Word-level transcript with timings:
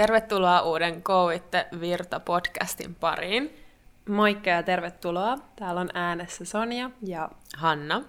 Tervetuloa 0.00 0.60
uuden 0.62 1.02
Kouitte 1.02 1.68
Virta-podcastin 1.80 2.94
pariin. 2.94 3.64
Moikka 4.08 4.50
ja 4.50 4.62
tervetuloa. 4.62 5.38
Täällä 5.56 5.80
on 5.80 5.88
äänessä 5.94 6.44
Sonja 6.44 6.90
ja 7.02 7.30
Hanna. 7.56 8.02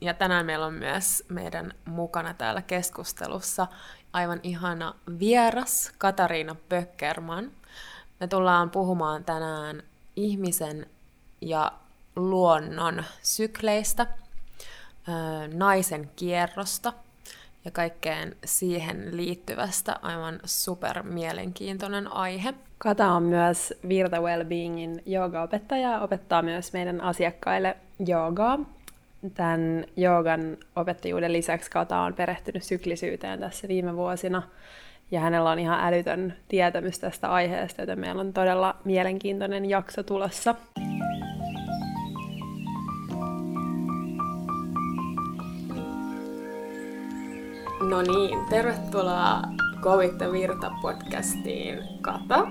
Ja 0.00 0.14
tänään 0.14 0.46
meillä 0.46 0.66
on 0.66 0.74
myös 0.74 1.24
meidän 1.28 1.72
mukana 1.84 2.34
täällä 2.34 2.62
keskustelussa 2.62 3.66
aivan 4.12 4.40
ihana 4.42 4.94
vieras 5.18 5.92
Katariina 5.98 6.56
Pöckerman. 6.68 7.52
Me 8.20 8.26
tullaan 8.26 8.70
puhumaan 8.70 9.24
tänään 9.24 9.82
ihmisen 10.16 10.86
ja 11.40 11.72
luonnon 12.16 13.04
sykleistä, 13.22 14.06
naisen 15.54 16.10
kierrosta 16.16 16.92
ja 17.66 17.70
kaikkeen 17.70 18.36
siihen 18.44 19.16
liittyvästä 19.16 19.96
aivan 20.02 20.40
super 20.44 21.02
mielenkiintoinen 21.02 22.12
aihe. 22.12 22.54
Kata 22.78 23.12
on 23.12 23.22
myös 23.22 23.74
Virta 23.88 24.20
Wellbeingin 24.20 25.02
joogaopettaja 25.06 25.90
ja 25.90 26.00
opettaa 26.00 26.42
myös 26.42 26.72
meidän 26.72 27.00
asiakkaille 27.00 27.76
joogaa. 28.06 28.58
Tämän 29.34 29.84
joogan 29.96 30.56
opettajuuden 30.76 31.32
lisäksi 31.32 31.70
Kata 31.70 31.98
on 31.98 32.14
perehtynyt 32.14 32.62
syklisyyteen 32.62 33.40
tässä 33.40 33.68
viime 33.68 33.96
vuosina 33.96 34.42
ja 35.10 35.20
hänellä 35.20 35.50
on 35.50 35.58
ihan 35.58 35.80
älytön 35.80 36.34
tietämys 36.48 36.98
tästä 36.98 37.28
aiheesta, 37.28 37.82
joten 37.82 38.00
meillä 38.00 38.20
on 38.20 38.32
todella 38.32 38.76
mielenkiintoinen 38.84 39.70
jakso 39.70 40.02
tulossa. 40.02 40.54
No 47.88 48.02
niin, 48.02 48.46
tervetuloa 48.50 49.42
Kovitta 49.80 50.32
Virta 50.32 50.70
podcastiin 50.82 51.78
Kata. 52.00 52.46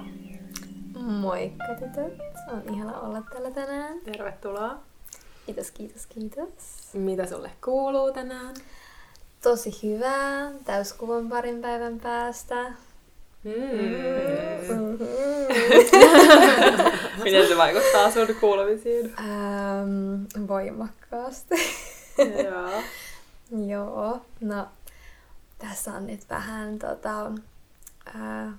Moikka 0.99 1.66
tytöt, 1.80 2.20
on 2.54 2.76
ihana 2.76 2.99
olla 2.99 3.21
täällä 3.32 3.51
tänään. 3.51 3.99
Tervetuloa. 3.99 4.77
Kiitos, 5.46 5.71
kiitos, 5.71 6.05
kiitos. 6.05 6.48
Mitä 6.93 7.26
sulle 7.26 7.51
kuuluu 7.63 8.12
tänään? 8.12 8.55
Tosi 9.43 9.79
hyvää, 9.84 10.51
täyskuvan 10.65 11.29
parin 11.29 11.62
päivän 11.62 11.99
päästä. 11.99 12.63
Mm. 13.43 13.52
Mm-hmm. 14.70 15.07
Miten 17.24 17.48
se 17.48 17.57
vaikuttaa 17.57 18.12
sun 18.12 18.27
kuulumisiin? 18.40 19.13
Ähm, 19.20 20.48
voimakkaasti. 20.48 21.55
Joo. 22.43 22.70
Joo, 23.71 24.21
no 24.41 24.68
tässä 25.57 25.93
on 25.93 26.07
nyt 26.07 26.29
vähän 26.29 26.79
tota, 26.79 27.31
ää, 28.05 28.57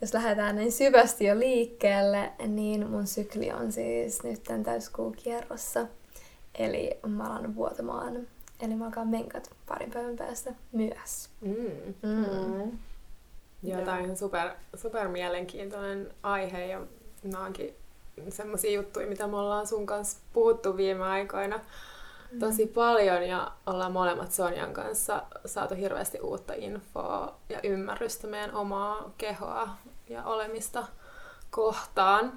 jos 0.00 0.14
lähdetään 0.14 0.56
näin 0.56 0.72
syvästi 0.72 1.24
jo 1.24 1.38
liikkeelle, 1.38 2.32
niin 2.46 2.90
mun 2.90 3.06
sykli 3.06 3.52
on 3.52 3.72
siis 3.72 4.22
nyt 4.22 4.42
tämän 4.42 4.64
täyskuukierrossa. 4.64 5.86
Eli 6.54 6.98
mä 7.06 7.24
alan 7.24 7.54
vuotamaan. 7.54 8.26
Eli 8.60 8.74
mä 8.74 8.84
alkaan 8.84 9.08
menkat 9.08 9.50
parin 9.68 9.90
päivän 9.90 10.16
päästä 10.16 10.54
myös. 10.72 11.28
Mm. 11.40 11.54
Mm. 12.02 12.24
Mm. 12.54 12.78
Joo, 13.62 13.80
tämä 13.80 13.96
on 13.96 14.04
ihan 14.04 14.16
super, 14.16 14.50
super 14.74 15.08
mielenkiintoinen 15.08 16.10
aihe 16.22 16.66
ja 16.66 16.80
nämä 17.22 17.44
onkin 17.44 17.74
semmoisia 18.28 18.72
juttuja, 18.72 19.06
mitä 19.06 19.26
me 19.26 19.36
ollaan 19.36 19.66
sun 19.66 19.86
kanssa 19.86 20.18
puhuttu 20.32 20.76
viime 20.76 21.04
aikoina 21.04 21.60
tosi 22.40 22.66
paljon 22.66 23.28
ja 23.28 23.52
ollaan 23.66 23.92
molemmat 23.92 24.32
Sonjan 24.32 24.72
kanssa 24.72 25.22
saatu 25.46 25.74
hirveästi 25.74 26.20
uutta 26.20 26.52
infoa 26.56 27.38
ja 27.48 27.60
ymmärrystä 27.62 28.26
meidän 28.26 28.54
omaa 28.54 29.10
kehoa 29.18 29.68
ja 30.08 30.24
olemista 30.24 30.86
kohtaan. 31.50 32.32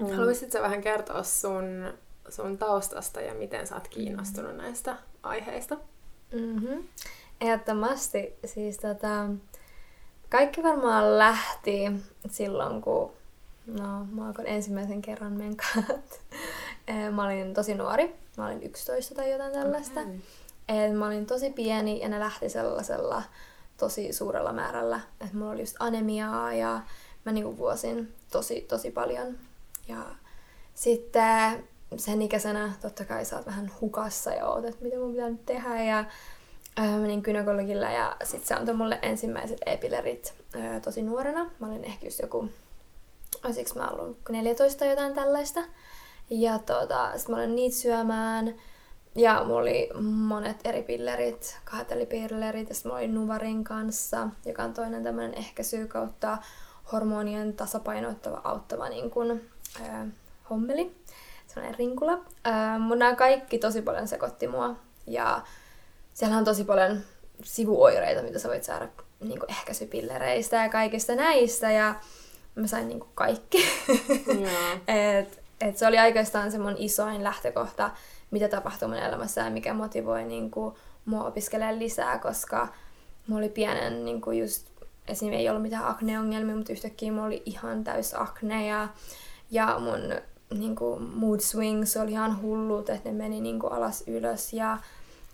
Mm. 0.00 0.16
Haluaisitko 0.16 0.60
vähän 0.60 0.80
kertoa 0.80 1.22
sun, 1.22 1.94
sun 2.28 2.58
taustasta 2.58 3.20
ja 3.20 3.34
miten 3.34 3.66
sä 3.66 3.74
oot 3.74 3.88
kiinnostunut 3.88 4.56
näistä 4.56 4.96
aiheista? 5.22 5.76
Mm-hmm. 6.32 6.84
Ehdottomasti. 7.40 8.34
Siis 8.44 8.78
tota, 8.78 9.28
kaikki 10.30 10.62
varmaan 10.62 11.18
lähti 11.18 11.92
silloin, 12.30 12.82
kun 12.82 13.12
no, 13.66 14.04
mä 14.04 14.26
alkoin 14.26 14.48
ensimmäisen 14.48 15.02
kerran 15.02 15.32
menkat. 15.32 16.20
Mä 17.12 17.24
olin 17.24 17.54
tosi 17.54 17.74
nuori. 17.74 18.16
Mä 18.36 18.46
olin 18.46 18.62
11 18.62 19.14
tai 19.14 19.32
jotain 19.32 19.52
tällaista. 19.52 20.00
Okay. 20.00 20.14
Et 20.68 20.96
mä 20.96 21.06
olin 21.06 21.26
tosi 21.26 21.50
pieni 21.50 22.00
ja 22.00 22.08
ne 22.08 22.20
lähti 22.20 22.48
sellaisella 22.48 23.22
tosi 23.76 24.12
suurella 24.12 24.52
määrällä. 24.52 25.00
Että 25.20 25.36
mulla 25.36 25.50
oli 25.50 25.60
just 25.60 25.76
anemiaa 25.78 26.54
ja 26.54 26.80
mä 27.24 27.32
niinku 27.32 27.58
vuosin 27.58 28.14
tosi, 28.32 28.60
tosi 28.60 28.90
paljon. 28.90 29.38
Ja 29.88 30.04
sitten 30.74 31.64
sen 31.96 32.22
ikäisenä 32.22 32.72
totta 32.82 33.04
kai 33.04 33.24
sä 33.24 33.36
oot 33.36 33.46
vähän 33.46 33.70
hukassa 33.80 34.30
ja 34.30 34.46
oot, 34.46 34.64
että 34.64 34.84
mitä 34.84 34.96
mun 34.96 35.12
pitää 35.12 35.28
nyt 35.28 35.46
tehdä. 35.46 35.82
Ja 35.82 35.98
äh, 36.78 37.00
menin 37.00 37.20
gynekologille 37.20 37.92
ja 37.92 38.16
sitten 38.24 38.48
se 38.48 38.54
antoi 38.54 38.74
mulle 38.74 38.98
ensimmäiset 39.02 39.58
epilerit 39.66 40.34
äh, 40.56 40.82
tosi 40.82 41.02
nuorena. 41.02 41.50
Mä 41.58 41.66
olin 41.66 41.84
ehkä 41.84 42.06
just 42.06 42.18
joku, 42.18 42.48
olisiko 43.44 43.78
mä 43.78 43.88
ollut 43.88 44.18
14 44.28 44.84
jotain 44.84 45.14
tällaista. 45.14 45.60
Ja 46.30 46.58
tota, 46.58 47.18
sit 47.18 47.28
mä 47.28 47.36
olin 47.36 47.54
niitä 47.54 47.76
syömään. 47.76 48.54
Ja 49.14 49.44
mulla 49.44 49.60
oli 49.60 49.90
monet 50.02 50.56
eri 50.64 50.82
pillerit, 50.82 51.58
kahdet 51.64 51.92
eri 51.92 52.06
pillerit, 52.06 52.68
ja 52.68 52.74
mä 52.84 52.96
olin 52.96 53.14
Nuvarin 53.14 53.64
kanssa, 53.64 54.28
joka 54.44 54.62
on 54.62 54.72
toinen 54.72 55.02
tämmöinen 55.02 55.34
ehkäisy 55.34 55.86
kautta 55.86 56.38
hormonien 56.92 57.52
tasapainoittava, 57.52 58.40
auttava 58.44 58.88
niin 58.88 59.10
kun, 59.10 59.40
äh, 59.80 60.06
hommeli, 60.50 60.96
sellainen 61.46 61.78
rinkula. 61.78 62.12
Äh, 62.46 62.80
mun 62.80 62.98
nämä 62.98 63.16
kaikki 63.16 63.58
tosi 63.58 63.82
paljon 63.82 64.08
sekoitti 64.08 64.48
mua, 64.48 64.76
ja 65.06 65.42
siellä 66.14 66.36
on 66.36 66.44
tosi 66.44 66.64
paljon 66.64 67.00
sivuoireita, 67.42 68.22
mitä 68.22 68.38
sä 68.38 68.48
voit 68.48 68.64
saada 68.64 68.88
niin 69.20 69.40
ehkäisypillereistä 69.48 70.56
ja 70.56 70.68
kaikista 70.68 71.14
näistä, 71.14 71.70
ja 71.70 71.94
mä 72.54 72.66
sain 72.66 72.88
niin 72.88 73.04
kaikki. 73.14 73.64
Joo. 74.26 74.78
Et 75.18 75.43
et 75.64 75.78
se 75.78 75.86
oli 75.86 75.98
oikeastaan 75.98 76.52
se 76.52 76.58
mun 76.58 76.74
isoin 76.78 77.24
lähtökohta, 77.24 77.90
mitä 78.30 78.48
tapahtui 78.48 78.88
mun 78.88 78.96
elämässä 78.96 79.40
ja 79.40 79.50
mikä 79.50 79.74
motivoi 79.74 80.24
niin 80.24 80.50
kuin, 80.50 80.74
mua 81.04 81.24
opiskelemaan 81.24 81.78
lisää, 81.78 82.18
koska 82.18 82.68
mulla 83.26 83.38
oli 83.38 83.48
pienen 83.48 84.04
niin 84.04 84.20
kuin 84.20 84.38
just, 84.38 84.66
esim. 85.08 85.32
ei 85.32 85.48
ollut 85.48 85.62
mitään 85.62 85.86
akneongelmia, 85.86 86.56
mutta 86.56 86.72
yhtäkkiä 86.72 87.12
mulla 87.12 87.26
oli 87.26 87.42
ihan 87.46 87.84
täys 87.84 88.14
akne 88.14 88.66
ja, 88.66 88.88
ja 89.50 89.78
mun 89.78 90.00
niin 90.58 90.76
kuin, 90.76 91.02
mood 91.02 91.40
swings 91.40 91.96
oli 91.96 92.10
ihan 92.10 92.42
hullut, 92.42 92.90
että 92.90 93.08
ne 93.08 93.14
meni 93.14 93.40
niin 93.40 93.58
kuin, 93.58 93.72
alas 93.72 94.04
ylös 94.06 94.52
ja 94.52 94.78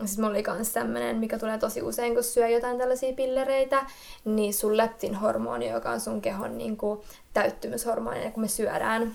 sitten 0.05 0.25
mulla 0.25 0.37
oli 0.37 0.45
myös 0.55 0.73
tämmönen, 0.73 1.17
mikä 1.17 1.39
tulee 1.39 1.59
tosi 1.59 1.83
usein, 1.83 2.15
kun 2.15 2.25
syö 2.25 2.49
jotain 2.49 2.79
tällaisia 2.79 3.13
pillereitä, 3.13 3.87
niin 4.25 4.55
sun 4.55 4.77
leptin-hormoni, 4.77 5.69
joka 5.69 5.91
on 5.91 6.01
sun 6.01 6.21
kehon 6.21 6.59
niin 6.59 6.77
kuin, 6.77 7.01
täyttymyshormoni, 7.35 8.31
kun 8.31 8.43
me 8.43 8.49
syödään 8.49 9.15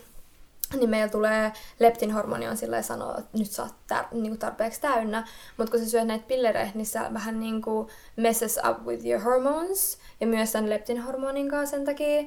niin 0.79 0.89
meillä 0.89 1.11
tulee 1.11 1.51
leptinhormoni 1.79 2.47
on 2.47 2.57
sillä 2.57 2.81
sanoa, 2.81 3.15
että 3.17 3.37
nyt 3.37 3.51
sä 3.51 3.63
oot 3.63 3.73
tar- 3.93 4.07
niinku 4.11 4.37
tarpeeksi 4.37 4.81
täynnä, 4.81 5.27
mutta 5.57 5.71
kun 5.71 5.79
sä 5.79 5.89
syöt 5.89 6.07
näitä 6.07 6.27
pillereitä, 6.27 6.71
niin 6.75 6.85
sä 6.85 7.09
vähän 7.13 7.39
niinku 7.39 7.89
messes 8.15 8.59
up 8.69 8.85
with 8.85 9.05
your 9.05 9.23
hormones 9.23 9.97
ja 10.21 10.27
myös 10.27 10.51
tämän 10.51 10.69
leptinhormonin 10.69 11.49
kanssa 11.49 11.77
sen 11.77 11.85
takia, 11.85 12.23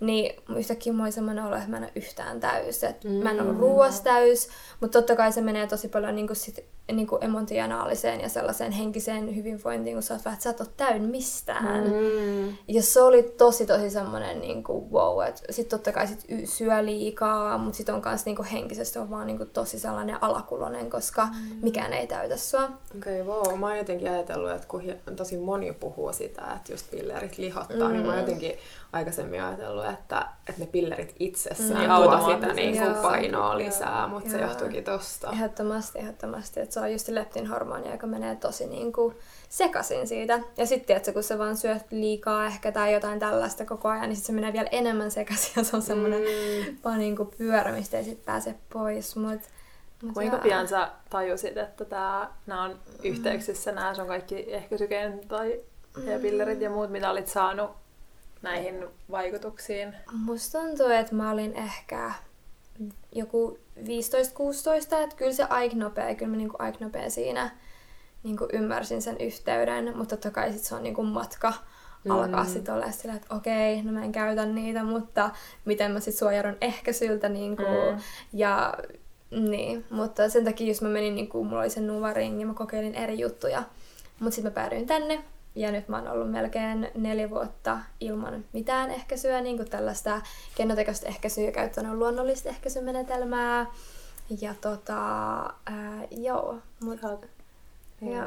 niin 0.00 0.42
yhtäkkiä 0.56 0.92
mulla 0.92 1.04
oli 1.04 1.12
semmoinen 1.12 1.44
olo, 1.44 1.56
että 1.56 1.68
mä 1.68 1.76
en 1.76 1.82
ole 1.82 1.92
yhtään 1.94 2.40
täys. 2.40 2.84
Et 2.84 3.04
mm. 3.04 3.10
Mä 3.10 3.30
en 3.30 3.40
ollut 3.40 3.58
ruuas 3.58 4.00
täys, 4.00 4.48
mutta 4.80 4.98
totta 4.98 5.16
kai 5.16 5.32
se 5.32 5.40
menee 5.40 5.66
tosi 5.66 5.88
paljon 5.88 6.14
niinku 6.14 6.34
sit, 6.34 6.64
niinku 6.92 7.18
emotionaaliseen 7.20 8.20
ja 8.20 8.28
sellaiseen 8.28 8.72
henkiseen 8.72 9.36
hyvinvointiin, 9.36 9.96
kun 9.96 10.02
sä 10.02 10.14
oot 10.14 10.24
vähän, 10.24 10.34
että 10.36 10.42
sä 10.42 10.50
et 10.50 10.60
ole 10.60 10.68
täyn 10.76 11.02
mistään. 11.02 11.84
Mm. 11.84 12.56
Ja 12.68 12.82
se 12.82 13.00
oli 13.00 13.22
tosi 13.22 13.66
tosi 13.66 13.90
semmoinen 13.90 14.40
niinku, 14.40 14.88
wow, 14.92 15.26
että 15.28 15.42
sit 15.50 15.68
totta 15.68 15.92
kai 15.92 16.06
sit 16.06 16.26
syö 16.44 16.84
liikaa, 16.84 17.58
mutta 17.58 17.76
sit 17.76 17.88
on 17.88 18.02
kans 18.02 18.24
niinku 18.24 18.44
henkisesti 18.52 18.98
on 18.98 19.10
vaan 19.10 19.26
niinku 19.26 19.44
tosi 19.44 19.78
sellainen 19.78 20.22
alakulonen, 20.22 20.90
koska 20.90 21.24
mm. 21.26 21.56
mikään 21.62 21.92
ei 21.92 22.06
täytä 22.06 22.36
sua. 22.36 22.64
Okei, 22.96 23.22
okay, 23.22 23.34
wow. 23.34 23.58
Mä 23.58 23.66
oon 23.66 23.78
jotenkin 23.78 24.10
ajatellut, 24.10 24.50
että 24.50 24.68
kun 24.68 24.82
tosi 25.16 25.36
moni 25.36 25.72
puhuu 25.72 26.12
sitä, 26.12 26.42
että 26.56 26.72
just 26.72 26.90
pillerit 26.90 27.38
lihottaa, 27.38 27.88
mm. 27.88 27.92
niin 27.92 28.06
mä 28.06 28.12
oon 28.12 28.20
jotenkin 28.20 28.58
aikaisemmin 28.92 29.42
ajatellut, 29.42 29.84
että, 29.84 30.26
että 30.48 30.60
ne 30.60 30.66
pillerit 30.66 31.14
itsessään 31.18 31.90
mm. 31.90 31.96
tuo 31.96 32.34
sitä 32.34 32.52
niin 32.52 32.78
kuin 32.78 32.94
painoa 32.94 33.58
lisää, 33.58 34.06
mutta 34.06 34.30
se 34.30 34.40
johtuukin 34.40 34.84
tosta. 34.84 35.30
Ehdottomasti, 35.32 35.98
ehdottomasti. 35.98 36.60
Että 36.60 36.74
se 36.74 36.80
on 36.80 36.92
just 36.92 37.08
leptin 37.08 37.46
hormoni, 37.46 37.90
joka 37.90 38.06
menee 38.06 38.36
tosi 38.36 38.66
niin 38.66 38.92
kuin 38.92 39.14
sekasin 39.48 40.08
siitä. 40.08 40.40
Ja 40.56 40.66
sitten, 40.66 40.96
että 40.96 41.12
kun 41.12 41.22
sä 41.22 41.38
vaan 41.38 41.56
syöt 41.56 41.82
liikaa 41.90 42.46
ehkä 42.46 42.72
tai 42.72 42.92
jotain 42.92 43.18
tällaista 43.18 43.64
koko 43.64 43.88
ajan, 43.88 44.08
niin 44.08 44.16
sit 44.16 44.24
se 44.24 44.32
menee 44.32 44.52
vielä 44.52 44.68
enemmän 44.72 45.10
sekaisin 45.10 45.52
ja 45.56 45.64
se 45.64 45.76
on 45.76 45.82
semmoinen 45.82 46.20
mm. 46.20 46.76
vaan 46.84 46.98
niin 46.98 47.16
kuin 47.16 47.30
pyörä, 47.38 47.72
mistä 47.72 47.98
ei 47.98 48.04
sit 48.04 48.24
pääse 48.24 48.54
pois. 48.72 49.16
Mut, 49.16 49.40
mut 50.02 50.14
Kuinka 50.14 50.36
jaa. 50.36 50.42
pian 50.42 50.68
sä 50.68 50.90
tajusit, 51.10 51.56
että 51.56 51.84
tää, 51.84 52.30
nämä 52.46 52.62
on 52.62 52.70
mm. 52.70 52.76
yhteyksissä, 53.04 53.72
nämä 53.72 53.94
on 53.98 54.06
kaikki 54.06 54.54
ehkäisykeen 54.54 55.20
tai 55.28 55.60
mm. 55.96 56.20
pillerit 56.22 56.60
ja 56.60 56.70
muut, 56.70 56.90
mitä 56.90 57.10
olit 57.10 57.28
saanut 57.28 57.81
näihin 58.42 58.84
vaikutuksiin? 59.10 59.94
Musta 60.12 60.60
tuntuu, 60.60 60.86
että 60.86 61.14
mä 61.14 61.30
olin 61.30 61.56
ehkä 61.56 62.12
joku 63.12 63.58
15-16, 63.78 63.84
että 65.04 65.16
kyllä 65.16 65.32
se 65.32 65.44
aika 65.44 65.76
nopea, 65.76 66.14
kyllä 66.14 66.30
mä 66.30 66.36
niinku 66.36 66.56
aika 66.58 66.84
nopea 66.84 67.10
siinä 67.10 67.50
niinku 68.22 68.48
ymmärsin 68.52 69.02
sen 69.02 69.16
yhteyden, 69.20 69.96
mutta 69.96 70.16
totta 70.16 70.30
kai 70.30 70.52
sit 70.52 70.62
se 70.62 70.74
on 70.74 70.82
niinku 70.82 71.02
matka 71.02 71.52
alkaa 72.08 72.44
mm. 72.44 72.50
sitten 72.50 72.74
olla 72.74 72.90
sillä, 72.90 73.14
että 73.14 73.34
okei, 73.34 73.82
no 73.82 73.92
mä 73.92 74.04
en 74.04 74.12
käytä 74.12 74.46
niitä, 74.46 74.84
mutta 74.84 75.30
miten 75.64 75.90
mä 75.90 76.00
sitten 76.00 76.18
suojaudun 76.18 76.56
ehkäisyltä 76.60 77.28
niinku, 77.28 77.62
mm. 77.62 78.00
ja 78.32 78.74
niin, 79.30 79.84
mutta 79.90 80.28
sen 80.28 80.44
takia 80.44 80.66
jos 80.68 80.82
mä 80.82 80.88
menin, 80.88 81.14
niinku, 81.14 81.44
mulla 81.44 81.60
oli 81.60 81.70
se 81.70 81.80
nuvaring 81.80 82.40
ja 82.40 82.46
mä 82.46 82.54
kokeilin 82.54 82.94
eri 82.94 83.20
juttuja, 83.20 83.62
mutta 84.20 84.34
sitten 84.34 84.52
mä 84.52 84.54
päädyin 84.54 84.86
tänne 84.86 85.24
ja 85.54 85.72
nyt 85.72 85.88
mä 85.88 85.96
oon 85.96 86.08
ollut 86.08 86.30
melkein 86.30 86.90
neljä 86.94 87.30
vuotta 87.30 87.78
ilman 88.00 88.44
mitään 88.52 88.90
ehkäisyä, 88.90 89.40
niin 89.40 89.56
kuin 89.56 89.70
tällaista 89.70 90.20
keinotekoista 90.54 91.06
ehkäisyä 91.06 91.44
ja 91.44 91.52
käyttänyt 91.52 91.92
luonnollista 91.92 92.48
ehkäisymenetelmää. 92.48 93.66
Ja 94.40 94.54
tota, 94.60 94.96
ää, 95.66 96.02
joo. 96.10 96.58
Mut, 96.80 97.00
sä, 97.00 97.08
oot, 97.08 97.26
ja... 98.00 98.24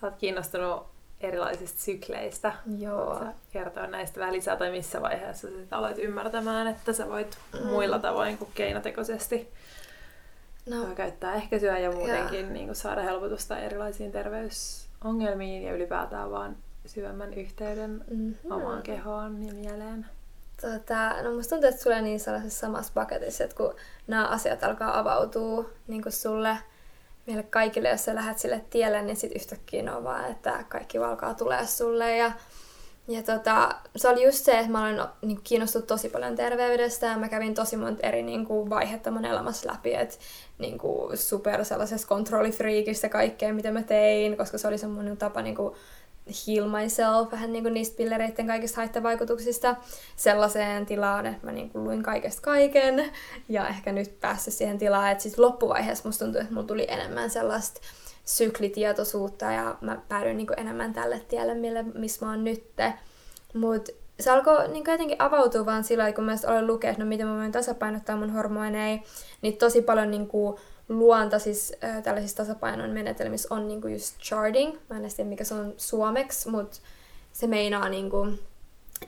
sä 0.00 0.06
oot 0.06 0.16
kiinnostunut 0.16 0.86
erilaisista 1.20 1.82
sykleistä. 1.82 2.52
Joo. 2.78 3.18
Sä 3.18 3.32
kertoa 3.52 3.86
näistä 3.86 4.20
välisää 4.20 4.56
tai 4.56 4.70
missä 4.70 5.02
vaiheessa 5.02 5.48
sä 5.48 5.76
aloit 5.76 5.98
ymmärtämään, 5.98 6.66
että 6.66 6.92
sä 6.92 7.08
voit 7.08 7.38
mm. 7.52 7.66
muilla 7.66 7.98
tavoin 7.98 8.38
kuin 8.38 8.50
keinotekoisesti 8.54 9.48
no. 10.66 10.86
käyttää 10.94 11.34
ehkäisyä 11.34 11.78
ja 11.78 11.92
muutenkin 11.92 12.52
niin 12.52 12.66
kuin 12.66 12.76
saada 12.76 13.02
helpotusta 13.02 13.58
erilaisiin 13.58 14.12
terveysongelmiin 15.06 15.62
ja 15.62 15.74
ylipäätään 15.74 16.30
vaan 16.30 16.56
syvemmän 16.86 17.34
yhteyden 17.34 18.04
mm-hmm. 18.10 18.52
omaan 18.52 18.82
kehoon 18.82 19.42
ja 19.42 19.54
mieleen. 19.54 20.06
Tota, 20.60 21.22
no 21.22 21.34
musta 21.34 21.50
tuntuu, 21.50 21.68
että 21.68 21.82
sulle 21.82 22.02
niin 22.02 22.20
sellaisessa 22.20 22.60
samassa 22.60 22.92
paketissa, 22.94 23.44
että 23.44 23.56
kun 23.56 23.74
nämä 24.06 24.26
asiat 24.26 24.64
alkaa 24.64 24.98
avautua 24.98 25.64
niin 25.86 26.02
kuin 26.02 26.12
sulle, 26.12 26.58
meille 27.26 27.42
kaikille, 27.42 27.88
jos 27.88 28.04
sä 28.04 28.14
lähdet 28.14 28.38
sille 28.38 28.64
tielle, 28.70 29.02
niin 29.02 29.16
sitten 29.16 29.40
yhtäkkiä 29.40 29.96
on 29.96 30.04
vaan, 30.04 30.30
että 30.30 30.64
kaikki 30.68 30.98
alkaa 30.98 31.34
tulee 31.34 31.66
sulle. 31.66 32.16
Ja, 32.16 32.32
ja 33.08 33.22
tota, 33.22 33.74
se 33.96 34.08
oli 34.08 34.24
just 34.24 34.44
se, 34.44 34.58
että 34.58 34.70
mä 34.70 34.82
olen 34.82 35.02
niin 35.22 35.40
kiinnostunut 35.44 35.86
tosi 35.86 36.08
paljon 36.08 36.36
terveydestä 36.36 37.06
ja 37.06 37.18
mä 37.18 37.28
kävin 37.28 37.54
tosi 37.54 37.76
monta 37.76 38.06
eri 38.06 38.22
niin 38.22 38.46
kuin, 38.46 38.70
vaihetta 38.70 39.10
mun 39.10 39.24
elämässä 39.24 39.72
läpi, 39.72 39.94
että 39.94 40.16
niin 40.58 40.78
kuin, 40.78 41.16
super 41.16 41.64
sellaisessa 41.64 42.08
kontrollifriikissä 42.08 43.08
kaikkea, 43.08 43.54
mitä 43.54 43.70
mä 43.70 43.82
tein, 43.82 44.36
koska 44.36 44.58
se 44.58 44.68
oli 44.68 44.78
semmoinen 44.78 45.16
tapa 45.16 45.42
niin 45.42 45.56
kuin, 45.56 45.74
heal 46.46 46.68
myself 46.68 47.32
vähän 47.32 47.52
niin 47.52 47.64
kuin 47.64 47.74
niistä 47.74 47.96
pillereiden 47.96 48.46
kaikista 48.46 48.76
haittavaikutuksista 48.76 49.76
sellaiseen 50.16 50.86
tilaan, 50.86 51.26
että 51.26 51.46
mä 51.46 51.52
niin 51.52 51.70
kuin 51.70 51.84
luin 51.84 52.02
kaikesta 52.02 52.42
kaiken 52.42 53.12
ja 53.48 53.68
ehkä 53.68 53.92
nyt 53.92 54.20
päässyt 54.20 54.54
siihen 54.54 54.78
tilaan, 54.78 55.12
että 55.12 55.22
sitten 55.22 55.44
loppuvaiheessa 55.44 56.08
musta 56.08 56.24
tuntui, 56.24 56.40
että 56.40 56.54
mulla 56.54 56.66
tuli 56.66 56.86
enemmän 56.90 57.30
sellaista 57.30 57.80
syklitietoisuutta 58.24 59.44
ja 59.44 59.76
mä 59.80 60.02
päädyin 60.08 60.36
niin 60.36 60.46
kuin 60.46 60.60
enemmän 60.60 60.92
tälle 60.92 61.20
tielle, 61.28 61.54
mille, 61.54 61.82
missä 61.82 62.26
mä 62.26 62.32
oon 62.32 62.44
nyt. 62.44 62.64
Mutta 63.54 63.92
se 64.20 64.30
alkoi 64.30 64.68
niin 64.68 64.84
jotenkin 64.88 65.22
avautua 65.22 65.66
vaan 65.66 65.84
sillä 65.84 66.12
kun 66.12 66.24
mä 66.24 66.36
olen 66.46 66.66
lukenut, 66.66 66.98
no 66.98 67.04
miten 67.04 67.26
mä 67.26 67.36
voin 67.36 67.52
tasapainottaa 67.52 68.16
mun 68.16 68.32
hormoneja, 68.32 68.98
niin 69.42 69.56
tosi 69.56 69.82
paljon 69.82 70.10
niin 70.10 70.28
kuin, 70.28 70.56
luonta 70.88 71.38
siis 71.38 71.72
äh, 71.84 72.02
tällaisissa 72.02 72.36
tasapainon 72.36 72.90
menetelmissä 72.90 73.54
on 73.54 73.68
niinku 73.68 73.88
just 73.88 74.18
charting. 74.18 74.76
Mä 74.90 74.96
en 74.96 75.10
tiedä 75.16 75.30
mikä 75.30 75.44
se 75.44 75.54
on 75.54 75.74
suomeksi, 75.76 76.50
mutta 76.50 76.78
se 77.32 77.46
meinaa 77.46 77.88
niinku, 77.88 78.28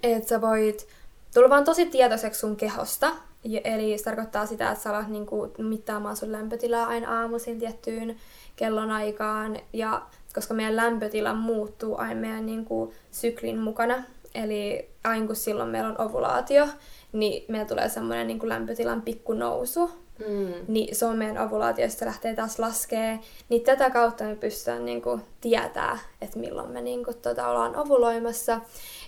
että 0.03 0.29
sä 0.29 0.41
voit 0.41 0.89
tulla 1.35 1.51
vaan 1.51 1.65
tosi 1.65 1.87
tietoiseksi 1.87 2.41
sun 2.41 2.57
kehosta. 2.57 3.13
Ja, 3.45 3.61
eli 3.65 3.99
se 3.99 4.05
tarkoittaa 4.05 4.47
sitä, 4.47 4.71
että 4.71 4.83
sä 4.83 4.91
alat 4.91 5.09
niinku 5.09 5.53
mittaamaan 5.59 6.17
sun 6.17 6.33
lämpötilaa 6.33 6.87
aina 6.87 7.21
aamuisin 7.21 7.59
tiettyyn 7.59 8.17
kellonaikaan. 8.57 9.57
Ja 9.73 10.03
koska 10.35 10.55
meidän 10.55 10.77
lämpötila 10.77 11.35
muuttuu 11.35 11.99
aina 11.99 12.21
meidän 12.21 12.47
niinku 12.47 12.95
syklin 13.11 13.59
mukana. 13.59 14.03
Eli 14.45 14.91
aina 15.05 15.27
kun 15.27 15.37
silloin 15.37 15.69
meillä 15.69 15.89
on 15.89 16.01
ovulaatio, 16.01 16.69
niin 17.13 17.45
meillä 17.49 17.69
tulee 17.69 17.89
semmoinen 17.89 18.27
niin 18.27 18.49
lämpötilan 18.49 19.03
pikku 19.03 19.33
nousu 19.33 19.91
mm. 20.19 20.53
niin 20.69 20.97
se 20.97 21.07
on 21.07 21.17
meidän 21.17 21.39
ovulaatiosta 21.39 22.07
lähtee 22.07 22.35
taas 22.35 22.59
laskee, 22.59 23.21
niin 23.49 23.63
tätä 23.63 23.91
kautta 23.91 24.25
me 24.25 24.37
pystytään 24.37 24.85
niin 24.85 25.03
kuin, 25.03 25.23
tietää, 25.41 25.99
että 26.21 26.39
milloin 26.39 26.71
me 26.71 26.81
niin 26.81 27.05
kuin, 27.05 27.17
tota, 27.17 27.49
ollaan 27.49 27.77
ovuloimassa. 27.77 28.61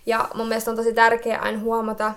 Ja 0.07 0.29
mun 0.35 0.49
mielestä 0.49 0.71
on 0.71 0.77
tosi 0.77 0.93
tärkeää 0.93 1.41
aina 1.41 1.59
huomata, 1.59 2.13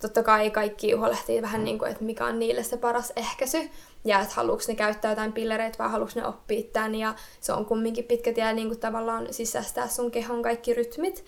totta 0.00 0.22
kai 0.22 0.50
kaikki 0.50 0.92
huolehtii 0.92 1.42
vähän 1.42 1.64
niin 1.64 1.78
kuin, 1.78 1.90
että 1.90 2.04
mikä 2.04 2.26
on 2.26 2.38
niille 2.38 2.62
se 2.62 2.76
paras 2.76 3.12
ehkäisy, 3.16 3.70
ja 4.04 4.20
että 4.20 4.34
haluuks 4.34 4.68
ne 4.68 4.74
käyttää 4.74 5.12
jotain 5.12 5.32
pillereitä 5.32 5.78
vai 5.78 5.90
haluuks 5.90 6.16
ne 6.16 6.26
oppia 6.26 6.62
tämän, 6.72 6.94
ja 6.94 7.14
se 7.40 7.52
on 7.52 7.66
kumminkin 7.66 8.04
pitkä 8.04 8.32
tie 8.32 8.52
niin 8.52 8.68
kuin 8.68 8.80
tavallaan 8.80 9.26
sisäistää 9.30 9.88
sun 9.88 10.10
kehon 10.10 10.42
kaikki 10.42 10.74
rytmit. 10.74 11.24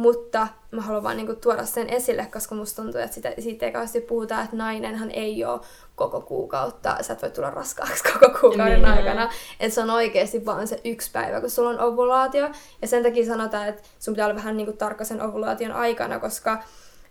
Mutta 0.00 0.48
mä 0.70 0.82
haluan 0.82 1.02
vaan 1.02 1.16
niinku 1.16 1.34
tuoda 1.34 1.66
sen 1.66 1.88
esille, 1.90 2.26
koska 2.32 2.54
musta 2.54 2.82
tuntuu, 2.82 3.00
että 3.00 3.14
sitä, 3.14 3.32
siitä 3.38 3.66
ei 3.66 3.72
kauheasti 3.72 4.00
puhuta, 4.00 4.42
että 4.42 4.56
nainenhan 4.56 5.10
ei 5.10 5.44
ole 5.44 5.60
koko 5.94 6.20
kuukautta, 6.20 6.96
sä 7.00 7.12
et 7.12 7.22
voi 7.22 7.30
tulla 7.30 7.50
raskaaksi 7.50 8.04
koko 8.12 8.38
kuukauden 8.40 8.82
niin. 8.82 8.92
aikana. 8.92 9.30
Että 9.60 9.74
se 9.74 9.80
on 9.80 9.90
oikeasti 9.90 10.46
vaan 10.46 10.68
se 10.68 10.80
yksi 10.84 11.10
päivä, 11.12 11.40
kun 11.40 11.50
sulla 11.50 11.70
on 11.70 11.80
ovulaatio. 11.80 12.48
Ja 12.82 12.88
sen 12.88 13.02
takia 13.02 13.26
sanotaan, 13.26 13.68
että 13.68 13.82
sun 13.98 14.14
pitää 14.14 14.26
olla 14.26 14.36
vähän 14.36 14.56
niinku 14.56 14.72
tarkka 14.72 15.04
sen 15.04 15.22
ovulaation 15.22 15.72
aikana, 15.72 16.18
koska 16.18 16.62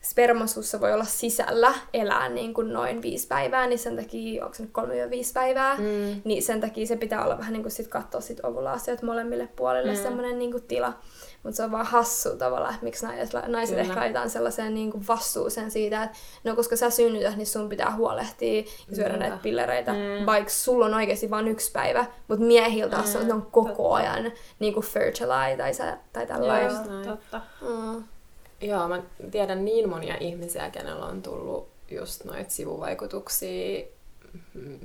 spermasussa 0.01 0.81
voi 0.81 0.94
olla 0.94 1.06
sisällä 1.06 1.74
elää 1.94 2.30
niin 2.30 2.53
kuin 2.53 2.74
noin 2.74 3.01
viisi 3.01 3.27
päivää, 3.27 3.68
niin 3.68 3.80
sen 3.80 3.95
takia, 3.95 4.44
onko 4.44 4.56
se 4.56 4.63
nyt 4.63 4.71
kolme 4.71 4.97
ja 4.97 5.09
viisi 5.09 5.33
päivää, 5.33 5.75
mm. 5.75 6.21
niin 6.24 6.44
sen 6.44 6.62
takia 6.62 6.88
se 6.88 6.95
pitää 6.95 7.25
olla 7.25 7.38
vähän 7.38 7.53
niin 7.53 7.63
kuin 7.63 7.71
sit 7.71 7.88
katsoa 7.88 8.21
sit 8.21 8.45
ovulaatiot 8.45 9.01
molemmille 9.01 9.50
puolille 9.56 9.91
mm. 9.91 10.01
semmoinen 10.01 10.39
niin 10.39 10.51
kuin 10.51 10.63
tila. 10.63 10.94
Mutta 11.44 11.57
se 11.57 11.63
on 11.63 11.71
vaan 11.71 11.86
hassu 11.86 12.38
tavallaan, 12.38 12.74
että 12.74 12.83
miksi 12.83 13.06
naiset, 13.06 13.47
naiset 13.47 13.77
ehkä 13.77 13.95
laitetaan 13.95 14.30
sellaiseen 14.30 14.74
niin 14.74 14.91
kuin 14.91 15.07
vastuuseen 15.07 15.71
siitä, 15.71 16.03
että 16.03 16.18
no 16.44 16.56
koska 16.56 16.75
sä 16.75 16.89
synnytät, 16.89 17.36
niin 17.36 17.47
sun 17.47 17.69
pitää 17.69 17.95
huolehtia 17.95 18.63
ja 18.89 18.95
syödä 18.95 19.18
näitä 19.18 19.38
pillereitä, 19.38 19.94
mm. 19.94 20.25
vaikka 20.25 20.50
sulla 20.50 20.86
on 20.86 20.94
oikeasti 20.94 21.30
vain 21.30 21.47
yksi 21.47 21.71
päivä, 21.71 22.06
mutta 22.27 22.45
miehiltä 22.45 22.97
mm. 22.97 23.03
se 23.03 23.18
on 23.18 23.47
koko 23.51 23.68
totta. 23.69 23.94
ajan 23.94 24.31
niin 24.59 24.74
kuin 24.74 24.86
fertilize 24.86 25.57
tai, 25.83 25.97
tai 26.13 26.27
tällaista. 26.27 26.89
totta. 27.06 27.41
Mm. 27.62 28.03
Joo, 28.62 28.88
mä 28.88 29.01
tiedän 29.31 29.65
niin 29.65 29.89
monia 29.89 30.15
ihmisiä, 30.19 30.69
kenellä 30.69 31.06
on 31.06 31.21
tullut 31.21 31.68
just 31.91 32.25
noita 32.25 32.50
sivuvaikutuksia 32.50 33.86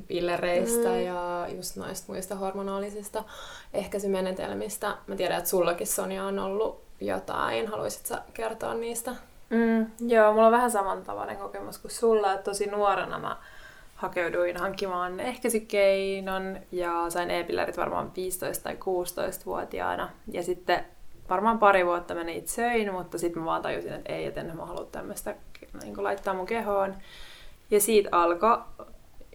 pillereistä 0.08 0.88
mm. 0.88 1.00
ja 1.00 1.46
just 1.56 1.76
noista 1.76 2.12
muista 2.12 2.34
hormonaalisista 2.34 3.24
ehkäisymenetelmistä. 3.72 4.96
Mä 5.06 5.16
tiedän, 5.16 5.38
että 5.38 5.50
sullakin 5.50 5.86
Sonja 5.86 6.24
on 6.24 6.38
ollut 6.38 6.82
jotain. 7.00 7.68
Haluaisitko 7.68 8.16
kertoa 8.34 8.74
niistä? 8.74 9.10
Mm, 9.50 9.86
joo, 10.08 10.32
mulla 10.32 10.46
on 10.46 10.52
vähän 10.52 10.70
samantavainen 10.70 11.36
kokemus 11.36 11.78
kuin 11.78 11.90
sulla, 11.90 12.32
että 12.32 12.44
tosi 12.44 12.66
nuorena 12.66 13.18
mä 13.18 13.36
hakeuduin 13.94 14.56
hankkimaan 14.56 15.20
ehkäisykeinon 15.20 16.58
ja 16.72 17.06
sain 17.08 17.30
e-pillerit 17.30 17.76
varmaan 17.76 18.12
15 18.16 18.64
tai 18.64 18.74
16-vuotiaana. 18.74 20.08
Ja 20.32 20.42
sitten 20.42 20.84
varmaan 21.28 21.58
pari 21.58 21.86
vuotta 21.86 22.14
meni 22.14 22.36
itse 22.36 22.54
söin, 22.54 22.92
mutta 22.92 23.18
sitten 23.18 23.42
mä 23.42 23.46
vaan 23.46 23.62
tajusin, 23.62 23.92
että 23.92 24.12
ei, 24.12 24.24
että 24.24 24.40
en 24.40 24.56
mä 24.56 24.66
halua 24.66 24.88
tämmöistä 24.92 25.34
niin 25.82 26.04
laittaa 26.04 26.34
mun 26.34 26.46
kehoon. 26.46 26.94
Ja 27.70 27.80
siitä 27.80 28.08
alkoi 28.12 28.58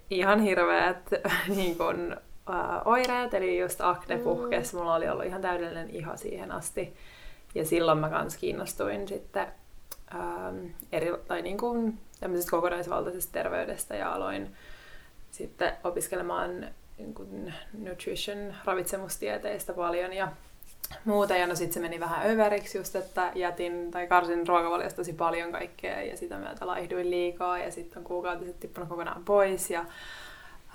ihan 0.10 0.40
hirveät 0.40 1.10
niin 1.56 1.78
kun, 1.78 2.18
ää, 2.50 2.82
oireet, 2.86 3.34
eli 3.34 3.60
just 3.60 3.82
akne 3.82 4.16
mm. 4.16 4.24
puhkes. 4.24 4.74
Mulla 4.74 4.96
oli 4.96 5.10
ollut 5.10 5.26
ihan 5.26 5.42
täydellinen 5.42 5.90
iho 5.90 6.18
siihen 6.18 6.52
asti. 6.52 6.94
Ja 7.56 7.66
silloin 7.66 7.98
mä 7.98 8.10
kans 8.10 8.38
kiinnostuin 8.38 9.08
sitten 9.08 9.48
ää, 10.12 10.54
eri, 10.92 11.08
tai 11.28 11.42
niin 11.42 11.58
kuin, 11.58 12.00
tämmöisestä 12.20 12.52
kokonaisvaltaisesta 12.52 13.34
terveydestä 13.34 13.96
ja 13.96 14.14
aloin 14.14 14.56
sitten 15.32 15.74
opiskelemaan 15.84 16.68
niin 16.98 17.14
kuin 17.14 17.54
nutrition, 17.78 18.56
ravitsemustieteistä 18.66 19.74
paljon 19.74 20.14
ja 20.14 20.32
muuta. 21.06 21.36
Ja 21.36 21.48
no 21.48 21.56
sitten 21.56 21.74
se 21.74 21.80
meni 21.80 22.00
vähän 22.00 22.32
överiksi 22.32 22.78
just, 22.78 22.96
että 22.96 23.32
jätin 23.36 23.92
tai 23.92 24.08
karsin 24.08 24.48
ruokavaliosta 24.48 24.98
tosi 24.98 25.14
paljon 25.14 25.52
kaikkea 25.52 26.02
ja 26.02 26.18
sitä 26.18 26.38
myötä 26.38 26.68
laihduin 26.68 27.12
liikaa 27.12 27.58
ja 27.58 27.72
sitten 27.72 27.98
on 27.98 28.04
kuukautiset 28.04 28.60
tippunut 28.60 28.90
kokonaan 28.90 29.26
pois. 29.26 29.70
Ja 29.70 29.86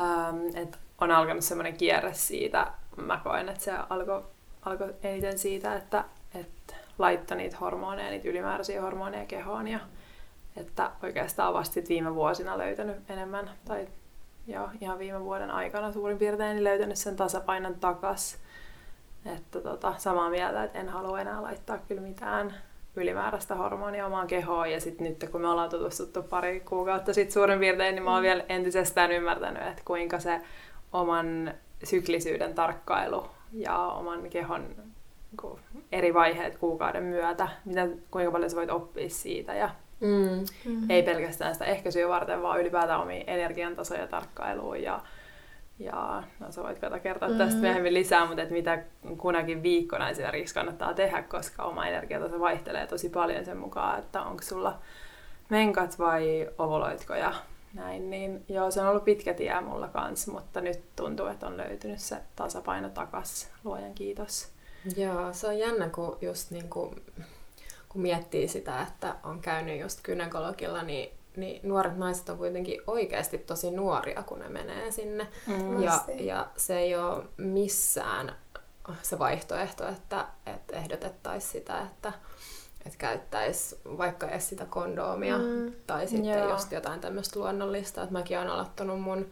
ähm, 0.00 0.46
et 0.54 0.78
on 1.00 1.10
alkanut 1.10 1.44
semmoinen 1.44 1.76
kierre 1.76 2.14
siitä, 2.14 2.66
mä 2.96 3.20
koen, 3.24 3.48
että 3.48 3.64
se 3.64 3.72
alkoi 3.90 4.22
alko 4.62 4.84
eniten 5.02 5.38
siitä, 5.38 5.76
että, 5.76 6.04
että 6.34 6.74
laittoi 6.98 7.36
niitä 7.36 7.56
hormoneja, 7.56 8.10
niitä 8.10 8.28
ylimääräisiä 8.28 8.82
hormoneja 8.82 9.26
kehoon 9.26 9.68
ja 9.68 9.80
että 10.56 10.90
oikeastaan 11.02 11.54
vasta 11.54 11.80
viime 11.88 12.14
vuosina 12.14 12.58
löytänyt 12.58 13.10
enemmän, 13.10 13.50
tai 13.64 13.88
joo, 14.46 14.68
ihan 14.80 14.98
viime 14.98 15.24
vuoden 15.24 15.50
aikana 15.50 15.92
suurin 15.92 16.18
piirtein 16.18 16.64
löytänyt 16.64 16.98
sen 16.98 17.16
tasapainon 17.16 17.74
takas 17.74 18.38
että 19.26 19.60
tota, 19.60 19.94
samaa 19.98 20.30
mieltä, 20.30 20.64
että 20.64 20.78
en 20.78 20.88
halua 20.88 21.20
enää 21.20 21.42
laittaa 21.42 21.78
kyllä 21.78 22.00
mitään 22.00 22.54
ylimääräistä 22.96 23.54
hormonia 23.54 24.06
omaan 24.06 24.26
kehoon. 24.26 24.70
Ja 24.70 24.80
sitten 24.80 25.06
nyt 25.06 25.30
kun 25.30 25.40
me 25.40 25.48
ollaan 25.48 25.70
tutustuttu 25.70 26.22
pari 26.22 26.60
kuukautta 26.60 27.12
sitten 27.12 27.32
suurin 27.32 27.58
piirtein, 27.58 27.94
niin 27.94 28.04
mä 28.04 28.10
oon 28.10 28.20
mm. 28.20 28.26
vielä 28.26 28.44
entisestään 28.48 29.12
ymmärtänyt, 29.12 29.62
että 29.62 29.82
kuinka 29.84 30.18
se 30.18 30.40
oman 30.92 31.54
syklisyyden 31.84 32.54
tarkkailu 32.54 33.26
ja 33.52 33.78
oman 33.78 34.30
kehon 34.30 34.64
niin 34.64 34.94
eri 35.92 36.14
vaiheet 36.14 36.58
kuukauden 36.58 37.02
myötä, 37.02 37.48
mitä, 37.64 37.88
kuinka 38.10 38.32
paljon 38.32 38.50
sä 38.50 38.56
voit 38.56 38.70
oppia 38.70 39.08
siitä 39.10 39.54
ja 39.54 39.70
mm. 40.00 40.08
Mm-hmm. 40.08 40.90
ei 40.90 41.02
pelkästään 41.02 41.54
sitä 41.54 41.64
ehkäisyä 41.64 42.08
varten, 42.08 42.42
vaan 42.42 42.60
ylipäätään 42.60 43.00
omia 43.00 43.24
energiantasoja 43.26 44.06
tarkkailuun 44.06 44.82
ja 44.82 45.00
ja 45.78 46.22
no 46.40 46.52
sä 46.52 46.62
voit 46.62 46.78
kato 46.78 46.98
kertoa 46.98 47.28
mm-hmm. 47.28 47.44
tästä 47.44 47.60
myöhemmin 47.60 47.94
lisää, 47.94 48.26
mutta 48.26 48.42
että 48.42 48.54
mitä 48.54 48.82
kunakin 49.18 49.62
viikkona 49.62 50.10
esimerkiksi 50.10 50.54
kannattaa 50.54 50.94
tehdä, 50.94 51.22
koska 51.22 51.62
oma 51.62 51.86
energiataso 51.86 52.40
vaihtelee 52.40 52.86
tosi 52.86 53.08
paljon 53.08 53.44
sen 53.44 53.56
mukaan, 53.56 53.98
että 53.98 54.22
onko 54.22 54.42
sulla 54.42 54.78
menkat 55.48 55.98
vai 55.98 56.50
ovuloitko 56.58 57.14
ja 57.14 57.34
näin. 57.74 58.10
Niin 58.10 58.44
joo, 58.48 58.70
se 58.70 58.80
on 58.80 58.88
ollut 58.88 59.04
pitkä 59.04 59.34
tie 59.34 59.60
mulla 59.60 59.88
kanssa, 59.88 60.32
mutta 60.32 60.60
nyt 60.60 60.80
tuntuu, 60.96 61.26
että 61.26 61.46
on 61.46 61.56
löytynyt 61.56 62.00
se 62.00 62.16
tasapaino 62.36 62.88
takas. 62.88 63.50
Luojan 63.64 63.94
kiitos. 63.94 64.48
Joo, 64.96 65.32
se 65.32 65.46
on 65.46 65.58
jännä, 65.58 65.88
kun 65.88 66.18
just 66.20 66.50
niin 66.50 66.68
kuin, 66.68 67.02
kun 67.88 68.02
miettii 68.02 68.48
sitä, 68.48 68.82
että 68.82 69.14
on 69.22 69.40
käynyt 69.40 69.80
just 69.80 70.02
gynekologilla, 70.02 70.82
niin 70.82 71.12
niin 71.36 71.68
nuoret 71.68 71.96
naiset 71.96 72.28
on 72.28 72.38
kuitenkin 72.38 72.80
oikeasti 72.86 73.38
tosi 73.38 73.70
nuoria, 73.70 74.22
kun 74.22 74.38
ne 74.38 74.48
menee 74.48 74.90
sinne. 74.90 75.28
Mm. 75.46 75.82
Ja, 75.82 76.04
ja 76.18 76.46
se 76.56 76.78
ei 76.78 76.96
ole 76.96 77.24
missään 77.36 78.36
se 79.02 79.18
vaihtoehto, 79.18 79.88
että, 79.88 80.26
että 80.46 80.76
ehdotettaisiin 80.76 81.52
sitä, 81.52 81.82
että, 81.82 82.12
että 82.86 82.98
käyttäisi 82.98 83.76
vaikka 83.84 84.28
edes 84.28 84.48
sitä 84.48 84.66
kondoomia 84.66 85.38
mm. 85.38 85.72
tai 85.86 86.06
sitten 86.06 86.38
Joo. 86.38 86.50
just 86.50 86.72
jotain 86.72 87.00
tämmöistä 87.00 87.40
luonnollista. 87.40 88.02
Että 88.02 88.12
mäkin 88.12 88.38
olen 88.38 88.50
aloittanut 88.50 89.00
mun, 89.00 89.30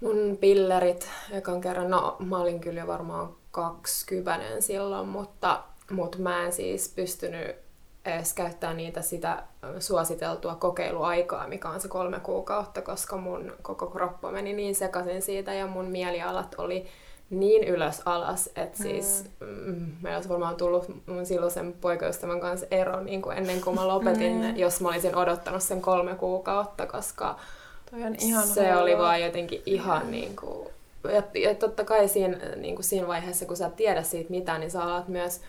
mun 0.00 0.38
pillerit 0.40 1.08
ekan 1.30 1.60
kerran. 1.60 1.90
No, 1.90 2.16
mä 2.18 2.38
olin 2.38 2.60
kyllä 2.60 2.86
varmaan 2.86 3.36
20 3.50 4.60
silloin, 4.60 5.08
mutta, 5.08 5.64
mutta 5.90 6.18
mä 6.18 6.44
en 6.44 6.52
siis 6.52 6.92
pystynyt 6.96 7.56
edes 8.04 8.32
käyttää 8.32 8.74
niitä 8.74 9.02
sitä 9.02 9.42
suositeltua 9.78 10.54
kokeiluaikaa, 10.54 11.48
mikä 11.48 11.68
on 11.68 11.80
se 11.80 11.88
kolme 11.88 12.20
kuukautta, 12.20 12.82
koska 12.82 13.16
mun 13.16 13.52
koko 13.62 13.86
kroppa 13.86 14.30
meni 14.30 14.52
niin 14.52 14.74
sekaisin 14.74 15.22
siitä 15.22 15.54
ja 15.54 15.66
mun 15.66 15.84
mielialat 15.84 16.54
oli 16.58 16.86
niin 17.30 17.64
ylös 17.64 18.02
alas, 18.04 18.50
että 18.56 18.82
siis 18.82 19.24
mm. 19.40 19.92
meillä 20.02 20.16
olisi 20.16 20.28
varmaan 20.28 20.56
tullut 20.56 21.06
mun 21.06 21.26
silloisen 21.26 21.74
poikaystävän 21.80 22.40
kanssa 22.40 22.66
ero 22.70 23.00
niin 23.00 23.22
kuin 23.22 23.38
ennen 23.38 23.60
kuin 23.60 23.76
mä 23.76 23.88
lopetin, 23.88 24.32
mm. 24.32 24.56
jos 24.64 24.80
mä 24.80 24.88
olisin 24.88 25.16
odottanut 25.16 25.62
sen 25.62 25.80
kolme 25.80 26.14
kuukautta, 26.14 26.86
koska 26.86 27.38
Toi 27.90 28.02
on 28.02 28.14
ihan 28.20 28.46
se 28.46 28.64
huono. 28.64 28.82
oli 28.82 28.98
vaan 28.98 29.22
jotenkin 29.22 29.62
ihan 29.66 30.04
mm. 30.04 30.10
niin 30.10 30.36
kuin, 30.36 30.68
ja, 31.04 31.22
ja 31.42 31.54
totta 31.54 31.84
kai 31.84 32.08
siinä, 32.08 32.38
niin 32.56 32.74
kuin 32.74 32.84
siinä 32.84 33.06
vaiheessa, 33.06 33.46
kun 33.46 33.56
sä 33.56 33.66
et 33.66 33.76
tiedä 33.76 34.02
siitä 34.02 34.30
mitään, 34.30 34.60
niin 34.60 34.70
sä 34.70 34.82
alat 34.82 35.08
myös 35.08 35.40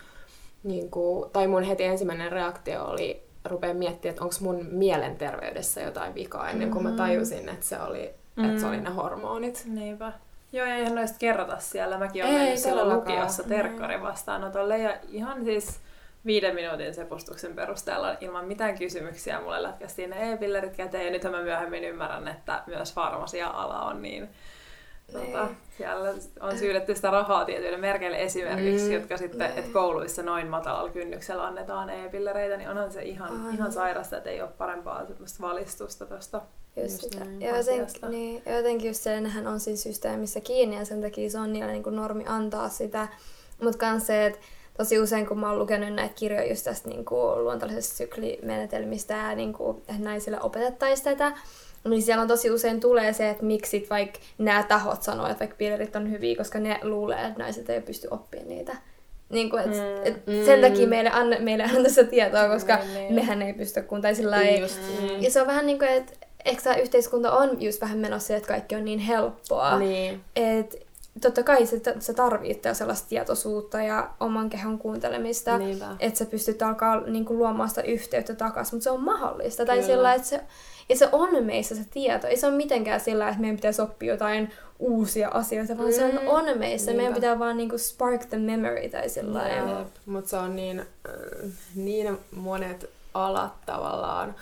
niin 0.66 0.92
kuin, 0.92 1.32
tai 1.32 1.48
mun 1.48 1.64
heti 1.64 1.84
ensimmäinen 1.84 2.32
reaktio 2.32 2.84
oli 2.84 3.24
rupea 3.46 3.74
miettimään, 3.74 4.12
että 4.14 4.24
onko 4.24 4.36
mun 4.42 4.66
mielenterveydessä 4.72 5.82
jotain 5.82 6.16
vikaa 6.16 6.50
ennen 6.50 6.72
kuin 6.72 6.84
mä 6.84 6.90
mm. 6.90 6.96
tajusin, 6.96 7.50
että 7.50 7.66
se 7.66 7.80
oli, 7.80 8.14
mm. 8.36 8.46
että 8.46 8.62
se 8.62 8.68
oli 8.68 8.82
ne 8.82 8.90
hormonit. 8.90 9.64
Niinpä. 9.66 10.12
Joo, 10.52 10.68
ja 10.68 10.78
ihan 10.78 10.96
noista 10.96 11.18
kerrota 11.20 11.60
siellä. 11.60 11.98
Mäkin 11.98 12.24
olen 12.24 12.36
mennyt 12.36 12.60
silloin 12.60 12.90
lukiossa 12.90 13.44
terkkarin 13.44 14.02
vastaanotolle 14.02 14.78
ja 14.78 14.98
ihan 15.10 15.46
siis 15.46 15.80
viiden 16.26 16.56
minuutin 16.56 16.94
sepustuksen 16.94 17.56
perusteella 17.56 18.16
ilman 18.22 18.46
mitään 18.46 18.78
kysymyksiä 18.78 19.42
mulle 19.42 19.64
lätkästiin 19.64 20.10
ne 20.10 20.34
e-pillerit 20.34 20.76
käteen 20.76 21.06
ja 21.06 21.12
nythän 21.12 21.34
mä 21.34 21.42
myöhemmin 21.42 21.84
ymmärrän, 21.84 22.28
että 22.28 22.64
myös 22.68 22.94
farmasia-ala 22.94 23.82
on 23.82 24.02
niin 24.02 24.30
Tota, 25.12 25.46
niin. 25.46 25.58
siellä 25.78 26.14
on 26.40 26.58
syydetty 26.58 26.96
sitä 26.96 27.12
rahaa 27.12 27.46
tietyille 27.46 27.78
merkeille 27.78 28.22
esimerkiksi, 28.22 28.88
mm. 28.88 28.94
jotka 28.94 29.18
sitten, 29.18 29.52
että 29.56 29.74
kouluissa 29.74 30.24
noin 30.24 30.48
matalalla 30.48 30.90
kynnyksellä 30.90 31.46
annetaan 31.46 31.90
e-pillereitä, 31.90 32.58
niin 32.58 32.70
onhan 32.70 32.92
se 32.92 33.02
ihan, 33.02 33.54
ihan 33.54 33.72
sairasta, 33.72 34.18
että 34.18 34.30
ei 34.30 34.42
ole 34.42 34.50
parempaa 34.58 35.06
valistusta 35.42 36.06
tuosta 36.06 36.42
Just 36.76 37.02
sitä. 37.02 37.26
Ja 37.40 37.58
jotenkin, 37.58 38.10
niin, 38.10 38.44
jotenkin 38.56 38.88
just 38.88 39.02
se, 39.02 39.22
on 39.48 39.60
siinä 39.60 39.78
systeemissä 39.78 40.42
kiinni 40.42 40.76
ja 40.76 40.86
sen 40.86 41.02
takia 41.02 41.30
se 41.30 41.40
on 41.40 41.54
niillä 41.54 41.72
niin 41.72 41.84
kuin 41.84 41.96
normi 41.96 42.24
antaa 42.28 42.70
sitä. 42.70 43.08
Mutta 43.62 43.92
myös 43.92 44.08
se, 44.08 44.26
että 44.26 44.40
tosi 44.78 45.00
usein 45.00 45.26
kun 45.26 45.40
mä 45.40 45.50
oon 45.50 45.60
lukenut 45.60 45.94
näitä 45.94 46.16
kirjoja 46.16 46.50
just 46.50 46.64
tästä 46.64 46.90
niin 46.90 47.06
kuin 47.06 47.44
luontaisesta 47.44 47.96
syklimenetelmistä 47.96 49.14
ja 49.14 49.36
niin 49.36 49.54
kuin, 49.54 49.78
että 49.78 50.04
naisille 50.04 50.42
opetettaisiin 50.42 51.04
tätä, 51.04 51.38
niin 51.90 52.02
siellä 52.02 52.22
on 52.22 52.28
tosi 52.28 52.52
usein 52.52 52.80
tulee 52.80 53.14
se, 53.14 53.30
että 53.30 53.46
miksi 53.46 53.88
vaikka 53.90 54.20
nämä 54.38 54.64
tahot 54.64 55.04
sanoo, 55.04 55.28
että 55.28 55.40
vaikka 55.40 55.56
pillerit 55.56 55.96
on 55.96 56.12
hyviä, 56.12 56.36
koska 56.36 56.60
ne 56.60 56.80
luulee, 56.84 57.28
että 57.28 57.40
naiset 57.40 57.70
ei 57.70 57.82
pysty 57.82 58.08
oppimaan 58.12 58.50
niitä. 58.50 58.76
Niin 59.30 59.50
kuin, 59.50 59.64
et, 59.64 59.70
mm, 59.70 60.04
et 60.04 60.28
mm. 60.28 60.46
Sen 60.46 60.62
takia 60.62 60.88
meille, 60.88 61.10
anna, 61.10 61.40
meille 61.40 61.64
anna 61.64 61.90
sitä 61.90 62.04
tietoa, 62.04 62.50
koska 62.50 62.76
mm, 62.76 62.94
niin. 62.94 63.14
mehän 63.14 63.42
ei 63.42 63.54
pysty 63.54 63.82
kun 63.82 64.02
tai 64.02 64.16
sillä 64.16 64.42
ei. 64.42 64.62
Mm. 64.62 65.22
Ja 65.22 65.32
se 65.32 65.42
on 65.42 65.48
vähän 65.48 65.66
niin 65.66 65.80
kuin, 65.80 65.92
että 65.92 66.14
ehkä 66.46 66.64
tämä 66.64 66.76
yhteiskunta 66.76 67.32
on 67.32 67.62
just 67.62 67.82
vähän 67.82 67.98
menossa, 67.98 68.36
että 68.36 68.48
kaikki 68.48 68.76
on 68.76 68.86
niin 68.86 69.00
helppoa. 69.00 69.80
Niin. 69.80 70.22
Et, 70.36 70.86
totta 71.22 71.44
kai 71.44 71.66
se, 71.66 71.82
se 72.00 72.14
tarvitsee 72.14 72.74
sellaista 72.74 73.10
tietoisuutta 73.10 73.82
ja 73.82 74.10
oman 74.20 74.50
kehon 74.50 74.78
kuuntelemista, 74.78 75.60
että 76.00 76.20
sä 76.20 76.26
pystyt 76.26 76.62
alkaa 76.62 77.02
niin 77.02 77.26
kuin, 77.26 77.40
luomaan 77.40 77.70
sitä 77.70 77.82
yhteyttä 77.82 78.36
takaisin, 78.36 78.76
mutta 78.76 78.84
se 78.84 78.90
on 78.90 79.04
mahdollista. 79.04 79.66
Kyllä. 79.66 79.76
Tai 79.76 79.84
sillä, 79.84 80.14
että 80.14 80.28
se, 80.28 80.42
ja 80.90 80.96
se 80.96 81.10
on 81.12 81.44
meissä 81.44 81.76
se 81.76 81.86
tieto. 81.92 82.28
Ei 82.28 82.38
se 82.38 82.48
ole 82.48 82.56
mitenkään 82.56 83.00
sillä, 83.00 83.28
että 83.28 83.42
meidän 83.42 83.56
pitäisi 83.56 83.82
oppia 83.82 84.14
jotain 84.14 84.52
uusia 84.80 85.30
asioita, 85.30 85.78
vaan 85.78 85.90
mm. 85.90 85.96
se 85.96 86.06
on, 86.06 86.12
mm. 86.12 86.28
on 86.28 86.58
meissä. 86.58 86.86
Niinpä. 86.86 87.02
Meidän 87.02 87.14
pitää 87.14 87.40
vaan 87.40 87.58
niinku 87.58 87.78
spark 87.78 88.26
the 88.26 88.38
memory 88.38 88.90
tai 88.90 89.10
sillä 89.10 89.50
yep. 89.50 89.88
Mutta 90.06 90.30
se 90.30 90.38
on 90.38 90.56
niin, 90.56 90.80
äh, 90.80 91.52
niin 91.76 92.18
monet 92.32 92.90
alat 93.14 93.54
tavallaan 93.66 94.36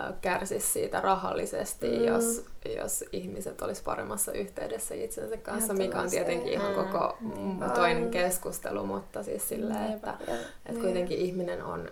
äh, 0.00 0.14
kärsis 0.20 0.72
siitä 0.72 1.00
rahallisesti, 1.00 1.88
mm. 1.88 2.04
jos, 2.04 2.44
jos 2.78 3.04
ihmiset 3.12 3.62
olisi 3.62 3.82
paremmassa 3.82 4.32
yhteydessä 4.32 4.94
itsensä 4.94 5.36
kanssa, 5.36 5.74
mikä 5.74 6.00
on 6.00 6.10
tietenkin 6.10 6.52
ihan 6.52 6.70
mm. 6.70 6.74
koko 6.74 7.16
mm. 7.20 7.70
toinen 7.74 8.10
keskustelu, 8.10 8.86
mutta 8.86 9.22
siis 9.22 9.48
silleen, 9.48 9.92
että, 9.92 10.14
että 10.66 10.80
kuitenkin 10.80 11.18
ihminen 11.18 11.64
on 11.64 11.88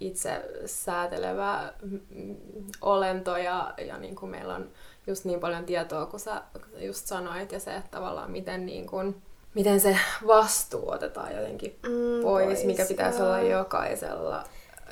itse 0.00 0.42
säätelevä 0.66 1.72
olento 2.80 3.36
ja, 3.36 3.74
ja 3.86 3.98
niin 3.98 4.16
kuin 4.16 4.30
meillä 4.30 4.54
on 4.54 4.70
just 5.06 5.24
niin 5.24 5.40
paljon 5.40 5.64
tietoa, 5.64 6.06
kun 6.06 6.20
sä 6.20 6.42
just 6.78 7.06
sanoit, 7.06 7.52
ja 7.52 7.60
se, 7.60 7.76
että 7.76 7.90
tavallaan 7.90 8.30
miten, 8.30 8.66
niin 8.66 8.86
kuin, 8.86 9.22
miten 9.54 9.80
se 9.80 9.96
vastuu 10.26 10.90
otetaan 10.90 11.36
jotenkin 11.36 11.78
mm, 11.82 12.22
pois, 12.22 12.46
pois, 12.46 12.64
mikä 12.64 12.86
pitäisi 12.86 13.22
olla 13.22 13.40
jokaisella. 13.40 14.44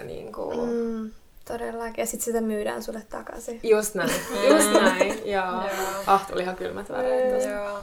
Niin 0.05 0.33
kuin... 0.33 0.71
mm, 0.71 1.11
todellakin, 1.45 2.03
ja 2.03 2.07
sitten 2.07 2.25
sitä 2.25 2.41
myydään 2.41 2.83
sulle 2.83 3.03
takaisin. 3.11 3.61
Just 3.63 3.95
näin, 3.95 4.11
just 4.51 4.73
näin, 4.73 5.31
joo. 5.31 5.63
Ah, 6.07 6.27
tuli 6.27 6.43
ihan 6.43 6.57
kylmät 6.57 6.91
väreet 6.91 7.51
Joo. 7.51 7.79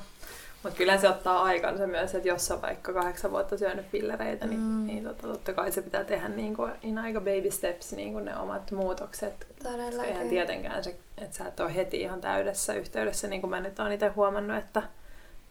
Mutta 0.65 0.77
kyllä 0.77 0.97
se 0.97 1.09
ottaa 1.09 1.43
aikansa 1.43 1.87
myös, 1.87 2.15
että 2.15 2.27
jos 2.27 2.51
on 2.51 2.61
vaikka 2.61 2.93
kahdeksan 2.93 3.31
vuotta 3.31 3.57
syönyt 3.57 3.91
pillereitä, 3.91 4.47
niin, 4.47 4.59
mm. 4.59 4.85
niin 4.85 5.03
totta, 5.03 5.27
totta 5.27 5.53
kai 5.53 5.71
se 5.71 5.81
pitää 5.81 6.03
tehdä 6.03 6.27
niin 6.27 6.55
kuin, 6.55 6.71
in 6.83 6.97
aika 6.97 7.19
baby 7.19 7.51
steps 7.51 7.93
niin 7.93 8.13
kuin 8.13 8.25
ne 8.25 8.37
omat 8.37 8.71
muutokset. 8.71 9.47
Todellakin. 9.63 10.11
Eihän 10.11 10.29
tietenkään 10.29 10.83
se, 10.83 10.95
että 11.17 11.37
sä 11.37 11.47
et 11.47 11.59
ole 11.59 11.75
heti 11.75 12.01
ihan 12.01 12.21
täydessä 12.21 12.73
yhteydessä, 12.73 13.27
niin 13.27 13.41
kuin 13.41 13.51
mä 13.51 13.59
nyt 13.59 13.79
oon 13.79 13.91
itse 13.91 14.07
huomannut, 14.07 14.57
että 14.57 14.83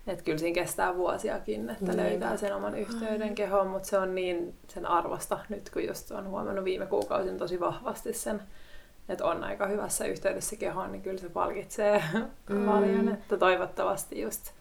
että 0.06 0.25
kyllä 0.25 0.38
siinä 0.38 0.54
kestää 0.54 0.97
vuosiakin, 0.97 1.71
että 1.71 1.85
niin. 1.85 1.97
löytää 1.97 2.37
sen 2.37 2.54
oman 2.54 2.78
yhteyden 2.78 3.28
mm. 3.28 3.35
kehoon, 3.35 3.66
mutta 3.66 3.88
se 3.88 3.99
on 3.99 4.14
niin 4.14 4.54
sen 4.68 4.87
arvosta 4.87 5.38
nyt, 5.49 5.71
kun 5.71 5.85
just 5.85 6.11
on 6.11 6.28
huomannut 6.28 6.64
viime 6.64 6.87
kuukausin 6.87 7.38
tosi 7.38 7.61
vahvasti 7.61 8.12
sen, 8.12 8.42
että 9.09 9.25
on 9.25 9.44
aika 9.44 9.66
hyvässä 9.66 10.04
yhteydessä 10.04 10.56
kehoon, 10.56 10.92
niin 10.92 11.02
kyllä 11.02 11.18
se 11.18 11.28
palkitsee 11.28 12.02
mm. 12.49 12.64
paljon, 12.66 13.09
että 13.09 13.37
toivottavasti 13.37 14.21
just 14.21 14.54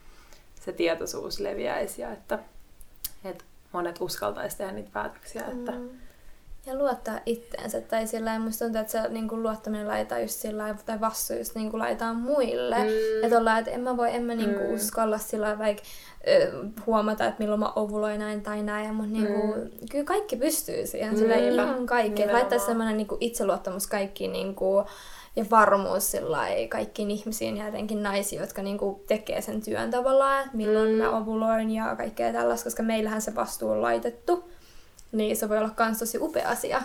se 0.65 0.71
tietoisuus 0.71 1.39
leviäisi 1.39 2.01
ja 2.01 2.11
että, 2.11 2.39
että 3.25 3.43
monet 3.71 4.01
uskaltaisi 4.01 4.57
tehdä 4.57 4.71
niitä 4.71 4.89
päätöksiä. 4.93 5.41
Että... 5.41 5.71
Mm. 5.71 5.89
Ja 6.65 6.75
luottaa 6.75 7.19
itteensä. 7.25 7.81
Tai 7.81 8.07
sillä 8.07 8.39
musta 8.39 8.65
tuntuu, 8.65 8.81
että 8.81 8.91
se 8.91 9.09
niin 9.09 9.27
kuin 9.27 9.43
luottaminen 9.43 9.87
laitetaan 9.87 10.21
just 10.21 10.39
sillä 10.39 10.75
tai 10.85 11.01
vastuu 11.01 11.37
just 11.37 11.55
niin 11.55 11.71
kuin 11.71 11.79
laitetaan 11.79 12.15
muille. 12.15 12.77
Mm. 12.77 13.23
Että 13.23 13.37
ollaan, 13.37 13.59
että 13.59 13.71
en 13.71 13.81
mä 13.81 13.97
voi, 13.97 14.15
en 14.15 14.23
mä 14.23 14.35
niin 14.35 14.53
kuin 14.53 14.67
mm. 14.67 14.73
uskalla 14.73 15.17
sillä 15.17 15.59
vaikka 15.59 15.83
huomata, 16.85 17.25
että 17.25 17.39
milloin 17.39 17.59
mä 17.59 17.73
ovuloin 17.75 18.19
näin 18.19 18.41
tai 18.41 18.63
näin. 18.63 18.95
Mutta 18.95 19.11
niin 19.11 19.27
kuin, 19.27 19.59
mm. 19.59 19.69
kyllä 19.91 20.05
kaikki 20.05 20.35
pystyy 20.35 20.87
siihen. 20.87 21.17
Sillä 21.17 21.35
mm. 21.35 21.41
ihan 21.41 21.85
kaikki. 21.85 22.25
Laittaa 22.25 22.59
semmoinen 22.59 22.97
niin 22.97 23.07
itseluottamus 23.19 23.87
kaikkiin 23.87 24.31
niin 24.31 24.55
kuin, 24.55 24.85
ja 25.35 25.45
varmuus 25.51 26.13
kaikkiin 26.69 27.11
ihmisiin 27.11 27.57
ja 27.57 27.65
jotenkin 27.65 28.03
naisiin, 28.03 28.41
jotka 28.41 28.63
niinku 28.63 29.03
tekee 29.07 29.41
sen 29.41 29.61
työn 29.61 29.91
tavallaan, 29.91 30.43
että 30.43 30.57
milloin 30.57 30.91
mm. 30.91 30.97
mä 30.97 31.17
ovuloin 31.17 31.71
ja 31.71 31.95
kaikkea 31.95 32.33
tällaista, 32.33 32.63
koska 32.63 32.83
meillähän 32.83 33.21
se 33.21 33.35
vastuu 33.35 33.69
on 33.69 33.81
laitettu. 33.81 34.51
niin 35.11 35.37
se 35.37 35.49
voi 35.49 35.57
olla 35.57 35.71
myös 35.79 35.99
tosi 35.99 36.17
upea 36.21 36.49
asia. 36.49 36.81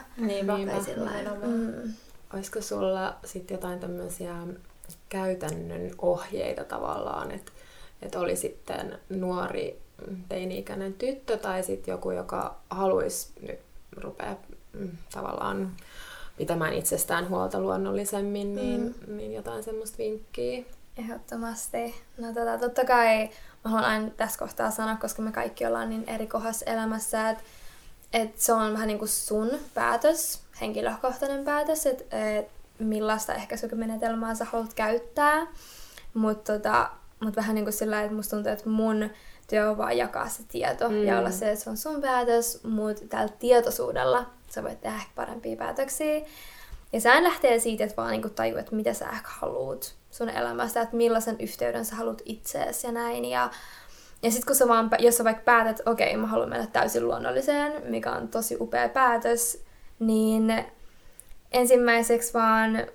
Sillain. 0.84 1.28
Mm. 1.42 1.92
Olisiko 2.34 2.60
sulla 2.60 3.16
sitten 3.24 3.54
jotain 3.54 3.80
tämmöisiä 3.80 4.34
käytännön 5.08 5.90
ohjeita 5.98 6.64
tavallaan, 6.64 7.30
että 7.30 7.52
et 8.02 8.14
oli 8.14 8.36
sitten 8.36 8.98
nuori 9.08 9.78
teini-ikäinen 10.28 10.94
tyttö 10.94 11.36
tai 11.36 11.62
sitten 11.62 11.92
joku, 11.92 12.10
joka 12.10 12.56
haluaisi 12.70 13.32
nyt 13.40 13.58
rupea 13.96 14.36
mm, 14.72 14.90
tavallaan 15.12 15.76
pitämään 16.38 16.72
itsestään 16.72 17.28
huolta 17.28 17.60
luonnollisemmin, 17.60 18.54
niin, 18.54 18.94
mm. 19.06 19.16
niin 19.16 19.32
jotain 19.32 19.62
semmoista 19.62 19.98
vinkkiä? 19.98 20.64
Ehdottomasti. 20.98 21.94
No 22.18 22.28
tota, 22.28 22.58
totta 22.58 22.84
kai 22.84 23.30
mä 23.64 23.70
haluan 23.70 23.90
aina 23.90 24.10
tässä 24.10 24.38
kohtaa 24.38 24.70
sanoa, 24.70 24.96
koska 24.96 25.22
me 25.22 25.32
kaikki 25.32 25.66
ollaan 25.66 25.90
niin 25.90 26.08
eri 26.08 26.26
kohdassa 26.26 26.66
elämässä, 26.66 27.30
että 27.30 27.44
et 28.12 28.38
se 28.38 28.52
on 28.52 28.72
vähän 28.72 28.88
niin 28.88 28.98
kuin 28.98 29.08
sun 29.08 29.50
päätös, 29.74 30.40
henkilökohtainen 30.60 31.44
päätös, 31.44 31.86
että 31.86 32.04
et 32.36 32.48
millaista 32.78 33.34
ehkäisymenetelmää 33.34 34.34
sä 34.34 34.44
haluat 34.44 34.74
käyttää. 34.74 35.46
Mutta 36.14 36.52
tota, 36.52 36.90
mut 37.20 37.36
vähän 37.36 37.54
niin 37.54 37.64
kuin 37.64 37.72
sillä 37.72 38.02
että 38.02 38.16
musta 38.16 38.36
tuntuu, 38.36 38.52
että 38.52 38.68
mun 38.68 39.10
työ 39.46 39.70
on 39.70 39.78
vaan 39.78 39.96
jakaa 39.96 40.28
se 40.28 40.42
tieto 40.48 40.88
mm. 40.88 41.04
ja 41.04 41.18
olla 41.18 41.30
se, 41.30 41.50
että 41.50 41.64
se 41.64 41.70
on 41.70 41.76
sun 41.76 42.00
päätös, 42.00 42.64
mutta 42.64 43.04
tällä 43.08 43.32
tietoisuudella 43.38 44.26
sä 44.54 44.62
voit 44.62 44.80
tehdä 44.80 44.96
ehkä 44.96 45.10
parempia 45.14 45.56
päätöksiä. 45.56 46.20
Ja 46.92 47.00
sä 47.00 47.22
lähtee 47.22 47.58
siitä, 47.58 47.84
että 47.84 47.96
vaan 47.96 48.10
niinku 48.10 48.28
tajuu, 48.28 48.58
että 48.58 48.74
mitä 48.74 48.92
sä 48.94 49.08
ehkä 49.08 49.28
haluut 49.28 49.94
sun 50.10 50.28
elämästä, 50.28 50.80
että 50.80 50.96
millaisen 50.96 51.36
yhteyden 51.40 51.84
sä 51.84 51.96
haluat 51.96 52.22
itseesi 52.24 52.86
ja 52.86 52.92
näin. 52.92 53.24
Ja, 53.24 53.50
ja 54.22 54.30
sitten 54.30 54.46
kun 54.46 54.56
sä 54.56 54.68
vaan, 54.68 54.90
jos 54.98 55.16
sä 55.16 55.24
vaikka 55.24 55.42
päätät, 55.42 55.78
että 55.78 55.90
okei, 55.90 56.08
okay, 56.08 56.20
mä 56.20 56.26
haluan 56.26 56.48
mennä 56.48 56.66
täysin 56.66 57.08
luonnolliseen, 57.08 57.90
mikä 57.90 58.12
on 58.12 58.28
tosi 58.28 58.56
upea 58.60 58.88
päätös, 58.88 59.64
niin 59.98 60.64
ensimmäiseksi 61.52 62.34
vaan 62.34 62.86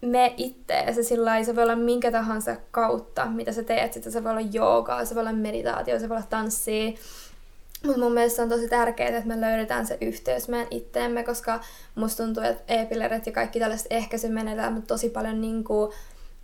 me 0.00 0.34
itteesi 0.36 1.04
sillä 1.04 1.44
se 1.44 1.56
voi 1.56 1.64
olla 1.64 1.76
minkä 1.76 2.10
tahansa 2.10 2.56
kautta, 2.70 3.26
mitä 3.26 3.52
sä 3.52 3.62
teet. 3.62 3.92
Sitten 3.92 4.12
se 4.12 4.24
voi 4.24 4.30
olla 4.30 4.48
joogaa, 4.52 5.04
se 5.04 5.14
voi 5.14 5.20
olla 5.20 5.32
meditaatio, 5.32 5.98
se 5.98 6.08
voi 6.08 6.16
olla 6.16 6.26
tanssia. 6.30 6.92
Mutta 7.84 8.00
mun 8.00 8.12
mielestä 8.12 8.42
on 8.42 8.48
tosi 8.48 8.68
tärkeää, 8.68 9.08
että 9.08 9.28
me 9.28 9.40
löydetään 9.40 9.86
se 9.86 9.98
yhteys 10.00 10.48
meidän 10.48 10.66
itteemme, 10.70 11.24
koska 11.24 11.60
musta 11.94 12.24
tuntuu, 12.24 12.42
että 12.42 12.74
e-pillerit 12.74 13.26
ja 13.26 13.32
kaikki 13.32 13.58
tällaiset 13.58 13.86
ehkäisymenetelmät 13.90 14.86
tosi 14.86 15.10
paljon 15.10 15.40
niinku 15.40 15.92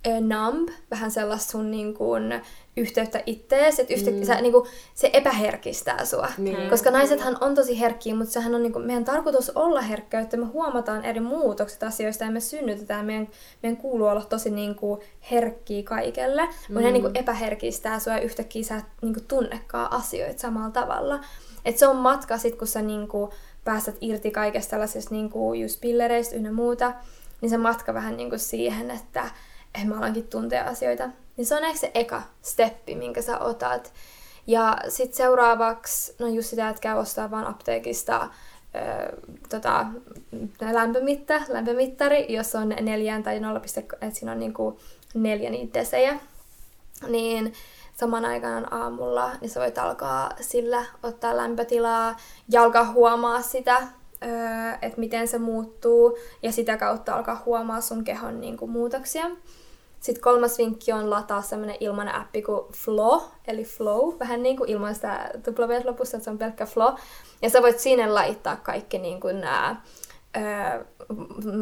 numb, 0.05 0.69
vähän 0.91 1.11
sellaista 1.11 1.51
sun 1.51 1.71
niin 1.71 1.93
kuin, 1.93 2.41
yhteyttä 2.77 3.23
ittees, 3.25 3.79
että 3.79 3.93
yhtä, 3.93 4.11
mm. 4.11 4.23
sä, 4.23 4.41
niin 4.41 4.51
kuin, 4.51 4.69
se 4.95 5.09
epäherkistää 5.13 6.05
sua. 6.05 6.27
Niin. 6.37 6.69
Koska 6.69 6.91
naisethan 6.91 7.37
on 7.41 7.55
tosi 7.55 7.79
herkkiä, 7.79 8.15
mutta 8.15 8.33
sehän 8.33 8.55
on 8.55 8.63
niin 8.63 8.73
kuin, 8.73 8.85
meidän 8.85 9.05
tarkoitus 9.05 9.49
olla 9.49 9.81
herkkä, 9.81 10.19
että 10.19 10.37
me 10.37 10.45
huomataan 10.45 11.05
eri 11.05 11.19
muutokset 11.19 11.83
asioista 11.83 12.23
ja 12.23 12.31
me 12.31 12.39
synnytetään. 12.39 13.05
Meidän, 13.05 13.27
meidän 13.63 13.77
kuuluu 13.77 14.07
olla 14.07 14.25
tosi 14.25 14.51
niin 14.51 14.75
kuin, 14.75 15.01
herkkiä 15.31 15.83
kaikelle, 15.83 16.45
mm. 16.45 16.51
mutta 16.67 16.81
ne 16.81 16.91
niin 16.91 17.03
kuin, 17.03 17.17
epäherkistää 17.17 17.99
sua 17.99 18.13
ja 18.13 18.19
yhtäkkiä 18.19 18.63
sä 18.63 18.75
et 18.75 18.85
niin 19.01 19.13
kuin, 19.13 19.25
tunnekaan 19.27 19.91
asioita 19.91 20.41
samalla 20.41 20.71
tavalla. 20.71 21.19
Et 21.65 21.77
se 21.77 21.87
on 21.87 21.95
matka 21.95 22.37
sit, 22.37 22.55
kun 22.55 22.67
sä 22.67 22.81
niin 22.81 23.07
kuin, 23.07 23.31
päästät 23.63 23.97
irti 24.01 24.31
kaikesta 24.31 24.69
tällaisesta 24.69 25.15
niin 25.15 25.29
kuin, 25.29 25.61
just 25.61 25.81
pillereistä 25.81 26.35
ynnä 26.35 26.51
muuta, 26.51 26.93
niin 27.41 27.49
se 27.49 27.57
matka 27.57 27.93
vähän 27.93 28.17
niin 28.17 28.29
kuin, 28.29 28.39
siihen, 28.39 28.91
että 28.91 29.29
että 29.75 29.87
mä 29.87 29.97
alankin 29.97 30.27
tuntea 30.27 30.63
asioita. 30.63 31.09
Niin 31.37 31.45
se 31.45 31.55
on 31.55 31.63
ehkä 31.63 31.79
se 31.79 31.91
eka 31.93 32.21
steppi, 32.41 32.95
minkä 32.95 33.21
sä 33.21 33.39
otat. 33.39 33.93
Ja 34.47 34.77
sitten 34.87 35.17
seuraavaksi, 35.17 36.15
no 36.19 36.27
just 36.27 36.49
sitä, 36.49 36.69
että 36.69 36.81
käy 36.81 36.97
ostaa 36.97 37.31
vaan 37.31 37.47
apteekista 37.47 38.29
öö, 38.75 39.17
tota, 39.49 39.85
lämpömitta, 40.71 41.41
lämpömittari, 41.47 42.33
jos 42.33 42.55
on 42.55 42.69
neljään 42.69 43.23
tai 43.23 43.39
0, 43.39 43.61
että 44.01 44.19
siinä 44.19 44.31
on 44.31 44.39
niinku 44.39 44.79
neljä 45.13 45.49
niitä 45.49 45.79
desejä. 45.79 46.19
Niin 47.07 47.53
saman 47.99 48.25
aikaan 48.25 48.73
aamulla, 48.73 49.31
niin 49.41 49.49
sä 49.49 49.59
voit 49.59 49.77
alkaa 49.77 50.31
sillä 50.41 50.85
ottaa 51.03 51.37
lämpötilaa 51.37 52.17
ja 52.49 52.63
alkaa 52.63 52.91
huomaa 52.91 53.41
sitä, 53.41 53.77
öö, 54.23 54.29
että 54.81 54.99
miten 54.99 55.27
se 55.27 55.37
muuttuu 55.37 56.17
ja 56.43 56.51
sitä 56.51 56.77
kautta 56.77 57.15
alkaa 57.15 57.41
huomaa 57.45 57.81
sun 57.81 58.03
kehon 58.03 58.41
niin 58.41 58.57
kuin, 58.57 58.71
muutoksia. 58.71 59.25
Sitten 59.99 60.23
kolmas 60.23 60.57
vinkki 60.57 60.93
on 60.93 61.09
lataa 61.09 61.41
semmoinen 61.41 61.77
ilmainen 61.79 62.15
appi 62.15 62.41
kuin 62.41 62.61
Flow, 62.73 63.21
eli 63.47 63.63
Flow, 63.63 64.13
vähän 64.19 64.43
niin 64.43 64.57
kuin 64.57 64.69
ilman 64.69 64.95
sitä 64.95 65.31
W 65.47 65.85
lopussa, 65.85 66.17
että 66.17 66.25
se 66.25 66.31
on 66.31 66.37
pelkkä 66.37 66.65
Flow. 66.65 66.93
Ja 67.41 67.49
sä 67.49 67.61
voit 67.61 67.79
sinne 67.79 68.07
laittaa 68.07 68.55
kaikki 68.55 68.97
niin 68.97 69.19
kuin 69.19 69.41
nämä 69.41 69.75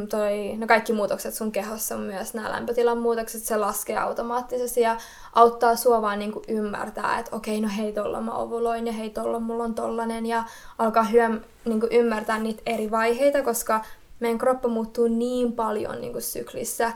toi, 0.09 0.55
no 0.57 0.67
kaikki 0.67 0.93
muutokset 0.93 1.33
sun 1.33 1.51
kehossa, 1.51 1.97
myös 1.97 2.33
nämä 2.33 2.51
lämpötilan 2.51 2.97
muutokset, 2.97 3.43
se 3.43 3.57
laskee 3.57 3.97
automaattisesti 3.97 4.81
ja 4.81 4.97
auttaa 5.33 5.75
sua 5.75 6.01
vaan 6.01 6.19
niin 6.19 6.33
ymmärtää, 6.47 7.19
että 7.19 7.35
okei, 7.35 7.61
no 7.61 7.69
hei, 7.77 7.93
tolla 7.93 8.21
mä 8.21 8.31
ovuloin 8.31 8.87
ja 8.87 8.93
hei, 8.93 9.09
tolla 9.09 9.39
mulla 9.39 9.63
on 9.63 9.75
tollanen. 9.75 10.25
Ja 10.25 10.43
alkaa 10.77 11.03
hyö, 11.03 11.29
niin 11.65 11.81
ymmärtää 11.91 12.39
niitä 12.39 12.61
eri 12.65 12.91
vaiheita, 12.91 13.43
koska 13.43 13.85
meidän 14.19 14.37
kroppa 14.37 14.67
muuttuu 14.67 15.07
niin 15.07 15.53
paljon 15.53 16.01
niin 16.01 16.21
syklissä, 16.21 16.91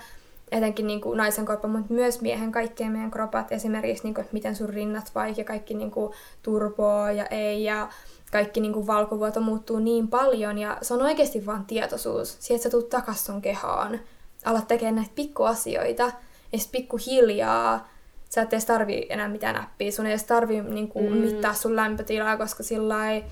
etenkin 0.52 0.88
niin 0.88 1.02
kuin 1.02 1.18
naisen 1.18 1.46
kroppa, 1.46 1.68
mutta 1.68 1.94
myös 1.94 2.22
miehen 2.22 2.52
kaikkien 2.52 2.92
meidän 2.92 3.12
kropat, 3.12 3.52
esimerkiksi 3.52 4.04
niin 4.04 4.14
kuin, 4.14 4.24
että 4.24 4.34
miten 4.34 4.56
sun 4.56 4.70
rinnat 4.70 5.12
vaikka, 5.16 5.44
kaikki 5.44 5.74
niin 5.74 5.92
kuin, 5.92 6.14
turpoa 6.42 7.12
ja 7.12 7.26
ei, 7.26 7.64
ja 7.64 7.90
kaikki 8.32 8.60
niin 8.60 8.74
kuin, 8.74 8.88
valkovuoto 8.88 9.42
muuttuu 9.42 9.80
niin 9.80 10.08
paljon, 10.08 10.58
ja 10.58 10.78
se 10.82 10.94
on 10.94 11.02
oikeasti 11.02 11.46
vaan 11.46 11.66
tietoisuus, 11.66 12.38
siihen, 12.40 12.56
että 12.56 12.64
sä 12.64 12.72
tuut 12.72 12.90
takas 12.90 13.26
sun 13.26 13.42
kehoon, 13.42 14.00
alat 14.46 14.68
tekemään 14.68 14.96
näitä 14.96 15.12
pikkuasioita, 15.16 16.12
ja 16.52 16.58
sitten 16.58 16.82
pikkuhiljaa 16.82 17.88
sä 18.30 18.42
et 18.42 18.54
edes 18.54 18.66
tarvii 18.66 19.06
enää 19.10 19.28
mitään 19.28 19.56
näppiä, 19.56 19.92
sun 19.92 20.06
ei 20.06 20.12
edes 20.12 20.24
tarvii 20.24 20.62
niin 20.62 20.88
kuin, 20.88 21.14
mm. 21.14 21.18
mittaa 21.18 21.54
sun 21.54 21.76
lämpötilaa, 21.76 22.38
koska 22.38 22.64
sillä 22.64 23.12
ei, 23.12 23.24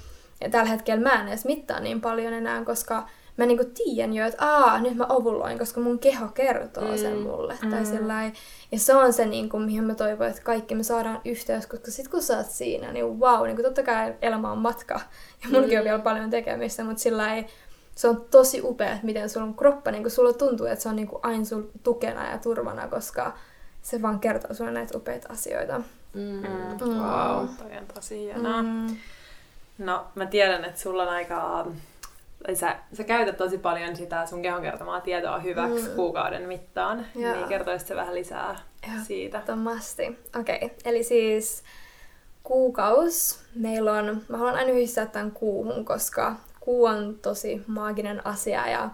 tällä 0.51 0.69
hetkellä 0.69 1.03
mä 1.03 1.21
en 1.21 1.27
edes 1.27 1.45
mittaa 1.45 1.79
niin 1.79 2.01
paljon 2.01 2.33
enää, 2.33 2.65
koska 2.65 3.07
mä 3.39 3.45
niinku 3.45 3.65
tiedän 3.73 4.13
jo, 4.13 4.25
että 4.25 4.45
aa, 4.45 4.79
nyt 4.79 4.95
mä 4.95 5.05
ovuloin, 5.09 5.59
koska 5.59 5.79
mun 5.81 5.99
keho 5.99 6.27
kertoo 6.27 6.91
mm. 6.91 6.97
sen 6.97 7.17
mulle. 7.17 7.57
Mm. 7.61 7.69
Tai 7.69 7.85
sillai. 7.85 8.31
Ja 8.71 8.79
se 8.79 8.95
on 8.95 9.13
se, 9.13 9.25
niinku, 9.25 9.59
mihin 9.59 9.83
mä 9.83 9.95
toivon, 9.95 10.27
että 10.27 10.41
kaikki 10.41 10.75
me 10.75 10.83
saadaan 10.83 11.21
yhteys, 11.25 11.67
koska 11.67 11.91
sit 11.91 12.07
kun 12.07 12.21
sä 12.21 12.37
oot 12.37 12.45
siinä, 12.45 12.91
niin 12.91 13.19
wow, 13.19 13.45
niinku 13.45 13.63
totta 13.63 13.83
kai 13.83 14.15
elämä 14.21 14.51
on 14.51 14.57
matka. 14.57 15.01
Ja 15.43 15.49
mullakin 15.49 15.73
mm. 15.73 15.79
on 15.79 15.83
vielä 15.83 15.99
paljon 15.99 16.29
tekemistä, 16.29 16.83
mutta 16.83 17.01
sillä 17.01 17.35
ei, 17.35 17.45
se 17.95 18.07
on 18.07 18.25
tosi 18.31 18.61
upea, 18.63 18.91
että 18.91 19.05
miten 19.05 19.29
sulla 19.29 19.45
on 19.45 19.55
kroppa, 19.55 19.91
niin 19.91 20.11
sulla 20.11 20.33
tuntuu, 20.33 20.65
että 20.65 20.83
se 20.83 20.89
on 20.89 20.95
niinku 20.95 21.19
aina 21.23 21.45
sul 21.45 21.63
tukena 21.83 22.31
ja 22.31 22.37
turvana, 22.37 22.87
koska 22.87 23.33
se 23.81 24.01
vaan 24.01 24.19
kertoo 24.19 24.53
sulle 24.53 24.71
näitä 24.71 24.97
upeita 24.97 25.33
asioita. 25.33 25.81
Mm. 26.13 26.21
Mm. 26.21 26.79
Wow, 26.81 27.47
toi 27.47 27.77
on 27.77 27.85
tosi 27.93 28.19
hienoa. 28.19 28.61
Mm. 28.61 28.97
No, 29.77 30.05
mä 30.15 30.25
tiedän, 30.25 30.65
että 30.65 30.81
sulla 30.81 31.03
on 31.03 31.09
aika 31.09 31.67
sä, 32.53 32.75
sä 32.93 33.03
käytät 33.03 33.37
tosi 33.37 33.57
paljon 33.57 33.95
sitä 33.95 34.25
sun 34.25 34.41
kehon 34.41 34.61
kertomaa 34.61 35.01
tietoa 35.01 35.39
hyväksi 35.39 35.89
mm. 35.89 35.95
kuukauden 35.95 36.47
mittaan, 36.47 37.05
Joo. 37.15 37.33
niin 37.33 37.47
kertoisit 37.47 37.87
se 37.87 37.95
vähän 37.95 38.15
lisää 38.15 38.55
Joo, 38.87 38.95
siitä. 39.03 39.41
Tomasti. 39.45 40.19
Okei, 40.39 40.55
okay. 40.55 40.69
eli 40.85 41.03
siis 41.03 41.63
kuukaus. 42.43 43.39
Meillä 43.55 43.93
on, 43.93 44.21
mä 44.27 44.37
haluan 44.37 44.55
aina 44.55 44.71
yhdistää 44.71 45.05
tämän 45.05 45.31
kuuhun, 45.31 45.85
koska 45.85 46.35
kuu 46.59 46.85
on 46.85 47.19
tosi 47.21 47.61
maaginen 47.67 48.27
asia 48.27 48.69
ja 48.69 48.89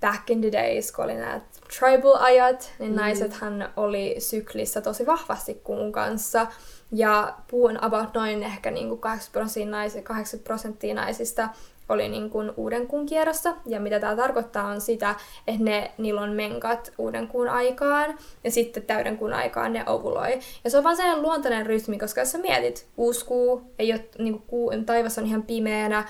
back 0.00 0.30
in 0.30 0.40
the 0.40 0.52
days, 0.52 0.92
kun 0.92 1.04
oli 1.04 1.14
nämä 1.14 1.40
tribal-ajat, 1.78 2.72
niin 2.78 2.90
mm. 2.92 2.96
naisethan 2.96 3.68
oli 3.76 4.16
syklissä 4.18 4.80
tosi 4.80 5.06
vahvasti 5.06 5.54
kuun 5.54 5.92
kanssa. 5.92 6.46
Ja 6.92 7.34
puu 7.50 7.64
on 7.66 7.84
about 7.84 8.14
noin 8.14 8.42
ehkä 8.42 8.70
niin 8.70 8.88
kuin 8.88 9.00
80 9.00 10.44
prosenttia 10.44 10.94
naisista 10.94 11.48
oli 11.90 12.08
niin 12.08 12.30
kuin 12.30 12.52
uuden 12.56 12.86
kuun 12.86 13.06
kierrossa. 13.06 13.54
Ja 13.66 13.80
mitä 13.80 14.00
tämä 14.00 14.16
tarkoittaa 14.16 14.66
on 14.66 14.80
sitä, 14.80 15.14
että 15.46 15.64
ne, 15.64 15.90
niillä 15.98 16.20
on 16.20 16.32
menkat 16.32 16.92
uuden 16.98 17.28
kuun 17.28 17.48
aikaan 17.48 18.18
ja 18.44 18.50
sitten 18.50 18.82
täyden 18.82 19.18
kuun 19.18 19.32
aikaan 19.32 19.72
ne 19.72 19.84
ovuloi. 19.86 20.38
Ja 20.64 20.70
se 20.70 20.78
on 20.78 20.84
vaan 20.84 20.96
sellainen 20.96 21.22
luontainen 21.22 21.66
rytmi, 21.66 21.98
koska 21.98 22.20
jos 22.20 22.32
sä 22.32 22.38
mietit, 22.38 22.86
uusi 22.96 23.24
kuu, 23.24 23.62
ei 23.78 23.92
ole, 23.92 24.04
niin 24.18 24.32
kuin 24.32 24.44
kuu, 24.46 24.72
taivas 24.86 25.18
on 25.18 25.26
ihan 25.26 25.42
pimeänä, 25.42 26.04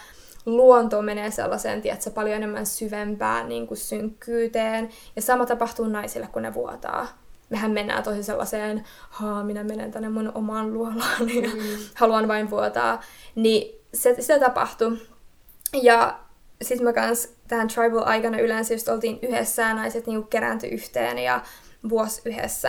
luonto 0.46 1.02
menee 1.02 1.30
sellaiseen, 1.30 1.82
tiedätkö, 1.82 2.10
paljon 2.10 2.36
enemmän 2.36 2.66
syvempään 2.66 3.48
niin 3.48 3.66
kuin 3.66 3.78
synkkyyteen. 3.78 4.88
Ja 5.16 5.22
sama 5.22 5.46
tapahtuu 5.46 5.86
naisille, 5.86 6.28
kun 6.32 6.42
ne 6.42 6.54
vuotaa. 6.54 7.08
Mehän 7.50 7.70
mennään 7.70 8.02
tosi 8.02 8.22
sellaiseen, 8.22 8.84
haa, 9.10 9.44
minä 9.44 9.64
menen 9.64 9.90
tänne 9.90 10.08
mun 10.08 10.32
omaan 10.34 10.74
luolaan 10.74 11.34
ja 11.42 11.48
mm. 11.48 11.58
haluan 12.00 12.28
vain 12.28 12.50
vuotaa. 12.50 13.02
Niin 13.34 13.80
se, 13.94 14.16
sitä 14.18 14.38
tapahtuu. 14.38 14.96
Ja 15.82 16.18
sitten 16.62 16.84
mä 16.84 16.92
kans 16.92 17.28
tähän 17.48 17.68
tribal-aikana 17.68 18.38
yleensä 18.38 18.74
just 18.74 18.88
oltiin 18.88 19.18
yhdessä 19.22 19.62
ja 19.62 19.74
naiset 19.74 20.06
niinku 20.06 20.28
kerääntyi 20.28 20.70
yhteen 20.70 21.18
ja 21.18 21.42
vuosi 21.88 22.22
yhdessä. 22.24 22.68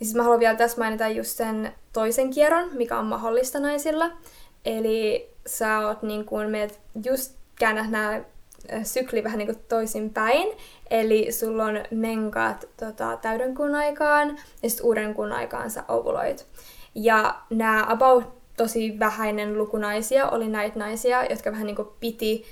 Ja 0.00 0.06
sitten 0.06 0.16
mä 0.16 0.22
haluan 0.22 0.40
vielä 0.40 0.54
tässä 0.54 0.78
mainita 0.78 1.08
just 1.08 1.36
sen 1.36 1.72
toisen 1.92 2.30
kierron, 2.30 2.70
mikä 2.72 2.98
on 2.98 3.06
mahdollista 3.06 3.60
naisilla. 3.60 4.10
Eli 4.64 5.30
sä 5.46 5.78
oot 5.78 6.02
niin 6.02 6.26
meet 6.50 6.80
just 7.04 7.36
käännät 7.58 7.90
nämä 7.90 8.20
sykli 8.82 9.24
vähän 9.24 9.38
niin 9.38 9.54
kuin 9.54 9.64
toisinpäin. 9.68 10.48
Eli 10.90 11.32
sulla 11.32 11.64
on 11.64 11.80
menkaat 11.90 12.68
tota, 12.76 13.18
täyden 13.22 13.54
kuun 13.54 13.74
aikaan 13.74 14.38
ja 14.62 14.70
sitten 14.70 14.86
uuden 14.86 15.14
kuun 15.14 15.32
aikaan 15.32 15.70
sä 15.70 15.84
ovuloit. 15.88 16.46
Ja 16.94 17.40
nämä 17.50 17.86
about 17.88 18.24
tosi 18.56 18.98
vähäinen 18.98 19.58
lukunaisia 19.58 20.28
oli 20.28 20.48
näitä 20.48 20.78
naisia, 20.78 21.24
jotka 21.24 21.52
vähän 21.52 21.66
niin 21.66 21.76
kuin 21.76 21.88
piti 22.00 22.44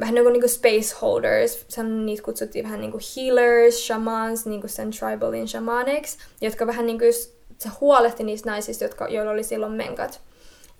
vähän 0.00 0.14
niin 0.14 0.24
kuin, 0.24 0.32
niin 0.32 0.40
kuin 0.40 0.50
space 0.50 0.96
holders, 1.02 1.64
sen 1.68 2.06
niitä 2.06 2.22
kutsuttiin 2.22 2.64
vähän 2.64 2.80
niin 2.80 2.90
kuin 2.92 3.02
healers, 3.16 3.86
shamans, 3.86 4.46
niin 4.46 4.60
kuin 4.60 4.70
sen 4.70 4.90
tribalin 4.90 5.48
shamanics, 5.48 6.18
jotka 6.40 6.66
vähän 6.66 6.86
niin 6.86 6.98
kuin 6.98 7.12
se 7.58 7.68
huolehti 7.80 8.24
niistä 8.24 8.50
naisista, 8.50 8.84
jotka, 8.84 9.08
joilla 9.08 9.32
oli 9.32 9.44
silloin 9.44 9.72
menkat. 9.72 10.20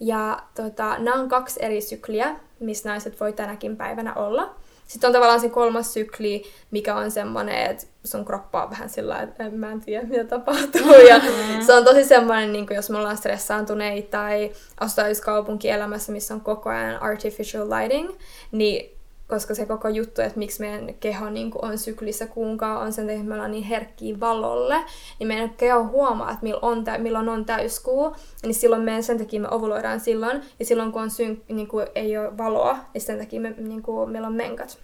Ja 0.01 0.43
tota, 0.55 0.99
nämä 0.99 1.21
on 1.21 1.29
kaksi 1.29 1.65
eri 1.65 1.81
sykliä, 1.81 2.37
missä 2.61 2.89
naiset 2.89 3.21
voi 3.21 3.33
tänäkin 3.33 3.77
päivänä 3.77 4.15
olla. 4.15 4.55
Sitten 4.87 5.09
on 5.09 5.13
tavallaan 5.13 5.41
se 5.41 5.49
kolmas 5.49 5.93
sykli, 5.93 6.43
mikä 6.71 6.97
on 6.97 7.11
semmoinen, 7.11 7.71
että 7.71 7.87
sun 8.05 8.25
kroppa 8.25 8.63
on 8.63 8.71
vähän 8.71 8.89
sillä 8.89 9.23
että 9.23 9.45
en 9.45 9.55
mä 9.55 9.73
en 9.73 9.81
tiedä, 9.81 10.07
mitä 10.07 10.25
tapahtuu. 10.25 10.93
Ja 11.09 11.21
se 11.67 11.75
on 11.75 11.85
tosi 11.85 12.05
semmoinen, 12.05 12.53
niin 12.53 12.67
jos 12.71 12.91
me 12.91 12.99
ollaan 12.99 13.17
stressaantuneita 13.17 14.11
tai 14.11 14.53
asutaan 14.81 15.11
kaupunkielämässä, 15.25 16.13
missä 16.13 16.35
on 16.35 16.41
koko 16.41 16.71
ajan 16.71 17.03
artificial 17.03 17.71
lighting, 17.71 18.11
niin 18.53 18.96
koska 19.29 19.55
se 19.55 19.67
koko 19.67 19.89
juttu, 19.89 20.23
että 20.23 20.39
miksi 20.39 20.61
meidän 20.61 20.95
keho 20.95 21.31
niin 21.31 21.51
kuin 21.51 21.65
on 21.65 21.79
syklissä 21.79 22.27
kuunkaan, 22.27 22.83
on 22.83 22.93
sen, 22.93 23.11
että 23.11 23.25
me 23.25 23.35
ollaan 23.35 23.51
niin 23.51 23.65
herkkiä 23.65 24.21
valolle, 24.21 24.77
niin 25.19 25.29
meidän 25.29 25.51
keho 25.51 25.85
huomaa, 25.85 26.31
että 26.31 26.43
milloin 26.43 26.65
on, 26.65 26.85
tä- 26.85 26.99
milloin 26.99 27.29
on 27.29 27.45
täyskuu, 27.45 28.17
niin 28.43 28.55
silloin 28.55 28.83
meidän 28.83 29.03
sen 29.03 29.19
takia 29.19 29.41
me 29.41 29.49
ovuloidaan 29.51 30.01
silloin, 30.01 30.43
ja 30.59 30.65
silloin 30.65 30.93
kun 30.93 31.03
on 31.03 31.11
syn- 31.11 31.43
niin 31.49 31.69
kuin 31.69 31.87
ei 31.95 32.19
ole 32.19 32.39
valoa, 32.39 32.79
niin 32.95 33.03
sen 33.03 33.19
takia 33.19 33.41
me, 33.41 33.55
niin 33.59 33.83
kuin, 33.83 34.11
meillä 34.11 34.29
on 34.29 34.35
menkat. 34.35 34.79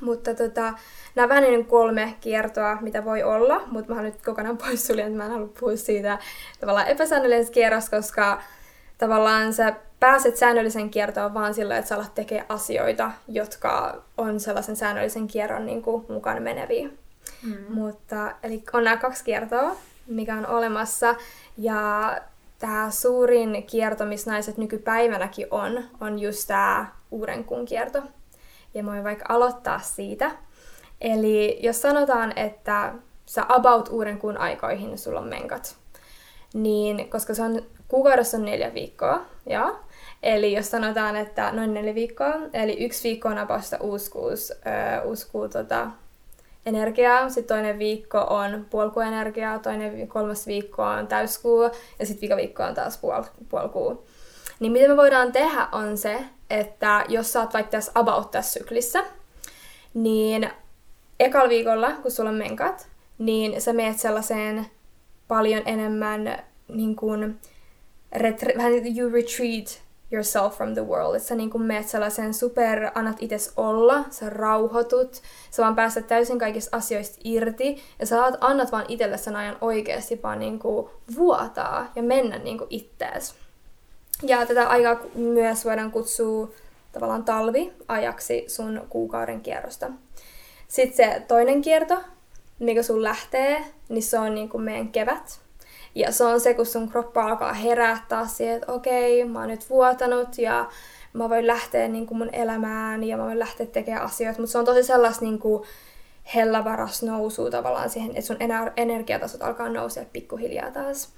Mutta 0.00 0.34
tota, 0.34 0.72
nämä 1.14 1.28
vähän 1.28 1.42
niin 1.42 1.64
kolme 1.64 2.14
kiertoa, 2.20 2.78
mitä 2.80 3.04
voi 3.04 3.22
olla, 3.22 3.62
mutta 3.66 3.94
mä 3.94 4.02
nyt 4.02 4.22
kokonaan 4.24 4.56
pois 4.58 4.86
suljen, 4.86 5.06
että 5.06 5.16
mä 5.16 5.24
en 5.24 5.30
halua 5.30 5.48
puhua 5.60 5.76
siitä 5.76 6.18
tavallaan 6.60 6.88
epäsäännöllisestä 6.88 7.54
kierrosta, 7.54 7.96
koska 7.96 8.42
tavallaan 8.98 9.52
se 9.52 9.74
pääset 10.00 10.36
säännöllisen 10.36 10.90
kiertoon 10.90 11.34
vaan 11.34 11.54
sillä, 11.54 11.76
että 11.76 11.88
sä 11.88 11.94
alat 11.94 12.14
tekemään 12.14 12.46
asioita, 12.48 13.10
jotka 13.28 14.02
on 14.18 14.40
sellaisen 14.40 14.76
säännöllisen 14.76 15.26
kierron 15.26 15.66
niin 15.66 15.82
kuin, 15.82 16.06
mukaan 16.08 16.42
meneviä. 16.42 16.88
Mm. 17.42 17.56
Mutta, 17.68 18.32
eli 18.42 18.62
on 18.72 18.84
nämä 18.84 18.96
kaksi 18.96 19.24
kiertoa, 19.24 19.76
mikä 20.06 20.34
on 20.34 20.46
olemassa. 20.46 21.14
Ja 21.58 22.12
tämä 22.58 22.90
suurin 22.90 23.64
kierto, 23.66 24.04
missä 24.04 24.30
naiset 24.30 24.58
nykypäivänäkin 24.58 25.46
on, 25.50 25.84
on 26.00 26.18
just 26.18 26.48
tämä 26.48 26.86
uuden 27.10 27.44
kuun 27.44 27.64
kierto. 27.64 28.02
Ja 28.74 28.82
mä 28.82 28.90
voin 28.90 29.04
vaikka 29.04 29.24
aloittaa 29.28 29.78
siitä. 29.78 30.30
Eli 31.00 31.58
jos 31.62 31.82
sanotaan, 31.82 32.38
että 32.38 32.92
sä 33.26 33.46
about 33.48 33.88
uuden 33.88 34.18
kuun 34.18 34.38
aikoihin 34.38 34.98
sulla 34.98 35.20
on 35.20 35.28
menkat, 35.28 35.76
niin 36.54 37.10
koska 37.10 37.34
se 37.34 37.42
on 37.42 37.62
kuukaudessa 37.88 38.36
on 38.36 38.44
neljä 38.44 38.74
viikkoa, 38.74 39.20
ja 39.46 39.74
Eli 40.22 40.52
jos 40.52 40.70
sanotaan, 40.70 41.16
että 41.16 41.52
noin 41.52 41.74
neljä 41.74 41.94
viikkoa, 41.94 42.34
eli 42.52 42.84
yksi 42.84 43.08
viikko 43.08 43.28
on 43.28 43.38
apasta 43.38 43.76
uuskuus, 43.80 44.50
öö, 44.50 45.02
uuskuu 45.04 45.48
tota, 45.48 45.90
energiaa, 46.66 47.28
sitten 47.28 47.56
toinen 47.56 47.78
viikko 47.78 48.18
on 48.18 48.66
puolkuenergiaa, 48.70 49.58
toinen 49.58 50.08
kolmas 50.08 50.46
viikko 50.46 50.82
on 50.82 51.06
täyskuu 51.06 51.62
ja 51.98 52.06
sitten 52.06 52.36
viikko 52.36 52.62
on 52.62 52.74
taas 52.74 52.98
puol, 52.98 53.22
puolkuu. 53.48 54.06
Niin 54.60 54.72
mitä 54.72 54.88
me 54.88 54.96
voidaan 54.96 55.32
tehdä 55.32 55.68
on 55.72 55.98
se, 55.98 56.24
että 56.50 57.04
jos 57.08 57.32
sä 57.32 57.40
oot 57.40 57.54
vaikka 57.54 57.70
tässä 57.70 57.92
about 57.94 58.30
tässä 58.30 58.58
syklissä, 58.58 59.04
niin 59.94 60.50
ekalla 61.20 61.48
viikolla, 61.48 61.92
kun 61.92 62.10
sulla 62.10 62.30
on 62.30 62.36
menkat, 62.36 62.88
niin 63.18 63.60
sä 63.60 63.72
meet 63.72 63.98
sellaiseen 63.98 64.66
paljon 65.28 65.62
enemmän 65.66 66.38
niin 66.68 66.96
kuin, 66.96 67.40
retre- 68.16 68.56
vähän 68.56 68.72
niin 68.72 68.98
you 68.98 69.10
retreat 69.10 69.85
yourself 70.12 70.56
from 70.56 70.74
the 70.74 70.86
world. 70.86 71.16
Että 71.16 71.28
sä 71.28 71.34
niin 71.34 71.50
kuin 71.50 71.62
meet 71.62 71.88
sellaisen 71.88 72.34
super, 72.34 72.90
annat 72.94 73.16
itses 73.20 73.52
olla, 73.56 74.04
sä 74.10 74.30
rauhoitut, 74.30 75.22
sä 75.50 75.62
vaan 75.62 75.76
pääset 75.76 76.06
täysin 76.06 76.38
kaikista 76.38 76.76
asioista 76.76 77.18
irti, 77.24 77.82
ja 77.98 78.06
sä 78.06 78.24
annat 78.40 78.72
vaan 78.72 78.84
itselle 78.88 79.18
sen 79.18 79.36
ajan 79.36 79.56
oikeasti 79.60 80.20
vaan 80.22 80.38
niin 80.38 80.58
kuin 80.58 80.88
vuotaa 81.16 81.92
ja 81.96 82.02
mennä 82.02 82.38
niin 82.38 82.58
kuin 82.58 82.68
ittees. 82.70 83.34
Ja 84.22 84.46
tätä 84.46 84.68
aikaa 84.68 84.96
myös 85.14 85.64
voidaan 85.64 85.90
kutsua 85.90 86.48
tavallaan 86.92 87.24
talvi-ajaksi 87.24 88.44
sun 88.48 88.86
kuukauden 88.88 89.40
kierrosta. 89.40 89.90
Sitten 90.68 90.96
se 90.96 91.20
toinen 91.20 91.62
kierto, 91.62 92.02
mikä 92.58 92.82
sun 92.82 93.02
lähtee, 93.02 93.64
niin 93.88 94.02
se 94.02 94.18
on 94.18 94.34
niin 94.34 94.48
kuin 94.48 94.62
meidän 94.62 94.88
kevät. 94.88 95.45
Ja 95.96 96.12
se 96.12 96.24
on 96.24 96.40
se, 96.40 96.54
kun 96.54 96.66
sun 96.66 96.88
kroppa 96.88 97.22
alkaa 97.22 97.52
herättää 97.52 98.26
siihen, 98.26 98.56
että 98.56 98.72
okei, 98.72 99.24
mä 99.24 99.38
oon 99.38 99.48
nyt 99.48 99.70
vuotanut 99.70 100.38
ja 100.38 100.68
mä 101.12 101.28
voin 101.28 101.46
lähteä 101.46 101.88
niin 101.88 102.06
kuin 102.06 102.18
mun 102.18 102.30
elämään 102.32 103.04
ja 103.04 103.16
mä 103.16 103.24
voin 103.24 103.38
lähteä 103.38 103.66
tekemään 103.66 104.04
asioita. 104.04 104.40
Mutta 104.40 104.52
se 104.52 104.58
on 104.58 104.64
tosi 104.64 104.82
sellaista 104.82 105.24
niin 105.24 105.38
kuin 105.38 105.62
hellavaras 106.34 107.02
nousu 107.02 107.50
tavallaan 107.50 107.90
siihen, 107.90 108.10
että 108.10 108.20
sun 108.20 108.36
energiatasot 108.76 109.42
alkaa 109.42 109.68
nousea 109.68 110.04
pikkuhiljaa 110.12 110.70
taas. 110.70 111.08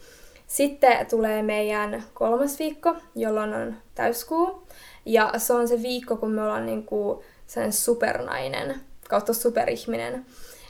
Sitten 0.46 1.06
tulee 1.10 1.42
meidän 1.42 2.04
kolmas 2.14 2.58
viikko, 2.58 2.96
jolloin 3.14 3.54
on 3.54 3.76
täyskuu. 3.94 4.62
Ja 5.06 5.32
se 5.36 5.52
on 5.52 5.68
se 5.68 5.82
viikko, 5.82 6.16
kun 6.16 6.30
me 6.30 6.42
ollaan 6.42 6.66
niin 6.66 6.84
kuin 6.84 7.18
sen 7.46 7.72
supernainen 7.72 8.80
kautta 9.08 9.32
superihminen. 9.32 10.26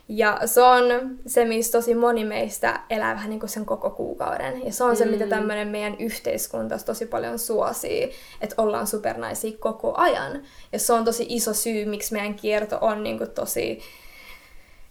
Ja 0.09 0.41
se 0.45 0.63
on 0.63 0.85
se, 1.27 1.45
missä 1.45 1.73
tosi 1.73 1.95
moni 1.95 2.25
meistä 2.25 2.81
elää 2.91 3.15
vähän 3.15 3.31
niin 3.31 3.41
kuin 3.41 3.51
sen 3.51 3.67
koko 3.67 3.91
kuukauden. 3.91 4.65
Ja 4.65 4.73
se 4.73 4.85
on 4.85 4.97
se, 4.97 5.05
mm. 5.05 5.11
mitä 5.11 5.27
tämmöinen 5.27 5.69
meidän 5.69 5.97
yhteiskunta 5.99 6.79
tosi 6.79 7.07
paljon 7.07 7.39
suosii, 7.39 8.13
että 8.41 8.63
ollaan 8.63 8.87
supernaisia 8.87 9.59
koko 9.59 9.95
ajan. 9.97 10.43
Ja 10.73 10.79
se 10.79 10.93
on 10.93 11.05
tosi 11.05 11.27
iso 11.29 11.55
syy, 11.55 11.85
miksi 11.85 12.13
meidän 12.13 12.35
kierto 12.35 12.79
on 12.81 13.03
niin 13.03 13.19
kuin 13.19 13.31
tosi 13.31 13.81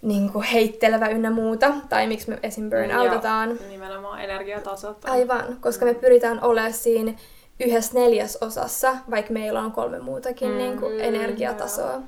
niin 0.01 0.31
kuin 0.31 0.43
heittelevä 0.43 1.07
ynnä 1.07 1.31
muuta, 1.31 1.73
tai 1.89 2.07
miksi 2.07 2.29
me 2.29 2.39
esim. 2.43 2.69
burnoutetaan. 2.69 3.49
Joo, 3.49 3.69
nimenomaan 3.69 4.21
energiatasot. 4.21 5.05
On. 5.05 5.11
Aivan, 5.11 5.57
koska 5.61 5.85
me 5.85 5.93
pyritään 5.93 6.43
olemaan 6.43 6.73
siinä 6.73 7.13
yhdessä 7.59 7.99
neljäsosassa, 7.99 8.97
vaikka 9.11 9.33
meillä 9.33 9.61
on 9.61 9.71
kolme 9.71 9.99
muutakin 9.99 10.51
mm, 10.51 10.57
niin 10.57 10.79
kuin 10.79 10.99
energiatasoa. 10.99 11.91
Joo. 11.91 12.01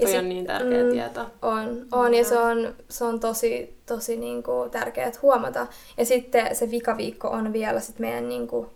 Ja 0.00 0.06
Toi 0.06 0.10
sit, 0.10 0.18
on 0.18 0.28
niin 0.28 0.46
tärkeä 0.46 0.84
mm, 0.84 0.90
tieto. 0.90 1.26
On, 1.42 1.86
on 1.92 2.14
ja 2.14 2.24
se 2.24 2.38
on, 2.38 2.74
se 2.88 3.04
on 3.04 3.20
tosi, 3.20 3.74
tosi 3.86 4.16
niin 4.16 4.42
kuin, 4.42 4.70
tärkeää 4.70 5.12
huomata. 5.22 5.66
Ja 5.96 6.04
sitten 6.04 6.56
se 6.56 6.70
vikaviikko 6.70 7.28
on 7.28 7.52
vielä 7.52 7.80
sit 7.80 7.98
meidän 7.98 8.28
niin 8.28 8.48
kuin, 8.48 8.66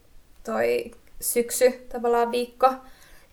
toi 0.44 0.90
syksy 1.20 1.70
tavallaan 1.92 2.30
viikko. 2.30 2.72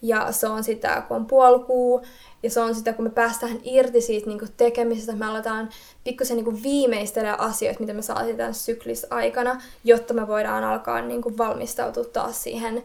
Ja 0.01 0.31
se 0.31 0.47
on 0.47 0.63
sitä, 0.63 1.03
kun 1.07 1.17
on 1.17 1.25
puolkuu, 1.25 2.01
ja 2.43 2.49
se 2.49 2.59
on 2.59 2.75
sitä, 2.75 2.93
kun 2.93 3.05
me 3.05 3.09
päästään 3.09 3.59
irti 3.63 4.01
siitä 4.01 4.27
niin 4.27 4.39
kuin 4.39 4.51
tekemisestä, 4.57 5.15
me 5.15 5.25
aletaan 5.25 5.69
pikkusen 6.03 6.37
niin 6.37 6.63
viimeistellä 6.63 7.33
asioita, 7.33 7.79
mitä 7.79 7.93
me 7.93 8.01
saatiin 8.01 8.37
tämän 8.37 8.53
syklis 8.53 9.07
aikana, 9.09 9.61
jotta 9.83 10.13
me 10.13 10.27
voidaan 10.27 10.63
alkaa 10.63 11.01
niin 11.01 11.21
kuin 11.21 11.37
valmistautua 11.37 12.03
taas 12.03 12.43
siihen 12.43 12.83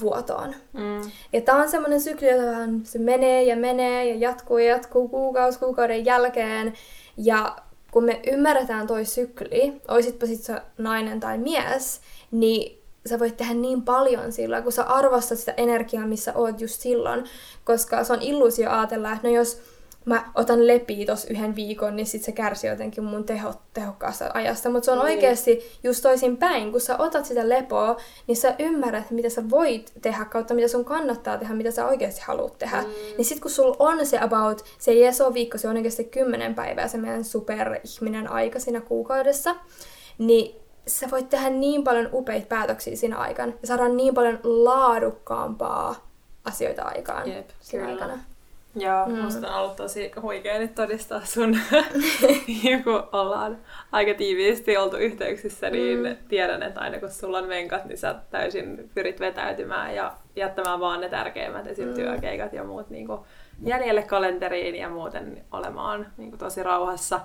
vuotoon. 0.00 0.54
Mm. 0.72 1.10
Ja 1.32 1.40
tämä 1.40 1.62
on 1.62 1.68
semmoinen 1.68 2.00
sykli, 2.00 2.28
jota 2.28 2.68
se 2.82 2.98
menee 2.98 3.42
ja 3.42 3.56
menee 3.56 4.08
ja 4.08 4.14
jatkuu 4.14 4.58
ja 4.58 4.66
jatkuu 4.66 5.08
kuukausi 5.08 5.58
kuukauden 5.58 6.04
jälkeen. 6.04 6.72
Ja 7.16 7.56
kun 7.90 8.04
me 8.04 8.20
ymmärretään 8.26 8.86
toi 8.86 9.04
sykli, 9.04 9.80
oisitpa 9.88 10.26
sit 10.26 10.42
sä 10.42 10.62
nainen 10.78 11.20
tai 11.20 11.38
mies, 11.38 12.00
niin 12.30 12.82
sä 13.06 13.18
voit 13.18 13.36
tehdä 13.36 13.54
niin 13.54 13.82
paljon 13.82 14.32
sillä, 14.32 14.62
kun 14.62 14.72
sä 14.72 14.82
arvostat 14.82 15.38
sitä 15.38 15.54
energiaa, 15.56 16.06
missä 16.06 16.32
oot 16.34 16.60
just 16.60 16.80
silloin. 16.80 17.24
Koska 17.64 18.04
se 18.04 18.12
on 18.12 18.22
illuusio 18.22 18.70
ajatella, 18.70 19.12
että 19.12 19.28
no 19.28 19.34
jos 19.34 19.60
mä 20.08 20.30
otan 20.34 20.66
lepiä 20.66 21.06
tos 21.06 21.24
yhden 21.24 21.56
viikon, 21.56 21.96
niin 21.96 22.06
sit 22.06 22.22
se 22.22 22.32
kärsii 22.32 22.70
jotenkin 22.70 23.04
mun 23.04 23.24
teho, 23.24 23.54
tehokkaasta 23.74 24.30
ajasta. 24.34 24.70
Mutta 24.70 24.84
se 24.84 24.90
on 24.90 24.98
niin. 24.98 25.04
oikeasti 25.06 25.60
just 25.82 26.02
toisin 26.02 26.36
päin. 26.36 26.72
Kun 26.72 26.80
sä 26.80 26.96
otat 26.98 27.24
sitä 27.24 27.48
lepoa, 27.48 27.96
niin 28.26 28.36
sä 28.36 28.54
ymmärrät, 28.58 29.10
mitä 29.10 29.28
sä 29.28 29.50
voit 29.50 29.92
tehdä 30.02 30.24
kautta, 30.24 30.54
mitä 30.54 30.68
sun 30.68 30.84
kannattaa 30.84 31.38
tehdä, 31.38 31.54
mitä 31.54 31.70
sä 31.70 31.86
oikeasti 31.86 32.20
haluat 32.24 32.58
tehdä. 32.58 32.82
Mm. 32.82 32.88
Niin 33.16 33.24
sit 33.24 33.40
kun 33.40 33.50
sulla 33.50 33.76
on 33.78 34.06
se 34.06 34.18
about, 34.18 34.64
se 34.78 34.90
ei 34.90 35.04
ole 35.24 35.34
viikko, 35.34 35.58
se 35.58 35.68
on 35.68 35.76
oikeasti 35.76 36.04
kymmenen 36.04 36.54
päivää, 36.54 36.88
se 36.88 36.98
meidän 36.98 37.24
superihminen 37.24 38.30
aika 38.30 38.58
siinä 38.58 38.80
kuukaudessa, 38.80 39.56
niin 40.18 40.60
sä 40.86 41.10
voit 41.10 41.28
tehdä 41.28 41.50
niin 41.50 41.84
paljon 41.84 42.08
upeita 42.12 42.46
päätöksiä 42.46 42.96
siinä 42.96 43.16
aikana 43.16 43.52
ja 43.62 43.68
saada 43.68 43.88
niin 43.88 44.14
paljon 44.14 44.40
laadukkaampaa 44.42 46.08
asioita 46.44 46.82
aikaan 46.82 47.32
Jep, 47.32 47.50
siinä 47.60 47.86
aikana. 47.86 48.18
Joo, 48.80 49.06
mm. 49.06 49.18
musta 49.18 49.48
on 49.48 49.60
ollut 49.60 49.76
tosi 49.76 50.12
huikea 50.22 50.58
nyt 50.58 50.74
todistaa 50.74 51.24
sun, 51.24 51.58
kun 52.84 53.08
ollaan 53.12 53.58
aika 53.92 54.14
tiiviisti 54.14 54.76
oltu 54.76 54.96
yhteyksissä, 54.96 55.70
niin 55.70 55.98
mm. 55.98 56.16
tiedän, 56.28 56.62
että 56.62 56.80
aina 56.80 56.98
kun 56.98 57.10
sulla 57.10 57.38
on 57.38 57.48
venkat, 57.48 57.84
niin 57.84 57.98
sä 57.98 58.14
täysin 58.30 58.90
pyrit 58.94 59.20
vetäytymään 59.20 59.94
ja 59.94 60.12
jättämään 60.36 60.80
vaan 60.80 61.00
ne 61.00 61.08
tärkeimmät 61.08 61.66
esim. 61.66 61.88
Mm. 61.88 61.94
työkeikat 61.94 62.52
ja 62.52 62.64
muut 62.64 62.90
niin 62.90 63.06
kuin 63.06 63.20
jäljelle 63.64 64.02
kalenteriin 64.02 64.74
ja 64.74 64.88
muuten 64.88 65.44
olemaan 65.52 66.06
niin 66.16 66.30
kuin 66.30 66.38
tosi 66.38 66.62
rauhassa. 66.62 67.20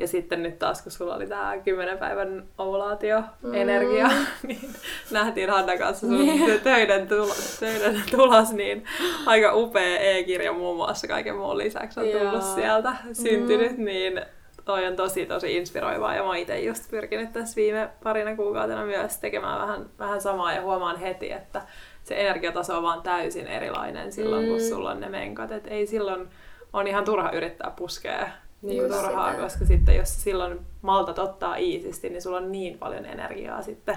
Ja 0.00 0.08
sitten 0.08 0.42
nyt 0.42 0.58
taas, 0.58 0.82
kun 0.82 0.92
sulla 0.92 1.14
oli 1.14 1.26
tämä 1.26 1.58
10 1.64 1.98
päivän 1.98 2.44
ovulaatio-energia, 2.58 4.08
mm. 4.08 4.26
niin 4.48 4.70
nähtiin 5.10 5.50
Hanna 5.50 5.78
kanssa 5.78 6.06
sun 6.06 6.18
niin. 6.18 6.60
töiden, 6.60 7.08
tulos, 7.08 7.56
töiden 7.60 8.02
tulos, 8.10 8.52
niin 8.52 8.84
aika 9.26 9.54
upea 9.54 9.98
e-kirja 9.98 10.52
muun 10.52 10.76
muassa 10.76 11.08
kaiken 11.08 11.36
muun 11.36 11.58
lisäksi 11.58 12.00
on 12.00 12.06
tullut 12.06 12.32
Joo. 12.32 12.54
sieltä, 12.54 12.92
syntynyt, 13.12 13.78
mm. 13.78 13.84
niin 13.84 14.20
toi 14.64 14.86
on 14.86 14.96
tosi 14.96 15.26
tosi 15.26 15.56
inspiroivaa 15.56 16.14
ja 16.14 16.24
mä 16.24 16.36
itse 16.36 16.60
just 16.60 16.90
pyrkinyt 16.90 17.32
tässä 17.32 17.56
viime 17.56 17.90
parina 18.02 18.36
kuukautena 18.36 18.84
myös 18.84 19.18
tekemään 19.18 19.60
vähän, 19.60 19.86
vähän 19.98 20.20
samaa 20.20 20.52
ja 20.52 20.62
huomaan 20.62 20.96
heti, 20.96 21.32
että 21.32 21.62
se 22.04 22.20
energiataso 22.20 22.76
on 22.76 22.82
vaan 22.82 23.02
täysin 23.02 23.46
erilainen 23.46 24.12
silloin, 24.12 24.44
mm. 24.44 24.48
kun 24.48 24.60
sulla 24.60 24.90
on 24.90 25.00
ne 25.00 25.08
menkat. 25.08 25.52
Et 25.52 25.66
ei 25.66 25.86
silloin 25.86 26.28
on 26.72 26.86
ihan 26.86 27.04
turha 27.04 27.30
yrittää 27.30 27.72
puskea 27.76 28.28
niin 28.62 28.78
kuin 28.78 28.92
turhaa, 28.92 29.30
sitä. 29.30 29.42
koska 29.42 29.64
sitten 29.64 29.96
jos 29.96 30.22
silloin 30.22 30.60
maltat 30.82 31.18
ottaa 31.18 31.56
iisisti, 31.56 32.10
niin 32.10 32.22
sulla 32.22 32.36
on 32.36 32.52
niin 32.52 32.78
paljon 32.78 33.06
energiaa 33.06 33.62
sitten, 33.62 33.96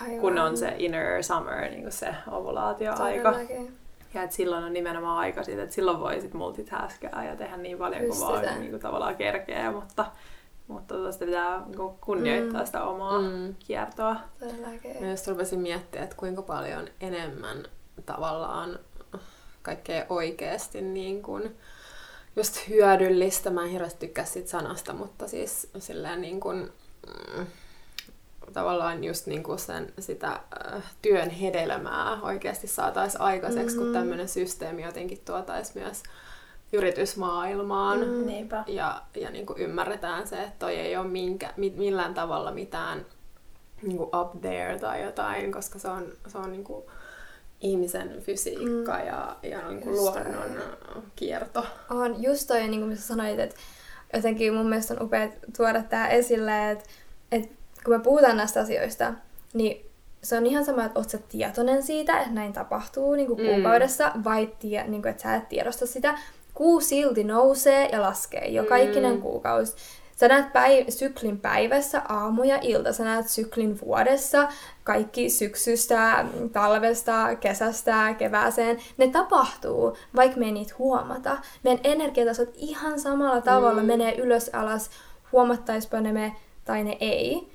Aivan. 0.00 0.20
kun 0.20 0.38
on 0.38 0.56
se 0.56 0.74
inner 0.78 1.22
summer, 1.22 1.70
niin 1.70 1.82
kuin 1.82 1.92
se 1.92 2.14
ovulaatioaika. 2.30 3.34
Ja 4.14 4.22
että 4.22 4.36
silloin 4.36 4.64
on 4.64 4.72
nimenomaan 4.72 5.18
aika 5.18 5.42
siitä, 5.42 5.62
että 5.62 5.74
silloin 5.74 6.00
voi 6.00 6.20
sit 6.20 6.34
multitaskää 6.34 7.24
ja 7.24 7.36
tehdä 7.36 7.56
niin 7.56 7.78
paljon 7.78 8.06
kuin 8.06 8.20
vaan 8.20 8.60
niin 8.60 8.70
kuin 8.70 8.82
tavallaan 8.82 9.16
kerkeä, 9.16 9.72
mutta 9.72 10.06
mutta 10.70 11.12
sitä 11.12 11.24
pitää 11.24 11.62
niinku 11.66 11.98
kunnioittaa 12.00 12.60
mm. 12.60 12.66
sitä 12.66 12.84
omaa 12.84 13.20
mm. 13.20 13.54
kiertoa. 13.58 14.16
Myös 15.00 15.28
rupesin 15.28 15.60
miettiä, 15.60 16.02
että 16.02 16.16
kuinka 16.16 16.42
paljon 16.42 16.88
enemmän 17.00 17.56
tavallaan 18.06 18.78
kaikkea 19.62 20.06
oikeasti 20.08 20.82
niin 20.82 21.22
kuin 21.22 21.56
just 22.36 22.68
hyödyllistä. 22.68 23.50
Mä 23.50 23.64
en 23.64 23.70
hirveästi 23.70 24.06
tykkää 24.06 24.24
siitä 24.24 24.50
sanasta, 24.50 24.92
mutta 24.92 25.28
siis 25.28 25.70
silleen 25.78 26.20
niin 26.20 26.40
kuin, 26.40 26.72
mm, 27.06 27.46
tavallaan 28.52 29.04
just 29.04 29.26
niin 29.26 29.42
kuin 29.42 29.58
sen, 29.58 29.92
sitä 29.98 30.28
äh, 30.28 30.82
työn 31.02 31.30
hedelmää 31.30 32.22
oikeasti 32.22 32.66
saataisiin 32.66 33.20
aikaiseksi, 33.20 33.76
mm-hmm. 33.76 33.92
kun 33.92 34.00
tämmöinen 34.00 34.28
systeemi 34.28 34.82
jotenkin 34.82 35.22
tuotaisi 35.24 35.78
myös 35.78 36.02
yritysmaailmaan. 36.72 37.98
Mm, 37.98 38.48
ja, 38.66 39.02
ja 39.16 39.30
niin 39.30 39.46
kuin 39.46 39.58
ymmärretään 39.58 40.26
se, 40.26 40.42
että 40.42 40.58
toi 40.58 40.76
ei 40.76 40.96
ole 40.96 41.06
minkä, 41.06 41.54
millään 41.56 42.14
tavalla 42.14 42.50
mitään 42.50 43.06
niin 43.82 43.96
kuin 43.96 44.16
up 44.16 44.40
there 44.40 44.78
tai 44.78 45.02
jotain, 45.02 45.52
koska 45.52 45.78
se 45.78 45.88
on, 45.88 46.12
se 46.26 46.38
on 46.38 46.52
niin 46.52 46.64
kuin 46.64 46.84
ihmisen 47.60 48.20
fysiikka 48.20 48.98
mm. 48.98 49.06
ja, 49.06 49.36
ja 49.42 49.68
niin 49.68 49.80
kuin 49.80 49.96
luonnon 49.96 50.24
toi. 50.92 51.02
kierto. 51.16 51.66
On 51.90 52.22
just 52.22 52.48
toi, 52.48 52.68
niin 52.68 52.80
kuin 52.80 52.96
sä 52.96 53.02
sanoit, 53.02 53.38
että 53.38 53.56
jotenkin 54.14 54.54
mun 54.54 54.68
mielestä 54.68 54.94
on 54.94 55.02
upea 55.02 55.28
tuoda 55.56 55.82
tämä 55.82 56.08
esille, 56.08 56.70
että, 56.70 56.84
että 57.32 57.48
kun 57.84 57.94
me 57.94 58.00
puhutaan 58.00 58.36
näistä 58.36 58.60
asioista, 58.60 59.14
niin 59.54 59.86
se 60.22 60.36
on 60.36 60.46
ihan 60.46 60.64
sama, 60.64 60.84
että 60.84 60.98
oot 60.98 61.10
sä 61.10 61.18
tietoinen 61.28 61.82
siitä, 61.82 62.18
että 62.18 62.34
näin 62.34 62.52
tapahtuu 62.52 63.14
niin 63.14 63.26
kuin 63.26 63.40
mm. 63.40 63.46
kuukaudessa, 63.46 64.12
vai 64.24 64.48
tie, 64.58 64.84
niin 64.86 65.02
kuin, 65.02 65.10
että 65.10 65.22
sä 65.22 65.34
et 65.34 65.48
tiedosta 65.48 65.86
sitä, 65.86 66.18
kuu 66.54 66.80
silti 66.80 67.24
nousee 67.24 67.88
ja 67.92 68.02
laskee 68.02 68.48
joka 68.48 68.76
mm. 68.76 68.82
ikinen 68.82 69.20
kuukausi. 69.20 69.76
Sä 70.20 70.28
näet 70.28 70.46
päiv- 70.46 70.90
syklin 70.90 71.40
päivässä, 71.40 72.02
aamu 72.08 72.42
ja 72.42 72.58
ilta. 72.62 72.92
Sä 72.92 73.04
näet 73.04 73.28
syklin 73.28 73.80
vuodessa, 73.80 74.48
kaikki 74.84 75.30
syksystä, 75.30 76.26
talvesta, 76.52 77.36
kesästä, 77.36 78.14
kevääseen. 78.18 78.78
Ne 78.96 79.08
tapahtuu, 79.08 79.96
vaikka 80.16 80.38
me 80.38 80.46
ei 80.46 80.52
niitä 80.52 80.74
huomata. 80.78 81.38
Meidän 81.62 81.80
energiatasot 81.84 82.48
ihan 82.56 83.00
samalla 83.00 83.40
tavalla 83.40 83.82
mm. 83.82 83.86
menee 83.86 84.16
ylös 84.16 84.50
alas, 84.52 84.90
huomattaispa 85.32 86.00
ne 86.00 86.12
me 86.12 86.36
tai 86.64 86.84
ne 86.84 86.96
ei. 87.00 87.48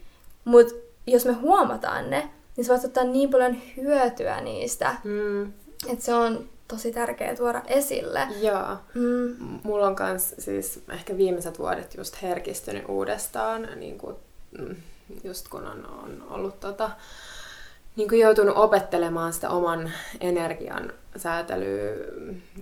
Mutta 0.46 0.74
jos 1.08 1.26
me 1.26 1.34
huomataan 1.34 2.10
ne, 2.10 2.30
niin 2.58 2.66
sä 2.66 2.74
voit 2.74 2.86
ottaa 2.86 3.04
niin 3.04 3.30
paljon 3.30 3.58
hyötyä 3.78 4.42
niistä. 4.42 4.96
Mm. 5.04 5.44
Että 5.90 6.06
se 6.06 6.14
on 6.14 6.50
tosi 6.68 6.92
tärkeä 6.92 7.36
tuoda 7.36 7.62
esille. 7.68 8.28
Joo. 8.42 8.78
Mm. 8.94 9.60
Mulla 9.64 9.88
on 9.88 9.96
kans 9.96 10.36
siis 10.40 10.84
ehkä 10.90 11.18
viimeiset 11.18 11.60
vuodet 11.60 11.96
just 11.98 12.22
herkistynyt 12.22 12.84
uudestaan, 12.88 13.68
niin 13.76 13.98
kuin, 13.98 14.16
mm, 14.60 14.76
just 15.24 15.48
kun 15.48 15.68
on, 15.68 15.86
on 16.04 16.24
ollut 16.30 16.60
tota, 16.60 16.92
niin 17.96 18.10
kuin 18.10 18.22
joutunut 18.22 18.58
opettelemaan 18.58 19.34
sitä 19.34 19.50
oman 19.50 19.92
energian 20.20 20.94
säätelyä 21.18 21.94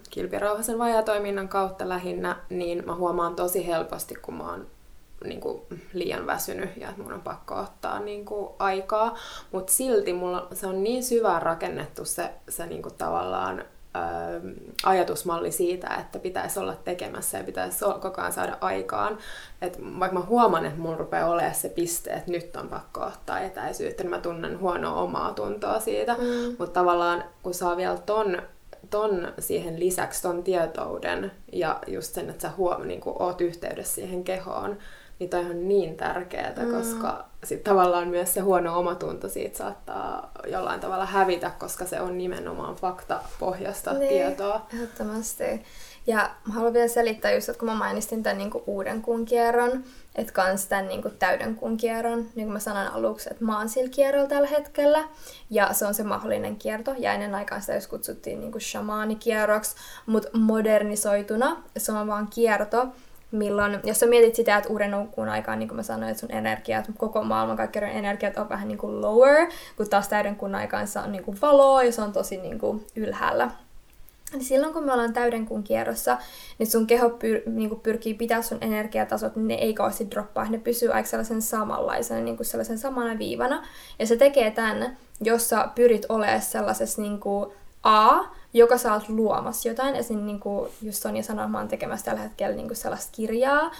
kilpirauhasen 0.10 0.80
vajatoiminnan 0.80 1.48
kautta 1.48 1.90
lähinnä, 1.90 2.36
niin 2.50 2.84
mä 2.86 2.96
huomaan 2.96 3.36
tosi 3.36 3.68
helposti, 3.68 4.16
kun 4.16 4.34
mä 4.34 4.50
oon 4.50 4.68
niin 5.24 5.42
kuin, 5.42 5.62
liian 5.94 6.28
väsynyt 6.28 6.78
ja 6.78 6.90
että 6.90 7.02
mun 7.02 7.14
on 7.14 7.22
pakko 7.22 7.56
ottaa 7.56 8.00
niin 8.00 8.26
kuin, 8.26 8.50
aikaa. 8.60 9.18
Mutta 9.52 9.74
silti 9.74 10.14
mulla, 10.14 10.48
se 10.54 10.68
on 10.68 10.84
niin 10.84 11.04
syvään 11.04 11.42
rakennettu 11.42 12.06
se, 12.06 12.30
se 12.50 12.66
niin 12.66 12.82
kuin, 12.82 12.96
tavallaan 12.96 13.64
ajatusmalli 14.84 15.52
siitä, 15.52 15.88
että 16.00 16.20
pitäisi 16.20 16.60
olla 16.60 16.76
tekemässä 16.76 17.38
ja 17.38 17.44
pitäisi 17.44 17.86
koko 18.02 18.22
ajan 18.22 18.34
saada 18.34 18.58
aikaan. 18.62 19.18
Et 19.62 19.80
vaikka 20.00 20.20
mä 20.20 20.26
huomaan, 20.26 20.66
että 20.66 20.80
mulla 20.80 20.98
rupeaa 20.98 21.30
olemaan 21.30 21.56
se 21.56 21.70
piste, 21.70 22.10
että 22.10 22.32
nyt 22.32 22.56
on 22.56 22.70
pakko 22.70 23.02
ottaa 23.02 23.40
etäisyyttä, 23.40 24.04
niin 24.04 24.10
mä 24.12 24.20
tunnen 24.20 24.60
huonoa 24.60 25.02
omaa 25.02 25.34
tuntoa 25.34 25.80
siitä. 25.80 26.14
Mm. 26.14 26.56
Mutta 26.60 26.80
tavallaan 26.80 27.24
kun 27.44 27.54
saa 27.54 27.78
vielä 27.78 27.98
ton, 27.98 28.42
ton 28.90 29.34
siihen 29.40 29.80
lisäksi 29.80 30.22
ton 30.22 30.44
tietouden 30.44 31.32
ja 31.52 31.80
just 31.88 32.14
sen, 32.14 32.30
että 32.30 32.42
sä 32.42 32.54
huom, 32.58 32.88
niin 32.88 33.02
oot 33.06 33.42
yhteydessä 33.42 33.96
siihen 33.96 34.24
kehoon, 34.24 34.78
niin 35.20 35.30
toi 35.30 35.40
on 35.40 35.68
niin 35.68 35.98
tärkeää, 35.98 36.54
mm. 36.56 36.72
koska 36.72 37.26
sit 37.44 37.64
tavallaan 37.64 38.08
myös 38.08 38.34
se 38.34 38.40
huono 38.40 38.80
omatunto 38.80 39.30
siitä 39.30 39.58
saattaa 39.58 40.32
jollain 40.48 40.80
tavalla 40.80 41.06
hävitä, 41.06 41.52
koska 41.60 41.86
se 41.86 42.02
on 42.02 42.18
nimenomaan 42.18 42.76
faktapohjasta 42.76 43.94
niin, 43.94 44.10
tietoa. 44.10 44.68
ehdottomasti. 44.74 45.64
Ja 46.08 46.30
mä 46.48 46.54
haluan 46.54 46.74
vielä 46.74 46.88
selittää 46.88 47.32
just, 47.32 47.50
että 47.50 47.60
kun 47.60 47.70
mä 47.70 47.76
mainistin 47.76 48.24
tämän 48.24 48.38
niinku 48.38 48.64
uuden 48.68 49.02
kuun 49.02 49.26
kierron, 49.26 49.84
että 50.16 50.34
kans 50.34 50.66
tämän 50.66 50.88
niinku 50.88 51.10
täyden 51.10 51.56
kuun 51.56 51.78
kierron, 51.78 52.20
niin 52.20 52.46
kuin 52.46 52.54
mä 52.54 52.60
sanoin 52.60 52.88
aluksi, 52.88 53.30
että 53.32 53.46
mä 53.46 53.58
oon 53.58 53.70
sillä 53.70 53.90
kierrolla 53.90 54.28
tällä 54.28 54.48
hetkellä, 54.48 55.04
ja 55.50 55.74
se 55.74 55.86
on 55.86 55.94
se 55.94 56.04
mahdollinen 56.04 56.56
kierto, 56.56 56.96
ja 56.98 57.14
ennen 57.14 57.36
aikaa 57.36 57.60
sitä 57.60 57.74
jos 57.74 57.88
kutsuttiin 57.88 58.40
niinku 58.40 58.60
shamaanikierroksi, 58.60 59.76
mutta 60.06 60.38
modernisoituna 60.38 61.64
se 61.78 61.92
on 61.92 62.08
vaan 62.08 62.28
kierto, 62.28 62.88
milloin, 63.34 63.80
jos 63.84 64.00
sä 64.00 64.06
mietit 64.06 64.36
sitä, 64.36 64.58
että 64.58 64.70
uuden 64.70 65.08
kuun 65.12 65.30
aikaan, 65.30 65.60
niin 65.60 65.70
kuin 65.70 65.76
mä 65.76 65.84
sanoin, 65.84 66.12
että 66.12 66.22
sun 66.22 66.32
energiat, 66.32 66.86
koko 66.98 67.24
maailman 67.24 67.58
kaikki 67.58 67.80
energiat 67.80 68.38
on 68.38 68.50
vähän 68.50 68.68
niin 68.68 68.78
kuin 68.78 69.02
lower, 69.02 69.48
kun 69.78 69.90
taas 69.90 70.08
täyden 70.08 70.36
kuun 70.36 70.56
aikaan 70.56 70.88
se 70.88 71.00
on 71.00 71.12
niin 71.12 71.24
kuin 71.24 71.38
valoa 71.42 71.84
ja 71.84 71.92
se 71.92 72.02
on 72.02 72.14
tosi 72.14 72.38
niin 72.38 72.60
kuin 72.60 72.86
ylhäällä. 72.96 73.52
Niin 74.34 74.44
silloin 74.44 74.74
kun 74.74 74.84
me 74.84 74.94
ollaan 74.94 75.14
täyden 75.14 75.46
kuun 75.46 75.64
kierrossa, 75.64 76.18
niin 76.60 76.72
sun 76.72 76.88
keho 76.88 77.10
pyr, 77.10 77.42
niin 77.46 77.70
kuin 77.70 77.82
pyrkii 77.82 78.14
pitää 78.14 78.42
sun 78.42 78.58
energiatasot, 78.62 79.36
niin 79.36 79.48
ne 79.48 79.54
ei 79.54 79.74
kauheasti 79.74 80.12
droppaa, 80.12 80.50
ne 80.50 80.58
pysyy 80.58 80.94
aika 80.94 81.10
sellaisen 81.10 81.42
samanlaisena, 81.42 82.22
niin 82.22 82.38
kuin 82.38 82.48
sellaisen 82.48 82.78
samana 82.78 83.18
viivana. 83.18 83.66
Ja 84.00 84.08
se 84.08 84.16
tekee 84.16 84.52
tämän, 84.52 84.98
jos 85.22 85.50
sä 85.50 85.68
pyrit 85.76 86.06
olemaan 86.10 86.42
sellaisessa 86.42 87.02
niin 87.02 87.20
kuin 87.20 87.52
A, 87.84 88.24
joka 88.54 88.78
sä 88.78 88.94
oot 88.94 89.10
luomassa 89.10 89.70
jotain. 89.70 89.96
Esim. 89.96 90.20
Niin 90.20 90.40
kuin 90.40 90.72
just 90.82 91.02
Sonja 91.02 91.24
sanoi, 91.24 91.48
mä 91.48 91.58
oon 91.58 91.68
tekemässä 91.68 92.06
tällä 92.06 92.22
hetkellä 92.22 92.56
niin 92.56 92.68
kuin 92.68 92.78
sellaista 92.78 93.12
kirjaa, 93.12 93.72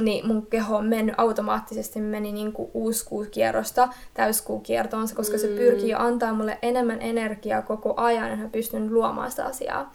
niin 0.00 0.26
mun 0.26 0.46
keho 0.46 0.76
on 0.76 0.86
mennyt 0.86 1.14
automaattisesti, 1.18 2.00
meni 2.00 2.32
niin 2.32 2.52
kuin 2.52 2.70
uuskuukierrosta 2.74 3.88
täyskuukiertoon, 4.14 5.08
koska 5.14 5.36
mm. 5.36 5.40
se 5.40 5.48
pyrkii 5.48 5.94
antaa 5.94 6.32
mulle 6.32 6.58
enemmän 6.62 7.02
energiaa 7.02 7.62
koko 7.62 7.94
ajan, 7.96 8.30
että 8.30 8.44
mä 8.44 8.48
pystyn 8.48 8.94
luomaan 8.94 9.30
sitä 9.30 9.44
asiaa. 9.44 9.92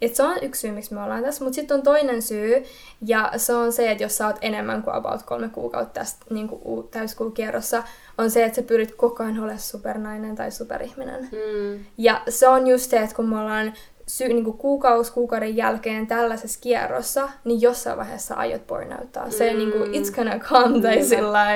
Et 0.00 0.14
se 0.14 0.22
on 0.22 0.36
yksi 0.42 0.60
syy, 0.60 0.70
miksi 0.70 0.94
me 0.94 1.02
ollaan 1.02 1.22
tässä. 1.22 1.44
Mutta 1.44 1.54
sitten 1.54 1.74
on 1.74 1.82
toinen 1.82 2.22
syy, 2.22 2.64
ja 3.06 3.32
se 3.36 3.54
on 3.54 3.72
se, 3.72 3.90
että 3.90 4.04
jos 4.04 4.16
sä 4.16 4.26
oot 4.26 4.36
enemmän 4.40 4.82
kuin 4.82 4.94
about 4.94 5.22
kolme 5.22 5.48
kuukautta 5.48 6.00
tästä 6.00 6.26
niin 6.30 6.48
kuin 6.48 6.88
täyskuukierrossa, 6.88 7.82
on 8.18 8.30
se, 8.30 8.44
että 8.44 8.56
sä 8.56 8.62
pyrit 8.62 8.94
koko 8.94 9.22
ajan 9.22 9.38
olemaan 9.38 9.58
supernainen 9.58 10.36
tai 10.36 10.50
superihminen. 10.50 11.28
Mm. 11.32 11.84
Ja 11.98 12.22
se 12.28 12.48
on 12.48 12.66
just 12.66 12.90
se, 12.90 12.98
että 12.98 13.16
kun 13.16 13.28
me 13.28 13.40
ollaan 13.40 13.72
sy- 14.06 14.28
niin 14.28 14.44
kuin 14.44 14.58
kuukausi 14.58 15.12
kuukauden 15.12 15.56
jälkeen 15.56 16.06
tällaisessa 16.06 16.60
kierrossa, 16.60 17.28
niin 17.44 17.60
jossain 17.60 17.98
vaiheessa 17.98 18.34
aiot 18.34 18.66
burnouttaa. 18.66 19.30
Se 19.30 19.52
mm. 19.52 19.58
niin 19.58 19.72
kuin, 19.72 19.92
it's 19.92 20.14
gonna 20.14 20.38
come, 20.38 20.80
tai 20.82 20.96
mm. 20.96 21.04
sillä 21.04 21.46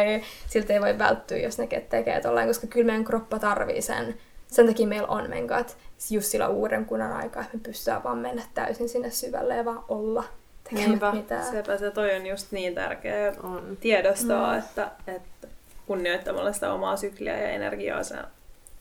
siltä 0.46 0.72
ei 0.72 0.80
voi 0.80 0.98
välttyä, 0.98 1.38
jos 1.38 1.58
ne 1.58 1.66
tekee 1.66 2.20
tollain, 2.20 2.48
koska 2.48 2.66
kyllä 2.66 2.86
meidän 2.86 3.04
kroppa 3.04 3.38
tarvii 3.38 3.82
sen 3.82 4.14
sen 4.50 4.66
takia 4.66 4.86
meillä 4.86 5.08
on 5.08 5.30
menkat 5.30 5.76
just 6.10 6.26
sillä 6.26 6.48
uuden 6.48 6.84
kunnan 6.84 7.12
aikaa, 7.12 7.42
että 7.42 7.56
me 7.56 7.62
pystytään 7.62 8.04
vaan 8.04 8.18
mennä 8.18 8.42
täysin 8.54 8.88
sinne 8.88 9.10
syvälle 9.10 9.56
ja 9.56 9.64
vaan 9.64 9.84
olla 9.88 10.24
tekemättä 10.70 11.12
mitään. 11.12 11.50
sepä 11.50 11.78
se 11.78 11.90
toi 11.90 12.16
on 12.16 12.26
just 12.26 12.52
niin 12.52 12.74
tärkeä 12.74 13.34
On. 13.42 13.76
tiedostaa, 13.80 14.52
mm. 14.52 14.58
että, 14.58 14.90
että 15.06 15.48
kunnioittamalla 15.88 16.52
sitä 16.52 16.72
omaa 16.72 16.96
sykliä 16.96 17.38
ja 17.38 17.50
energiaa 17.50 18.02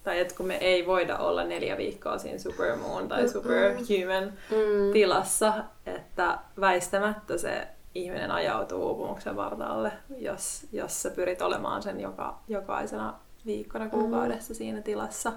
tai 0.04 0.20
että 0.20 0.36
kun 0.36 0.46
me 0.46 0.56
ei 0.56 0.88
voida 0.88 1.18
olla 1.18 1.44
neljä 1.44 1.78
viikkoa 1.78 2.18
siinä 2.18 2.38
supermoon 2.38 3.08
tai 3.08 3.30
superhuman 3.30 4.34
Mm. 4.52 4.92
tilassa, 4.94 5.54
että 5.86 6.40
väistämättä 6.60 7.38
se 7.38 7.68
ihminen 7.96 8.32
ajautuu 8.32 8.88
uupumuksen 8.88 9.36
partaalle, 9.36 9.92
jos, 10.18 10.68
jos 10.72 11.02
sä 11.02 11.10
pyrit 11.10 11.42
olemaan 11.42 11.84
sen 11.84 12.00
joka, 12.00 12.40
jokaisena 12.48 13.14
viikkona 13.46 13.90
kuukaudessa 13.90 14.54
siinä 14.54 14.82
tilassa. 14.82 15.34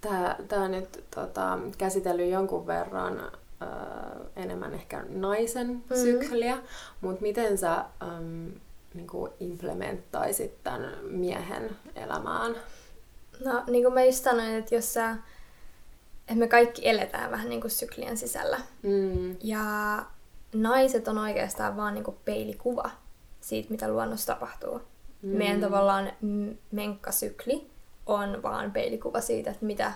Tää, 0.00 0.36
tää 0.48 0.68
nyt 0.68 1.04
tota, 1.14 1.58
käsitellyt 1.78 2.30
jonkun 2.30 2.66
verran 2.66 3.20
ö, 3.20 3.66
enemmän 4.36 4.74
ehkä 4.74 5.04
naisen 5.08 5.68
mm. 5.68 5.96
sykliä, 5.96 6.58
mutta 7.00 7.22
miten 7.22 7.58
sä 7.58 7.84
äm, 8.94 8.96
niinku 8.96 9.28
implementtaisit 9.40 10.62
tämän 10.62 10.92
miehen 11.02 11.76
elämään? 11.94 12.56
No, 13.44 13.62
niin 13.66 13.84
kuin 13.84 13.94
mä 13.94 14.04
just 14.04 14.24
sanoin, 14.24 14.54
että 14.54 14.74
jos 14.74 14.94
sä, 14.94 15.10
että 16.20 16.34
me 16.34 16.48
kaikki 16.48 16.88
eletään 16.88 17.30
vähän 17.30 17.48
niin 17.48 17.60
kuin 17.60 17.70
syklien 17.70 18.16
sisällä. 18.16 18.60
Mm. 18.82 19.36
Ja 19.42 19.64
naiset 20.54 21.08
on 21.08 21.18
oikeastaan 21.18 21.76
vaan 21.76 21.94
niin 21.94 22.04
kuin 22.04 22.16
peilikuva 22.24 22.90
siitä, 23.40 23.70
mitä 23.70 23.88
luonnossa 23.88 24.34
tapahtuu. 24.34 24.80
Mm. 25.22 25.28
Meidän 25.38 25.60
tavallaan 25.60 26.12
menkkasykli 26.70 27.66
on 28.06 28.42
vaan 28.42 28.72
peilikuva 28.72 29.20
siitä, 29.20 29.50
että 29.50 29.66
mitä 29.66 29.92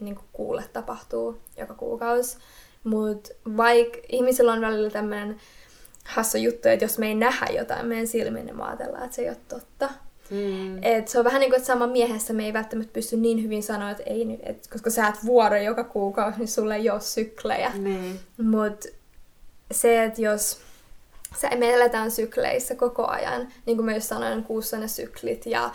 niin 0.00 0.14
kuin 0.14 0.26
kuulle 0.32 0.64
tapahtuu 0.72 1.40
joka 1.56 1.74
kuukausi. 1.74 2.38
Mutta 2.84 3.30
vaikka 3.56 3.98
ihmisillä 4.08 4.52
on 4.52 4.60
välillä 4.60 4.90
tämmöinen 4.90 5.36
hassu 6.10 6.38
juttu, 6.38 6.68
että 6.68 6.84
jos 6.84 6.98
me 6.98 7.06
ei 7.06 7.14
nähdä 7.14 7.46
jotain 7.46 7.86
meidän 7.86 8.06
silmiin, 8.06 8.46
niin 8.46 8.56
me 8.56 8.64
ajatellaan, 8.64 9.04
että 9.04 9.16
se 9.16 9.22
ei 9.22 9.28
ole 9.28 9.36
totta. 9.48 9.88
Mm. 10.30 10.78
Et 10.82 11.08
se 11.08 11.18
on 11.18 11.24
vähän 11.24 11.40
niin 11.40 11.50
kuin, 11.50 11.58
että 11.58 11.66
sama 11.66 11.86
miehessä 11.86 12.32
me 12.32 12.44
ei 12.44 12.52
välttämättä 12.52 12.92
pysty 12.92 13.16
niin 13.16 13.42
hyvin 13.42 13.62
sanoa, 13.62 13.90
että 13.90 14.02
ei 14.06 14.24
nyt, 14.24 14.40
et, 14.42 14.68
koska 14.72 14.90
sä 14.90 15.08
et 15.08 15.24
vuoro 15.24 15.56
joka 15.56 15.84
kuukausi, 15.84 16.38
niin 16.38 16.48
sulle 16.48 16.76
ei 16.76 16.90
ole 16.90 17.00
syklejä. 17.00 17.72
Niin. 17.78 18.20
Mutta 18.42 18.88
se, 19.72 20.04
että 20.04 20.20
jos 20.20 20.60
sä, 21.40 21.48
me 21.56 21.74
eletään 21.74 22.10
sykleissä 22.10 22.74
koko 22.74 23.06
ajan, 23.06 23.48
niin 23.66 23.76
kuin 23.76 23.86
mä 23.86 23.94
just 23.94 24.06
sanoin, 24.06 24.44
kuussa 24.44 24.76
on 24.76 24.80
ne 24.80 24.88
syklit 24.88 25.46
ja, 25.46 25.70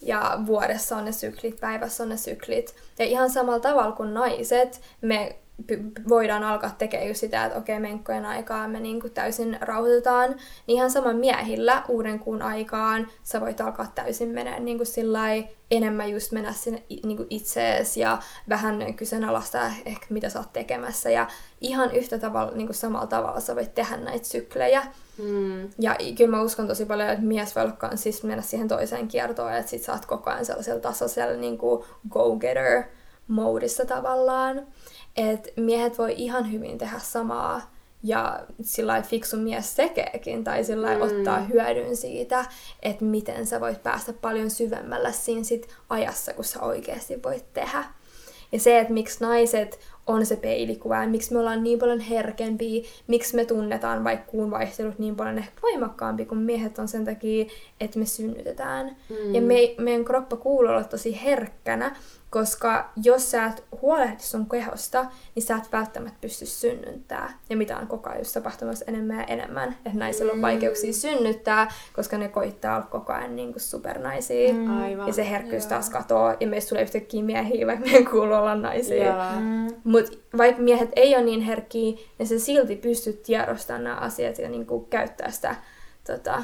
ja 0.00 0.38
vuodessa 0.46 0.96
on 0.96 1.04
ne 1.04 1.12
syklit, 1.12 1.60
päivässä 1.60 2.02
on 2.02 2.08
ne 2.08 2.16
syklit. 2.16 2.74
Ja 2.98 3.04
ihan 3.04 3.30
samalla 3.30 3.60
tavalla 3.60 3.92
kuin 3.92 4.14
naiset, 4.14 4.80
me 5.00 5.36
voidaan 6.08 6.42
alkaa 6.42 6.74
tekemään 6.78 7.08
just 7.08 7.20
sitä, 7.20 7.44
että 7.44 7.58
okei, 7.58 7.80
menkkojen 7.80 8.26
aikaa 8.26 8.68
me 8.68 8.80
niinku 8.80 9.08
täysin 9.08 9.58
rauhoitetaan. 9.60 10.30
Niin 10.30 10.76
ihan 10.76 10.90
sama 10.90 11.12
miehillä 11.12 11.82
uuden 11.88 12.18
kuun 12.18 12.42
aikaan 12.42 13.06
sä 13.22 13.40
voit 13.40 13.60
alkaa 13.60 13.92
täysin 13.94 14.28
mennä 14.28 14.56
sillai, 14.82 15.48
enemmän 15.70 16.10
just 16.10 16.32
mennä 16.32 16.52
sinne 16.52 16.82
i- 16.90 17.00
niinku 17.06 17.26
itseesi 17.30 18.00
ja 18.00 18.18
vähän 18.48 18.94
kyseenalaistaa 18.94 19.70
ehkä 19.86 20.06
mitä 20.10 20.28
sä 20.28 20.38
oot 20.38 20.52
tekemässä. 20.52 21.10
Ja 21.10 21.26
ihan 21.60 21.90
yhtä 21.94 22.18
tavalla, 22.18 22.52
niinku 22.52 22.72
samalla 22.72 23.06
tavalla 23.06 23.40
sä 23.40 23.56
voit 23.56 23.74
tehdä 23.74 23.96
näitä 23.96 24.26
syklejä. 24.26 24.82
Mm. 25.18 25.62
Ja 25.78 25.96
kyllä 26.16 26.30
mä 26.36 26.42
uskon 26.42 26.68
tosi 26.68 26.84
paljon, 26.84 27.08
että 27.08 27.24
mies 27.24 27.56
voi 27.56 27.64
olla 27.64 27.96
siis 27.96 28.22
mennä 28.22 28.42
siihen 28.42 28.68
toiseen 28.68 29.08
kiertoon, 29.08 29.52
että 29.54 29.70
sit 29.70 29.82
sä 29.82 29.92
oot 29.92 30.06
koko 30.06 30.30
ajan 30.30 30.44
sellaisella 30.44 30.80
tasoisella 30.80 31.36
niin 31.36 31.58
go-getter 32.08 32.82
moodissa 33.28 33.84
tavallaan. 33.84 34.66
Että 35.16 35.50
miehet 35.56 35.98
voi 35.98 36.14
ihan 36.16 36.52
hyvin 36.52 36.78
tehdä 36.78 36.98
samaa 36.98 37.74
ja 38.02 38.46
sillä 38.62 38.90
lailla 38.90 39.06
fiksu 39.08 39.36
mies 39.36 39.74
tekeekin, 39.74 40.44
tai 40.44 40.64
sillä 40.64 40.94
Mm. 40.94 41.02
ottaa 41.02 41.40
hyödyn 41.40 41.96
siitä, 41.96 42.44
että 42.82 43.04
miten 43.04 43.46
sä 43.46 43.60
voit 43.60 43.82
päästä 43.82 44.12
paljon 44.12 44.50
syvemmällä 44.50 45.12
siinä 45.12 45.44
sit 45.44 45.68
ajassa, 45.88 46.32
kun 46.32 46.44
sä 46.44 46.60
oikeasti 46.62 47.22
voit 47.22 47.52
tehdä. 47.52 47.84
Ja 48.52 48.60
se, 48.60 48.78
että 48.78 48.92
miksi 48.92 49.24
naiset 49.24 49.80
on 50.06 50.26
se 50.26 50.36
peilikuva 50.36 51.02
ja 51.02 51.08
miksi 51.08 51.32
me 51.32 51.38
ollaan 51.38 51.64
niin 51.64 51.78
paljon 51.78 52.00
herkempiä, 52.00 52.84
miksi 53.06 53.36
me 53.36 53.44
tunnetaan 53.44 54.04
vaikka 54.04 54.30
kuun 54.30 54.50
vaihtelut 54.50 54.98
niin 54.98 55.16
paljon 55.16 55.38
ehkä 55.38 55.62
voimakkaampi 55.62 56.24
kuin 56.24 56.40
miehet 56.40 56.78
on 56.78 56.88
sen 56.88 57.04
takia, 57.04 57.44
että 57.80 57.98
me 57.98 58.06
synnytetään. 58.06 58.96
Mm. 59.10 59.34
Ja 59.34 59.40
me, 59.40 59.74
meidän 59.78 60.04
kroppa 60.04 60.36
kuuluu 60.36 60.70
olla 60.70 60.84
tosi 60.84 61.20
herkkänä, 61.24 61.96
koska 62.30 62.90
jos 63.02 63.30
sä 63.30 63.44
et 63.44 63.64
huolehdi 63.82 64.22
sun 64.22 64.48
kehosta, 64.48 65.06
niin 65.34 65.42
sä 65.42 65.56
et 65.56 65.72
välttämättä 65.72 66.18
pysty 66.20 66.46
synnyttää. 66.46 67.38
Ja 67.50 67.56
mitä 67.56 67.76
on 67.76 67.86
koko 67.86 68.08
ajan 68.08 68.20
just 68.20 68.34
tapahtumassa 68.34 68.84
enemmän 68.88 69.16
ja 69.16 69.24
enemmän. 69.24 69.76
Että 69.86 69.98
naisilla 69.98 70.32
on 70.32 70.42
vaikeuksia 70.42 70.92
synnyttää, 70.92 71.72
koska 71.92 72.18
ne 72.18 72.28
koittaa 72.28 72.76
olla 72.76 72.86
koko 72.86 73.12
ajan 73.12 73.36
niin 73.36 73.52
kuin 73.52 73.62
supernaisia. 73.62 74.52
Mm. 74.52 74.82
Aivan. 74.82 75.06
Ja 75.06 75.12
se 75.12 75.30
herkkyys 75.30 75.66
taas 75.66 75.90
katoaa, 75.90 76.34
ja 76.40 76.46
meistä 76.46 76.68
tulee 76.68 76.82
yhtäkkiä 76.82 77.22
miehiä, 77.22 77.66
vaikka 77.66 77.84
meidän 77.84 78.10
kuuluu 78.10 78.34
olla 78.34 78.54
naisia. 78.54 79.04
Jaa. 79.04 79.34
Mutta 79.94 80.18
vaikka 80.36 80.62
miehet 80.62 80.90
ei 80.96 81.14
ole 81.14 81.24
niin 81.24 81.40
herkkiä, 81.40 81.96
niin 82.18 82.26
se 82.26 82.38
silti 82.38 82.76
pystyt 82.76 83.22
tiedostamaan 83.22 83.84
nämä 83.84 83.96
asiat 83.96 84.38
ja 84.38 84.48
niin 84.48 84.66
kuin 84.66 84.86
käyttää 84.86 85.30
sitä 85.30 85.56
tota, 86.06 86.42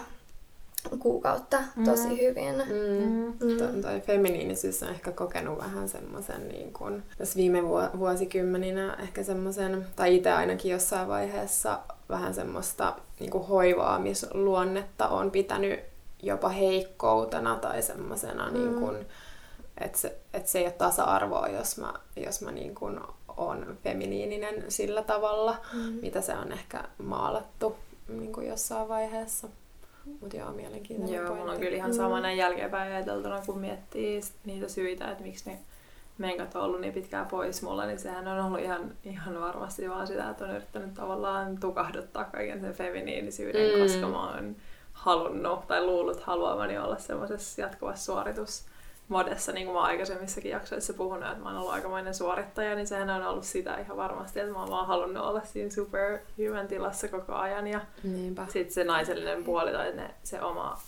kuukautta 0.99 1.59
tosi 1.85 2.21
hyvin. 2.21 2.55
Mm. 2.55 3.49
Mm. 3.49 3.57
To- 3.59 3.89
toi 3.89 4.01
feminiinisyys 4.01 4.83
on 4.83 4.89
ehkä 4.89 5.13
kokenut 5.13 5.59
vähän 5.59 5.89
semmoisen 5.89 6.49
niin 6.49 6.73
kuin, 6.73 7.03
tässä 7.19 7.37
viime 7.37 7.63
vu- 7.63 7.99
vuosikymmeninä 7.99 8.97
ehkä 9.03 9.23
semmoisen, 9.23 9.87
tai 9.97 10.17
itse 10.17 10.33
ainakin 10.33 10.73
jossain 10.73 11.09
vaiheessa 11.09 11.79
vähän 12.09 12.35
semmoista 12.35 12.97
niin 13.21 13.31
kuin 13.31 13.47
hoivaamisluonnetta 13.47 15.09
on 15.09 15.31
pitänyt 15.31 15.81
jopa 16.23 16.49
heikkoutena 16.49 17.57
tai 17.57 17.83
semmoisena, 17.83 18.47
mm. 18.47 18.55
niin 18.55 18.75
kuin, 18.75 18.97
että 19.79 19.99
se, 19.99 20.19
että 20.35 20.51
se 20.51 20.59
ei 20.59 20.65
ole 20.65 20.73
tasa-arvoa, 20.73 21.49
jos 21.49 21.79
mä, 21.79 21.95
jos 22.17 22.41
mä 22.41 22.53
niin 22.53 22.75
kuin 22.75 23.01
on 23.37 23.79
feminiininen 23.85 24.64
sillä 24.69 25.03
tavalla, 25.03 25.57
mm. 25.73 25.81
mitä 26.03 26.21
se 26.21 26.35
on 26.35 26.53
ehkä 26.53 26.85
maalattu 27.03 27.77
niin 28.09 28.33
kuin 28.33 28.49
jossain 28.49 28.88
vaiheessa. 28.88 29.49
Mutta 30.21 30.37
joo, 30.37 30.53
mielenkiintoinen 30.53 31.16
Joo, 31.16 31.25
pointti. 31.27 31.40
mulla 31.40 31.53
on 31.53 31.61
kyllä 31.61 31.77
ihan 31.77 31.95
sama 31.95 32.21
näin 32.21 32.38
jälkeenpäin 32.38 32.93
ajateltuna, 32.93 33.43
kun 33.47 33.59
miettii 33.59 34.21
niitä 34.45 34.69
syitä, 34.69 35.11
että 35.11 35.23
miksi 35.25 35.51
ne 35.51 35.59
menkat 36.19 36.55
on 36.57 36.62
ollut 36.62 36.81
niin 36.81 36.93
pitkään 36.93 37.27
pois 37.27 37.62
mulla, 37.62 37.87
niin 37.87 37.99
sehän 37.99 38.29
on 38.29 38.40
ollut 38.47 38.61
ihan, 38.61 38.95
ihan 39.05 39.40
varmasti 39.40 39.90
vaan 39.90 40.07
sitä, 40.07 40.31
että 40.31 40.45
on 40.45 40.51
yrittänyt 40.51 40.95
tavallaan 40.95 41.59
tukahduttaa 41.61 42.25
kaiken 42.25 42.61
sen 42.61 42.75
feminiinisyyden, 42.75 43.71
Mm. 43.71 43.77
mm. 43.77 43.83
koska 43.83 44.09
mä 44.09 44.31
oon 44.35 44.57
halunnut 44.93 45.66
tai 45.66 45.85
luullut 45.87 46.21
haluamani 46.21 46.79
olla 46.79 46.99
semmoisessa 46.99 47.61
jatkuvassa 47.61 48.05
suoritusmodessa, 49.11 49.53
niin 49.53 49.66
kuin 49.66 49.77
mä 49.77 49.83
aikaisemmissakin 49.83 50.51
jaksoissa 50.51 50.94
puhunut, 50.94 51.31
että 51.31 51.42
mä 51.42 51.49
oon 51.49 51.59
ollut 51.59 51.73
aikamoinen 51.73 52.14
suorittaja, 52.14 52.75
niin 52.75 52.87
sehän 52.87 53.11
on 53.11 53.27
ollut 53.27 53.44
sitä 53.44 53.77
ihan 53.79 53.96
varmasti, 53.96 54.40
että 54.40 54.53
mä 54.53 54.61
oon 54.61 54.70
vaan 54.70 54.87
halunnut 54.87 55.25
olla 55.25 55.40
siinä 55.44 55.70
superhuman 55.70 56.68
tilassa 56.68 57.09
koko 57.09 57.35
ajan 57.35 57.66
ja 57.66 57.81
Niinpä. 58.03 58.46
sitten 58.49 58.75
se 58.75 58.85
naisellinen 58.85 59.44
puoli 59.44 59.73
tai 59.73 59.92
ne, 59.92 60.11
se 60.23 60.40
oma, 60.42 60.79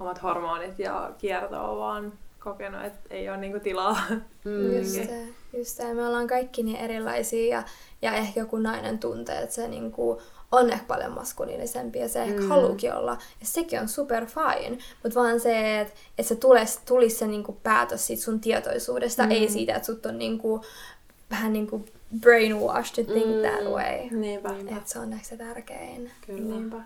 omat 0.00 0.22
hormonit 0.22 0.78
ja 0.78 1.10
kierto 1.18 1.70
on 1.72 1.78
vaan 1.78 2.12
kokenut, 2.40 2.84
että 2.84 3.00
ei 3.14 3.28
ole 3.28 3.36
niinku 3.36 3.60
tilaa. 3.60 3.96
Mm. 4.44 4.76
Just 4.76 4.90
se, 4.90 5.26
just. 5.58 5.78
Me 5.94 6.06
ollaan 6.06 6.26
kaikki 6.26 6.62
niin 6.62 6.76
erilaisia 6.76 7.56
ja, 7.56 7.62
ja 8.02 8.12
ehkä 8.14 8.40
joku 8.40 8.56
nainen 8.58 8.98
tuntee, 8.98 9.42
että 9.42 9.54
se 9.54 9.68
niinku 9.68 10.22
on 10.52 10.70
ehkä 10.72 10.84
paljon 10.88 11.12
maskuliinisempi 11.12 11.98
ja 11.98 12.08
se 12.08 12.22
ehkä 12.22 12.40
Mm. 12.40 12.48
haluukin 12.48 12.94
olla. 12.94 13.12
Ja 13.40 13.46
sekin 13.46 13.80
on 13.80 13.88
super 13.88 14.26
fine. 14.26 14.78
Mutta 15.02 15.20
vaan 15.20 15.40
se, 15.40 15.80
että 15.80 15.94
et 16.18 16.26
se 16.26 16.36
tulisi, 16.36 16.78
tulisi 16.86 17.16
se 17.16 17.26
niinku 17.26 17.58
päätös 17.62 18.06
siitä 18.06 18.22
sun 18.22 18.40
tietoisuudesta, 18.40 19.22
mm. 19.22 19.30
ei 19.30 19.48
siitä, 19.48 19.74
että 19.74 19.86
sut 19.86 20.06
on 20.06 20.18
niinku, 20.18 20.64
vähän 21.30 21.52
niinku 21.52 21.84
brainwashed 22.20 23.04
to 23.04 23.12
think 23.12 23.26
Mm. 23.26 23.32
mm. 23.32 23.40
that 23.42 23.64
way. 23.72 24.20
Niinpä. 24.20 24.50
Että 24.76 24.82
se 24.90 24.98
on 24.98 25.12
ehkä 25.12 25.24
se 25.24 25.36
tärkein. 25.36 26.10
Kyllä. 26.26 26.40
Niinpä. 26.54 26.76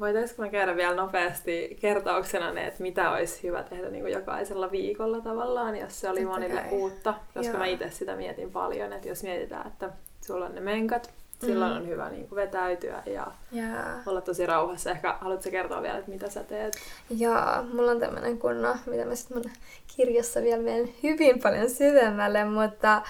Voitaisiko 0.00 0.42
me 0.42 0.48
käydä 0.50 0.76
vielä 0.76 0.94
nopeasti 0.94 1.76
kertauksena 1.80 2.52
ne, 2.52 2.66
että 2.66 2.82
mitä 2.82 3.10
olisi 3.10 3.42
hyvä 3.42 3.62
tehdä 3.62 3.88
niin 3.90 4.02
kuin 4.02 4.12
jokaisella 4.12 4.70
viikolla 4.70 5.20
tavallaan, 5.20 5.76
jos 5.76 6.00
se 6.00 6.10
oli 6.10 6.20
Totta 6.20 6.32
monille 6.34 6.60
kai. 6.60 6.70
uutta, 6.72 7.14
koska 7.34 7.52
Joo. 7.52 7.58
mä 7.58 7.66
itse 7.66 7.90
sitä 7.90 8.16
mietin 8.16 8.50
paljon, 8.50 8.92
että 8.92 9.08
jos 9.08 9.22
mietitään, 9.22 9.66
että 9.66 9.90
sulla 10.26 10.46
on 10.46 10.54
ne 10.54 10.60
menkat, 10.60 11.10
silloin 11.40 11.72
Mm. 11.72 11.78
on 11.78 11.88
hyvä 11.88 12.08
niin 12.10 12.28
kuin 12.28 12.36
vetäytyä 12.36 13.02
ja 13.06 13.26
Ja, 13.52 13.64
olla 14.06 14.20
tosi 14.20 14.46
rauhassa. 14.46 14.90
Ehkä 14.90 15.16
haluatko 15.20 15.50
kertoa 15.50 15.82
vielä, 15.82 15.98
että 15.98 16.10
mitä 16.10 16.30
sä 16.30 16.44
teet? 16.44 16.74
ja 17.10 17.64
mulla 17.72 17.90
on 17.90 18.00
tämmönen 18.00 18.38
kunno, 18.38 18.76
mitä 18.86 19.04
mä 19.04 19.14
sitten 19.14 19.36
mun 19.36 19.50
kirjassa 19.96 20.42
vielä 20.42 20.62
menen 20.62 20.94
hyvin 21.02 21.42
paljon 21.42 21.70
syvemmälle, 21.70 22.44
mutta 22.44 23.02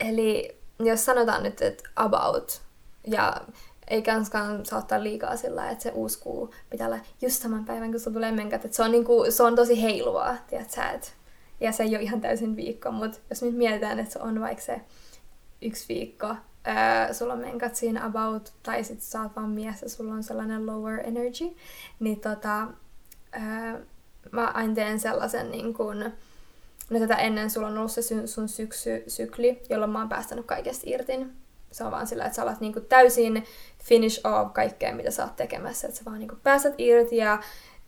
eli 0.00 0.56
jos 0.80 1.04
sanotaan 1.04 1.42
nyt, 1.42 1.62
että 1.62 1.88
about, 1.96 2.60
ja 3.06 3.36
ei 3.90 4.02
kanskaan 4.02 4.66
saa 4.66 4.78
ottaa 4.78 5.02
liikaa 5.02 5.36
sillä 5.36 5.70
että 5.70 5.82
se 5.82 5.90
uusi 5.90 6.18
kuu 6.18 6.54
pitää 6.70 6.86
olla 6.86 6.98
just 7.22 7.42
saman 7.42 7.64
päivän, 7.64 7.90
kun 7.90 8.00
sulla 8.00 8.14
tulee 8.14 8.32
menkät. 8.32 8.72
Se 8.72 8.82
on, 8.82 8.90
niinku, 8.90 9.26
se 9.28 9.42
on 9.42 9.56
tosi 9.56 9.82
heiluvaa, 9.82 10.36
tiedät 10.50 10.70
sä, 10.70 10.90
että 10.90 11.08
ja 11.60 11.72
se 11.72 11.82
ei 11.82 11.96
ole 11.96 12.02
ihan 12.02 12.20
täysin 12.20 12.56
viikko, 12.56 12.92
mutta 12.92 13.18
jos 13.30 13.42
nyt 13.42 13.56
mietitään, 13.56 13.98
että 13.98 14.12
se 14.12 14.18
on 14.18 14.40
vaikka 14.40 14.64
se 14.64 14.80
yksi 15.62 15.88
viikko, 15.88 16.26
öö, 16.28 17.14
sulla 17.14 17.32
on 17.32 17.38
menkat 17.38 17.74
siinä 17.74 18.06
about, 18.06 18.52
tai 18.62 18.84
sit 18.84 19.02
sä 19.02 19.22
oot 19.22 19.36
vaan 19.36 19.50
mies 19.50 19.82
ja 19.82 19.88
sulla 19.88 20.14
on 20.14 20.22
sellainen 20.22 20.66
lower 20.66 21.00
energy, 21.04 21.44
niin 22.00 22.20
tota, 22.20 22.68
öö, 23.34 23.80
mä 24.32 24.46
aina 24.46 24.74
teen 24.74 25.00
sellaisen 25.00 25.50
niin 25.50 25.74
kun, 25.74 26.12
no 26.90 26.98
tätä 26.98 27.16
ennen 27.16 27.50
sulla 27.50 27.66
on 27.66 27.78
ollut 27.78 27.92
se 27.92 28.02
sun, 28.26 28.48
syksy, 28.48 29.04
sykli, 29.06 29.62
jolloin 29.70 29.90
mä 29.90 29.98
oon 29.98 30.08
päästänyt 30.08 30.46
kaikesta 30.46 30.82
irti. 30.86 31.26
Se 31.72 31.84
on 31.84 31.90
vaan 31.90 32.06
sillä, 32.06 32.24
että 32.24 32.36
sä 32.36 32.42
alat 32.42 32.60
niinku 32.60 32.80
täysin 32.80 33.44
finish 33.88 34.20
off 34.26 34.52
kaikkea, 34.52 34.94
mitä 34.94 35.10
sä 35.10 35.22
oot 35.22 35.36
tekemässä. 35.36 35.88
Että 35.88 35.98
sä 35.98 36.04
vaan 36.04 36.18
niinku 36.18 36.36
pääset 36.42 36.74
irti 36.78 37.16
ja 37.16 37.38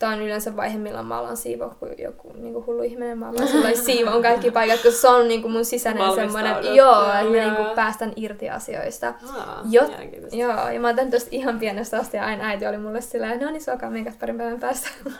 Tämä 0.00 0.12
on 0.12 0.22
yleensä 0.22 0.56
vaihe, 0.56 0.78
milloin 0.78 1.06
mä 1.06 1.18
alan 1.18 1.36
siivoa, 1.36 1.76
kun 1.78 1.88
joku 1.98 2.32
niin 2.32 2.52
kuin 2.52 2.66
hullu 2.66 2.82
ihminen. 2.82 3.18
Mä 3.18 3.28
alan 3.28 3.48
sillä 3.48 3.70
siivoon 3.86 4.22
kaikki 4.22 4.50
paikat, 4.50 4.82
koska 4.82 5.00
se 5.00 5.08
on 5.08 5.28
niin 5.28 5.42
kuin 5.42 5.52
mun 5.52 5.64
sisäinen 5.64 6.14
semmoinen, 6.14 6.74
joo, 6.74 7.02
että 7.02 7.24
mä 7.24 7.30
niin 7.30 7.56
kuin 7.56 7.68
päästän 7.74 8.12
irti 8.16 8.50
asioista. 8.50 9.14
Aa, 9.36 9.62
Jot, 9.70 9.92
joo, 10.32 10.68
ja 10.68 10.80
mä 10.80 10.86
oon 10.86 10.96
tehnyt 10.96 11.14
tosta 11.14 11.28
ihan 11.32 11.58
pienestä 11.58 11.98
asti 11.98 12.16
ja 12.16 12.24
aina 12.24 12.44
äiti 12.44 12.66
oli 12.66 12.78
mulle 12.78 13.00
silleen, 13.00 13.40
no 13.40 13.50
niin, 13.50 13.64
suokaa 13.64 13.90
meikat 13.90 14.18
parin 14.18 14.38
päivän 14.38 14.60
päästä. 14.60 14.88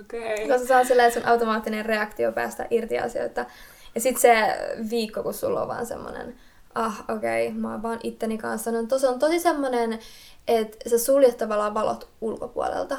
Okei. 0.00 0.34
Okay. 0.34 0.48
Koska 0.48 0.66
se 0.66 0.76
on 0.76 0.86
silleen, 0.86 1.08
että 1.08 1.20
sun 1.20 1.28
automaattinen 1.28 1.86
reaktio 1.86 2.32
päästä 2.32 2.66
irti 2.70 2.98
asioita. 2.98 3.44
Ja 3.94 4.00
sitten 4.00 4.22
se 4.22 4.58
viikko, 4.90 5.22
kun 5.22 5.34
sulla 5.34 5.62
on 5.62 5.68
vaan 5.68 5.86
semmoinen, 5.86 6.34
ah 6.74 7.04
okei, 7.08 7.48
okay, 7.48 7.60
mä 7.60 7.70
oon 7.70 7.82
vaan 7.82 8.00
itteni 8.02 8.38
kanssa. 8.38 8.72
No, 8.72 8.86
tos 8.86 9.04
on 9.04 9.18
tosi 9.18 9.40
semmoinen, 9.40 9.98
että 10.48 10.90
sä 10.90 10.98
suljet 10.98 11.36
tavallaan 11.36 11.74
valot 11.74 12.08
ulkopuolelta 12.20 12.98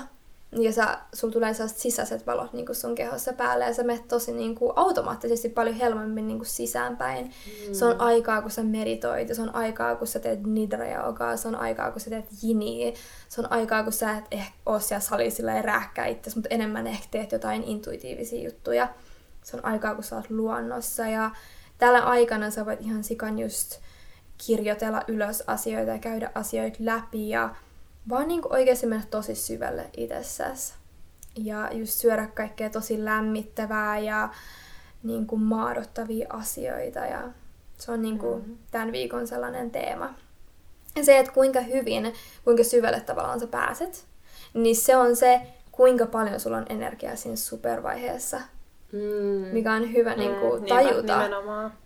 ja 0.51 0.71
sä, 0.71 0.97
sulla 1.13 1.34
tulee 1.34 1.53
sellaiset 1.53 1.78
sisäiset 1.78 2.28
valot 2.28 2.53
niin 2.53 2.65
kuin 2.65 2.76
sun 2.76 2.95
kehossa 2.95 3.34
päälle 3.34 3.65
ja 3.65 3.73
sä 3.73 3.84
menet 3.84 4.07
tosi 4.07 4.32
niin 4.32 4.55
kuin, 4.55 4.73
automaattisesti 4.76 5.49
paljon 5.49 5.76
helpommin 5.76 6.28
niin 6.28 6.38
kuin, 6.38 6.47
sisäänpäin. 6.47 7.26
Mm. 7.26 7.73
Se 7.73 7.86
on 7.86 8.01
aikaa, 8.01 8.41
kun 8.41 8.51
sä 8.51 8.63
meditoit 8.63 9.30
ja 9.30 9.36
se 9.36 9.41
on 9.41 9.55
aikaa, 9.55 9.95
kun 9.95 10.07
sä 10.07 10.19
teet 10.19 10.43
nidra 10.43 10.86
se 11.36 11.47
on 11.47 11.55
aikaa, 11.55 11.91
kun 11.91 12.01
sä 12.01 12.09
teet 12.09 12.26
jiniä, 12.41 12.93
se 13.30 13.41
on 13.41 13.51
aikaa, 13.51 13.84
kun 13.84 13.93
sä 13.93 14.17
et 14.17 14.26
ehkä 14.32 14.53
ole 14.65 14.82
siellä 14.82 15.01
salissa 15.01 15.43
ja 15.43 15.61
rääkkää 15.61 16.05
itsesi, 16.05 16.38
mutta 16.38 16.49
enemmän 16.55 16.88
ehkä 16.88 17.07
teet 17.11 17.32
jotain 17.32 17.63
intuitiivisia 17.63 18.43
juttuja. 18.43 18.88
Se 19.43 19.57
on 19.57 19.65
aikaa, 19.65 19.95
kun 19.95 20.03
sä 20.03 20.15
oot 20.15 20.30
luonnossa 20.30 21.07
ja 21.07 21.32
tällä 21.78 21.99
aikana 21.99 22.51
sä 22.51 22.65
voit 22.65 22.82
ihan 22.82 23.03
sikan 23.03 23.39
just 23.39 23.80
kirjoitella 24.45 25.01
ylös 25.07 25.43
asioita 25.47 25.91
ja 25.91 25.99
käydä 25.99 26.32
asioita 26.36 26.78
läpi 26.80 27.30
ja 27.30 27.55
vaan 28.09 28.28
niin 28.28 28.41
oikeasti 28.49 28.86
mennä 28.86 29.05
tosi 29.09 29.36
syvälle 29.36 29.89
itsessäsi. 29.97 30.73
Ja 31.36 31.69
just 31.73 31.93
syödä 31.93 32.28
kaikkea 32.28 32.69
tosi 32.69 33.05
lämmittävää 33.05 33.99
ja 33.99 34.30
niin 35.03 35.28
kuin 35.28 35.41
maadottavia 35.41 36.28
asioita. 36.30 36.99
Ja 36.99 37.21
se 37.78 37.91
on 37.91 38.01
niin 38.01 38.19
kuin 38.19 38.39
mm-hmm. 38.39 38.57
tämän 38.71 38.91
viikon 38.91 39.28
sellainen 39.28 39.71
teema. 39.71 40.13
Ja 40.95 41.03
se, 41.03 41.19
että 41.19 41.32
kuinka 41.32 41.61
hyvin, 41.61 42.13
kuinka 42.43 42.63
syvälle 42.63 42.99
tavallaan 42.99 43.39
sä 43.39 43.47
pääset, 43.47 44.07
niin 44.53 44.76
se 44.76 44.97
on 44.97 45.15
se, 45.15 45.41
kuinka 45.71 46.05
paljon 46.05 46.39
sulla 46.39 46.57
on 46.57 46.65
energiaa 46.69 47.15
siinä 47.15 47.36
supervaiheessa 47.36 48.41
Mm. 48.95 49.47
Mikä 49.53 49.73
on 49.73 49.93
hyvä 49.93 50.13
mm, 50.13 50.19
niin 50.19 50.35
kuin, 50.35 50.65
tajuta. 50.65 51.29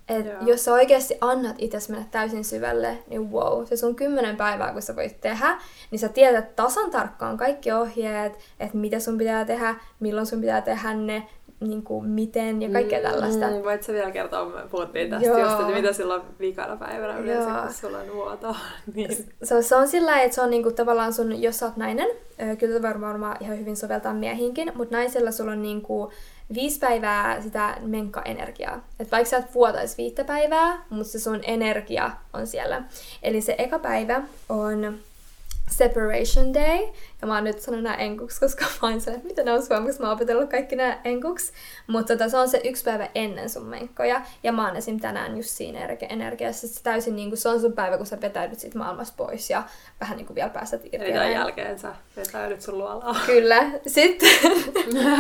Että 0.10 0.46
jos 0.46 0.66
sä 0.66 0.74
oikeasti 0.74 1.18
annat 1.22 1.56
itse 1.58 1.78
mennä 1.90 2.06
täysin 2.12 2.46
syvälle, 2.46 2.98
niin 3.08 3.32
wow, 3.32 3.66
se 3.66 3.78
sun 3.78 3.96
kymmenen 3.96 4.38
päivää, 4.38 4.74
kun 4.74 4.82
sä 4.82 4.96
voit 4.96 5.22
tehdä, 5.22 5.58
niin 5.92 6.00
sä 6.00 6.10
tiedät 6.10 6.56
tasan 6.56 6.92
tarkkaan 6.92 7.38
kaikki 7.38 7.72
ohjeet, 7.72 8.40
että 8.60 8.78
mitä 8.78 9.00
sun 9.00 9.18
pitää 9.18 9.46
tehdä, 9.46 9.76
milloin 10.00 10.28
sun 10.28 10.42
pitää 10.42 10.62
tehdä 10.62 10.94
ne, 10.94 11.28
niin 11.60 11.84
kuin 11.84 12.10
miten 12.10 12.62
ja 12.62 12.70
kaikkea 12.70 13.00
mm, 13.00 13.06
tällaista. 13.06 13.48
Mm, 13.48 13.64
voit 13.64 13.84
sä 13.84 13.94
vielä 13.94 14.12
kertoa, 14.12 14.46
me 14.46 14.62
puhuttiin 14.72 15.10
tästä 15.10 15.28
Joo. 15.28 15.38
just, 15.38 15.60
että 15.60 15.74
mitä 15.74 15.94
silloin 15.94 16.22
vikana 16.40 16.76
päivänä 16.76 17.18
yleensä, 17.18 17.50
kun 17.50 17.74
sulla 17.74 17.98
on 17.98 18.14
vuoto. 18.14 18.56
niin. 18.96 19.28
se, 19.44 19.62
se 19.62 19.76
on 19.76 19.88
sillä 19.88 20.22
että 20.22 20.36
se 20.36 20.42
on 20.42 20.50
niinku 20.50 20.72
tavallaan 20.72 21.14
sun, 21.14 21.42
jos 21.42 21.60
sä 21.60 21.66
oot 21.66 21.78
nainen, 21.78 22.08
kyllä 22.60 22.82
varmaan 22.82 23.38
ihan 23.40 23.60
hyvin 23.60 23.78
soveltaa 23.78 24.14
miehinkin, 24.14 24.72
mutta 24.76 24.96
naisella 24.96 25.32
sulla 25.32 25.52
on 25.52 25.62
niinku 25.62 26.12
viisi 26.54 26.80
päivää 26.80 27.42
sitä 27.42 27.78
menkka-energiaa. 27.82 28.88
Että 29.00 29.12
vaikka 29.12 29.30
sä 29.30 29.38
et 29.38 29.54
vuotaisi 29.54 29.98
viittä 29.98 30.24
päivää, 30.24 30.86
mutta 30.90 31.12
se 31.12 31.20
sun 31.20 31.40
energia 31.44 32.12
on 32.34 32.48
siellä. 32.48 32.84
Eli 33.24 33.42
se 33.42 33.56
eka 33.58 33.80
päivä 33.80 34.22
on 34.50 35.00
Separation 35.70 36.54
Day. 36.54 36.88
Ja 37.22 37.28
mä 37.28 37.36
oon 37.36 37.44
nyt 37.44 37.60
sanonut 37.60 37.84
nämä 37.84 37.96
enkuksi, 37.96 38.40
koska 38.40 38.66
mä 38.82 38.90
oon 38.90 38.98
että 38.98 39.28
mitä 39.28 39.44
ne 39.44 39.52
on 39.52 39.66
suomeksi. 39.66 40.02
Mä 40.02 40.08
oon 40.08 40.16
opetellut 40.16 40.50
kaikki 40.50 40.76
nämä 40.76 41.00
enkuksi. 41.04 41.52
Mutta 41.88 42.14
tota, 42.14 42.30
se 42.30 42.38
on 42.38 42.50
se 42.50 42.62
yksi 42.64 42.84
päivä 42.84 43.10
ennen 43.16 43.50
sun 43.50 43.66
menkkoja. 43.66 44.22
Ja 44.44 44.52
mä 44.52 44.68
oon 44.68 44.76
esim. 44.76 45.00
tänään 45.00 45.38
just 45.38 45.50
siinä 45.50 45.98
energiassa. 46.10 46.68
Se, 46.68 46.84
täysin 46.84 47.16
niin 47.16 47.30
kuin, 47.30 47.38
se 47.38 47.50
on 47.50 47.62
sun 47.62 47.74
päivä, 47.74 47.98
kun 47.98 48.06
sä 48.06 48.22
vetäydyt 48.22 48.60
siitä 48.60 48.78
maailmasta 48.78 49.14
pois 49.18 49.50
ja 49.50 49.64
vähän 50.00 50.18
niin 50.18 50.26
kuin 50.26 50.36
vielä 50.36 50.50
pääset 50.50 50.86
irti. 50.86 51.12
Tämän 51.12 51.32
jälkeen 51.32 51.80
sä 51.80 51.96
vetäydyt 52.16 52.62
sun 52.62 52.78
luolaa. 52.78 53.16
Kyllä. 53.26 53.72
Sitten, 53.88 54.30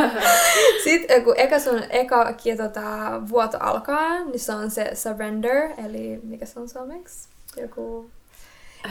Sitten 0.83 1.23
kun 1.23 1.33
eka 1.37 1.59
sun 1.59 1.83
eka 1.89 2.33
tota, 2.57 2.81
vuoto 3.29 3.57
alkaa, 3.59 4.23
niin 4.23 4.39
se 4.39 4.53
on 4.53 4.71
se 4.71 4.91
surrender, 4.93 5.69
eli 5.85 6.19
mikä 6.23 6.45
se 6.45 6.59
on 6.59 6.69
suomeksi? 6.69 7.29
Joku 7.57 8.09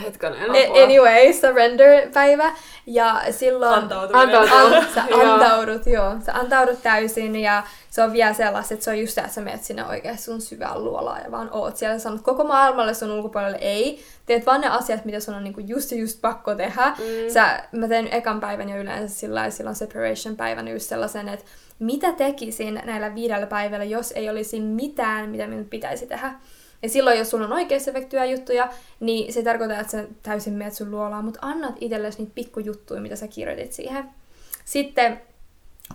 Hetkonen. 0.01 0.51
A- 0.51 0.83
anyway, 0.83 1.33
surrender-päivä. 1.33 2.53
Ja 2.85 3.21
silloin... 3.31 3.73
Antautuminen. 3.73 4.37
Antautuminen. 4.37 4.83
An, 4.83 4.87
sä 4.95 5.03
antaudut, 5.21 5.85
joo. 5.85 6.15
Sä 6.25 6.33
antaudut 6.33 6.83
täysin 6.83 7.35
ja 7.35 7.63
se 7.89 8.03
on 8.03 8.13
vielä 8.13 8.33
sellaista, 8.33 8.73
että 8.73 8.83
se 8.83 8.91
on 8.91 8.99
just 8.99 9.13
se, 9.13 9.21
että 9.21 9.33
sä 9.33 9.41
menet 9.41 9.63
sinne 9.63 9.85
oikein 9.85 10.17
sun 10.17 10.41
syvään 10.41 10.83
luolaan 10.83 11.21
ja 11.23 11.31
vaan 11.31 11.49
oot 11.51 11.77
siellä. 11.77 11.99
Sanot 11.99 12.21
koko 12.21 12.43
maailmalle 12.43 12.93
sun 12.93 13.11
ulkopuolelle 13.11 13.57
ei. 13.61 14.03
Teet 14.25 14.45
vaan 14.45 14.61
ne 14.61 14.67
asiat, 14.67 15.05
mitä 15.05 15.19
sun 15.19 15.35
on 15.35 15.43
niinku 15.43 15.61
just 15.61 15.91
just 15.91 16.21
pakko 16.21 16.55
tehdä. 16.55 16.87
Mm. 16.87 17.33
Sä, 17.33 17.63
mä 17.71 17.87
teen 17.87 18.13
ekan 18.13 18.39
päivän 18.39 18.69
jo 18.69 18.77
yleensä 18.77 19.15
sillä 19.15 19.49
silloin 19.49 19.75
separation 19.75 20.35
päivän 20.35 20.67
just 20.67 20.89
sellaisen, 20.89 21.29
että 21.29 21.45
mitä 21.79 22.11
tekisin 22.11 22.81
näillä 22.85 23.15
viidellä 23.15 23.47
päivällä, 23.47 23.85
jos 23.85 24.11
ei 24.11 24.29
olisi 24.29 24.59
mitään, 24.59 25.29
mitä 25.29 25.47
minun 25.47 25.65
pitäisi 25.65 26.07
tehdä. 26.07 26.31
Ja 26.83 26.89
silloin, 26.89 27.17
jos 27.17 27.29
sulla 27.29 27.45
on 27.45 27.53
oikeasti 27.53 27.93
vektyä 27.93 28.25
juttuja, 28.25 28.69
niin 28.99 29.33
se 29.33 29.43
tarkoittaa, 29.43 29.79
että 29.79 29.91
sä 29.91 30.07
täysin 30.23 30.53
meet 30.53 30.73
sun 30.73 30.91
luolaan, 30.91 31.25
mutta 31.25 31.39
annat 31.41 31.75
itsellesi 31.81 32.17
niitä 32.17 32.31
pikkujuttuja, 32.35 33.01
mitä 33.01 33.15
sä 33.15 33.27
kirjoitit 33.27 33.73
siihen. 33.73 34.09
Sitten 34.65 35.21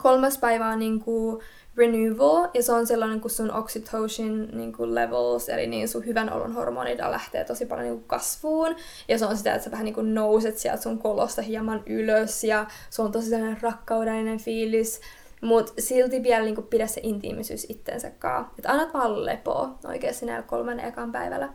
kolmas 0.03 0.39
päivä 0.39 0.69
on 0.69 0.79
niinku 0.79 1.43
renewal, 1.77 2.49
ja 2.55 2.63
se 2.63 2.73
on 2.73 2.87
sellainen, 2.87 3.21
kun 3.21 3.31
sun 3.31 3.53
oxytocin 3.53 4.49
niin 4.53 4.73
kuin 4.73 4.95
levels, 4.95 5.49
eli 5.49 5.67
niin 5.67 5.89
sun 5.89 6.07
hyvän 6.07 6.33
olon 6.33 6.55
hormonit 6.55 6.99
lähtee 6.99 7.45
tosi 7.45 7.67
paljon 7.67 7.87
niin 7.87 7.99
kuin 7.99 8.09
kasvuun, 8.09 8.77
ja 9.09 9.19
se 9.19 9.27
on 9.27 9.37
sitä, 9.37 9.55
että 9.55 9.65
sä 9.65 9.71
vähän 9.71 9.85
niin 9.85 9.95
kuin 9.95 10.15
nouset 10.15 10.59
sieltä 10.59 10.83
sun 10.83 10.99
kolosta 10.99 11.43
hieman 11.43 11.83
ylös, 11.87 12.45
ja 12.45 12.67
se 12.91 13.03
on 13.03 13.13
tosi 13.13 13.29
sellainen 13.29 13.63
rakkaudellinen 13.63 14.39
fiilis, 14.39 15.01
mutta 15.45 15.73
silti 15.79 16.23
vielä 16.23 16.45
niinku 16.45 16.63
pidä 16.63 16.87
se 16.87 17.01
intiimisyys 17.05 17.67
itsensä 17.69 18.11
kaa. 18.11 18.53
Että 18.59 18.71
annat 18.71 18.95
vaan 18.95 19.25
lepoa 19.25 19.79
oikeasti 19.85 20.27
näillä 20.27 20.43
kolmen 20.43 20.81
ekan 20.81 21.13
päivällä. 21.13 21.49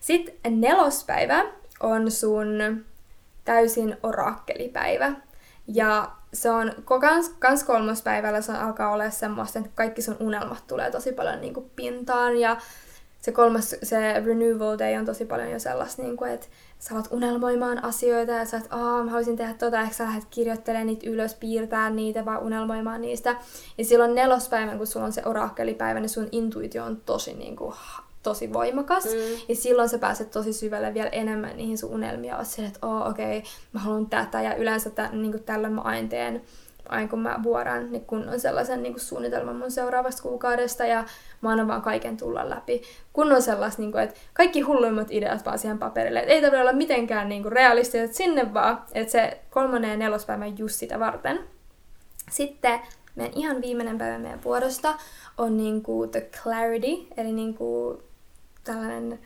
Sitten 0.00 0.60
nelospäivä 0.60 1.44
on 1.80 2.10
sun 2.10 2.48
täysin 3.44 3.96
orakkelipäivä. 4.02 5.12
Ja 5.66 6.10
se 6.32 6.50
on 6.50 6.72
kans, 7.00 7.28
kans 7.28 7.64
kolmospäivällä 7.64 8.40
se 8.40 8.52
alkaa 8.52 8.92
olla 8.92 9.10
semmoista, 9.10 9.58
että 9.58 9.70
kaikki 9.74 10.02
sun 10.02 10.16
unelmat 10.20 10.66
tulee 10.66 10.90
tosi 10.90 11.12
paljon 11.12 11.40
niinku 11.40 11.70
pintaan 11.76 12.36
ja 12.36 12.56
se 13.24 13.32
kolmas, 13.32 13.74
se 13.82 14.20
renewal 14.20 14.78
day 14.78 14.96
on 14.96 15.06
tosi 15.06 15.24
paljon 15.24 15.50
jo 15.50 15.58
sellaista, 15.58 16.02
niin 16.02 16.16
kuin, 16.16 16.30
että 16.30 16.46
sä 16.78 16.94
alat 16.94 17.08
unelmoimaan 17.10 17.84
asioita 17.84 18.32
ja 18.32 18.44
sä 18.44 18.56
oot, 18.56 18.70
mä 19.04 19.10
haluaisin 19.10 19.36
tehdä 19.36 19.54
tota, 19.54 19.80
ehkä 19.80 19.94
sä 19.94 20.04
lähdet 20.04 20.24
kirjoittelemaan 20.30 20.86
niitä 20.86 21.10
ylös, 21.10 21.34
piirtää 21.34 21.90
niitä, 21.90 22.24
vaan 22.24 22.42
unelmoimaan 22.42 23.00
niistä. 23.00 23.36
Ja 23.78 23.84
silloin 23.84 24.14
nelospäivän, 24.14 24.78
kun 24.78 24.86
sulla 24.86 25.06
on 25.06 25.12
se 25.12 25.22
orakkelipäivä, 25.24 26.00
niin 26.00 26.08
sun 26.08 26.28
intuitio 26.32 26.84
on 26.84 27.02
tosi 27.06 27.34
niin 27.34 27.56
kuin, 27.56 27.74
tosi 28.22 28.52
voimakas. 28.52 29.04
Mm. 29.04 29.10
Ja 29.48 29.56
silloin 29.56 29.88
sä 29.88 29.98
pääset 29.98 30.30
tosi 30.30 30.52
syvälle 30.52 30.94
vielä 30.94 31.08
enemmän 31.08 31.56
niihin 31.56 31.78
sun 31.78 31.90
unelmia. 31.90 32.36
Oot 32.36 32.46
silleen, 32.46 32.72
että 32.74 32.86
oh, 32.86 33.06
okei, 33.06 33.38
okay, 33.38 33.50
mä 33.72 33.80
haluan 33.80 34.06
tätä 34.06 34.42
ja 34.42 34.54
yleensä 34.54 34.90
tä, 34.90 35.08
niin 35.12 35.32
kuin 35.32 35.42
tällä 35.42 35.68
mä 35.68 35.80
aina 35.80 36.08
teen 36.08 36.42
aina 36.88 37.08
kun 37.08 37.18
mä 37.18 37.40
vuoran 37.42 37.92
niin 37.92 38.04
kun 38.04 38.28
on 38.28 38.40
sellaisen 38.40 38.82
niin 38.82 39.00
suunnitelman 39.00 39.56
mun 39.56 39.70
seuraavasta 39.70 40.22
kuukaudesta 40.22 40.84
ja 40.84 41.04
mä 41.40 41.50
annan 41.50 41.68
vaan 41.68 41.82
kaiken 41.82 42.16
tulla 42.16 42.50
läpi. 42.50 42.82
Kun 43.12 43.32
on 43.32 43.42
sellaista, 43.42 43.82
niin 43.82 43.92
kun, 43.92 44.00
että 44.00 44.20
kaikki 44.34 44.60
hulluimmat 44.60 45.10
ideat 45.10 45.44
vaan 45.44 45.58
siihen 45.58 45.78
paperille. 45.78 46.20
Et 46.20 46.28
ei 46.28 46.40
tarvitse 46.40 46.60
olla 46.60 46.72
mitenkään 46.72 47.28
niin 47.28 47.52
realistista, 47.52 48.14
sinne 48.16 48.54
vaan, 48.54 48.84
että 48.92 49.12
se 49.12 49.40
kolmannen 49.50 49.90
ja 49.90 49.96
nelospäivän 49.96 50.58
just 50.58 50.74
sitä 50.74 51.00
varten. 51.00 51.40
Sitten 52.30 52.80
meidän 53.16 53.34
ihan 53.36 53.62
viimeinen 53.62 53.98
päivä 53.98 54.18
meidän 54.18 54.44
vuodosta 54.44 54.94
on 55.38 55.56
niin 55.56 55.82
kuin 55.82 56.10
the 56.10 56.20
clarity, 56.42 57.06
eli 57.16 57.32
niin 57.32 57.54
kuin 57.54 57.98
tällainen 58.64 59.18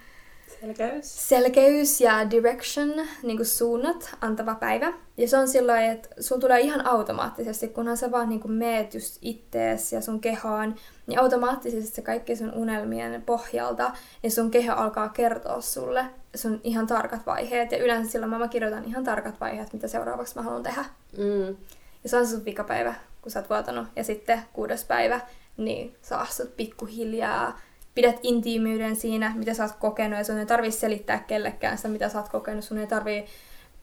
Selkeys. 0.61 1.29
selkeys 1.29 2.01
ja 2.01 2.31
direction, 2.31 3.07
niin 3.23 3.37
kuin 3.37 3.47
suunnat, 3.47 4.17
antava 4.21 4.55
päivä. 4.55 4.93
Ja 5.17 5.29
se 5.29 5.37
on 5.37 5.49
sillä 5.49 5.83
että 5.83 6.09
sun 6.21 6.41
tulee 6.41 6.61
ihan 6.61 6.87
automaattisesti, 6.87 7.69
kunhan 7.69 7.97
sä 7.97 8.11
vaan 8.11 8.29
niin 8.29 8.41
kuin 8.41 8.53
meet 8.53 8.95
just 8.95 9.19
ittees 9.23 9.93
ja 9.93 10.01
sun 10.01 10.21
kehoon, 10.21 10.75
niin 11.07 11.21
automaattisesti 11.21 11.95
se 11.95 12.03
kaikki 12.03 12.37
sun 12.37 12.55
unelmien 12.55 13.23
pohjalta, 13.23 13.93
niin 14.23 14.31
sun 14.31 14.51
keho 14.51 14.73
alkaa 14.73 15.09
kertoa 15.09 15.61
sulle 15.61 16.05
sun 16.35 16.61
ihan 16.65 16.87
tarkat 16.87 17.27
vaiheet. 17.27 17.73
Ja 17.73 17.79
yleensä 17.79 18.13
silloin 18.13 18.31
mä 18.31 18.49
kirjoitan 18.49 18.85
ihan 18.85 19.05
tarkat 19.05 19.41
vaiheet, 19.41 19.73
mitä 19.73 19.89
seuraavaksi 19.89 20.37
mä 20.37 20.43
haluan 20.43 20.63
tehdä. 20.63 20.85
Mm. 21.19 21.57
Ja 22.03 22.09
se 22.09 22.17
on 22.17 22.27
se 22.27 22.33
sun 22.33 22.45
vikapäivä, 22.45 22.95
kun 23.23 23.33
sä 23.33 23.39
oot 23.39 23.51
vuotanut. 23.51 23.87
Ja 23.97 24.05
sitten 24.05 24.43
kuudes 24.53 24.85
päivä, 24.85 25.21
niin 25.57 25.97
sä 26.03 26.19
astut 26.19 26.57
pikkuhiljaa 26.57 27.59
pidät 27.99 28.21
intiimiyden 28.23 28.97
siinä, 28.97 29.33
mitä 29.37 29.55
sä 29.55 29.63
oot 29.63 29.73
kokenut, 29.73 30.19
ja 30.19 30.25
sun 30.25 30.39
ei 30.39 30.47
tarvii 30.47 30.71
selittää 30.71 31.19
kellekään 31.19 31.77
sitä, 31.77 31.89
mitä 31.89 32.09
sä 32.09 32.19
oot 32.19 32.29
kokenut. 32.29 32.65
Sun 32.65 32.79
ei 32.79 32.87
tarvii 32.87 33.25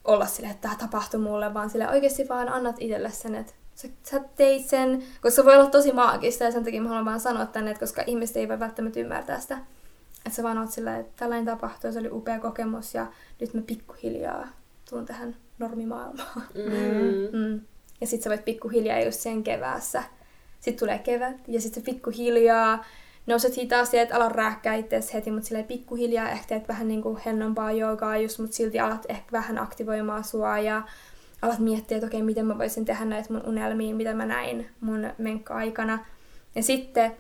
olla 0.04 0.26
sille, 0.26 0.50
että 0.50 0.62
tämä 0.62 0.76
tapahtui 0.76 1.20
mulle, 1.20 1.54
vaan 1.54 1.70
sille 1.70 1.90
oikeasti 1.90 2.30
vaan 2.30 2.50
annat 2.50 2.76
itselle 2.80 3.12
sen, 3.12 3.36
että 3.36 3.54
sä, 3.76 3.88
sä 4.04 4.22
teit 4.36 4.66
sen, 4.66 5.04
koska 5.22 5.36
se 5.36 5.46
voi 5.46 5.56
olla 5.56 5.70
tosi 5.70 5.92
maagista, 5.92 6.44
ja 6.44 6.52
sen 6.52 6.64
takia 6.64 6.82
mä 6.82 6.88
haluan 6.88 7.06
vaan 7.06 7.20
sanoa 7.20 7.46
tänne, 7.46 7.72
että 7.72 7.80
koska 7.80 8.04
ihmiset 8.08 8.38
ei 8.38 8.48
voi 8.48 8.60
välttämättä 8.60 9.00
ymmärtää 9.00 9.40
sitä. 9.40 9.58
Että 10.26 10.36
sä 10.36 10.44
vaan 10.44 10.58
oot 10.58 10.72
silleen, 10.72 11.00
että 11.00 11.14
tällainen 11.16 11.46
tapahtui, 11.46 11.94
se 11.94 12.00
oli 12.00 12.10
upea 12.12 12.40
kokemus, 12.40 12.94
ja 12.94 13.08
nyt 13.42 13.54
mä 13.54 13.62
pikkuhiljaa 13.62 14.48
tuun 14.90 15.06
tähän 15.06 15.36
normimaailmaan. 15.60 16.44
Mm. 16.54 17.40
Mm. 17.40 17.62
Ja 18.02 18.08
sit 18.08 18.22
sä 18.22 18.30
voit 18.30 18.46
pikkuhiljaa 18.46 19.00
just 19.00 19.20
sen 19.20 19.44
keväässä. 19.44 20.04
Sitten 20.60 20.80
tulee 20.80 21.00
kevät, 21.00 21.38
ja 21.48 21.62
sitten 21.62 21.84
pikkuhiljaa 21.84 22.86
nouset 23.26 23.58
hitaasti, 23.58 23.98
et 23.98 24.12
ala 24.12 24.30
rääkkää 24.30 24.76
itseäsi 24.76 25.14
heti, 25.14 25.32
mutta 25.32 25.48
silleen 25.48 25.66
pikkuhiljaa 25.66 26.30
ehkä 26.30 26.48
teet 26.48 26.68
vähän 26.68 26.88
niinku 26.88 27.20
hennompaa 27.26 27.72
joogaa 27.72 28.18
just, 28.18 28.40
mutta 28.40 28.56
silti 28.56 28.80
alat 28.80 29.06
ehkä 29.10 29.32
vähän 29.32 29.58
aktivoimaan 29.58 30.24
sua 30.24 30.60
ja 30.60 30.82
alat 31.42 31.60
miettiä, 31.60 31.98
että 31.98 32.08
okei, 32.08 32.18
okay, 32.18 32.26
miten 32.26 32.46
mä 32.46 32.58
voisin 32.58 32.86
tehdä 32.86 33.06
näitä 33.06 33.34
mun 33.34 33.46
unelmiin, 33.46 33.96
mitä 33.96 34.14
mä 34.14 34.26
näin 34.26 34.70
mun 34.82 35.10
menkka-aikana. 35.18 36.00
Ja 36.56 36.64
sitten 36.64 37.12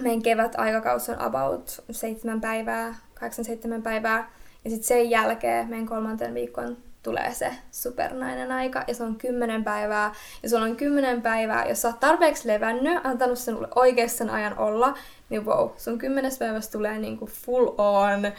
meidän 0.00 0.22
kevät-aikakausi 0.22 1.12
on 1.12 1.20
about 1.20 1.84
seitsemän 1.90 2.40
päivää, 2.40 2.94
kahdeksan 3.14 3.44
seitsemän 3.44 3.82
päivää. 3.82 4.30
Ja 4.64 4.70
sitten 4.70 4.88
sen 4.88 5.10
jälkeen 5.10 5.68
meidän 5.68 5.86
kolmanten 5.86 6.34
viikon 6.34 6.76
tulee 7.02 7.34
se 7.34 7.52
supernainen 7.70 8.52
aika, 8.52 8.84
ja 8.88 8.94
se 8.94 9.04
on 9.04 9.16
kymmenen 9.16 9.64
päivää, 9.64 10.14
ja 10.42 10.48
sulla 10.48 10.64
on 10.64 10.76
kymmenen 10.76 11.22
päivää, 11.22 11.68
jos 11.68 11.82
sä 11.82 11.88
oot 11.88 12.00
tarpeeksi 12.00 12.48
levännyt, 12.48 13.06
antanut 13.06 13.38
sinulle 13.38 13.68
oikeasti 13.74 14.18
sen 14.18 14.30
ajan 14.30 14.58
olla, 14.58 14.94
niin 15.28 15.46
wow, 15.46 15.68
sun 15.76 15.98
kymmenes 15.98 16.38
päivästä 16.38 16.72
tulee 16.72 16.98
niinku 16.98 17.26
full 17.26 17.74
on 17.78 18.32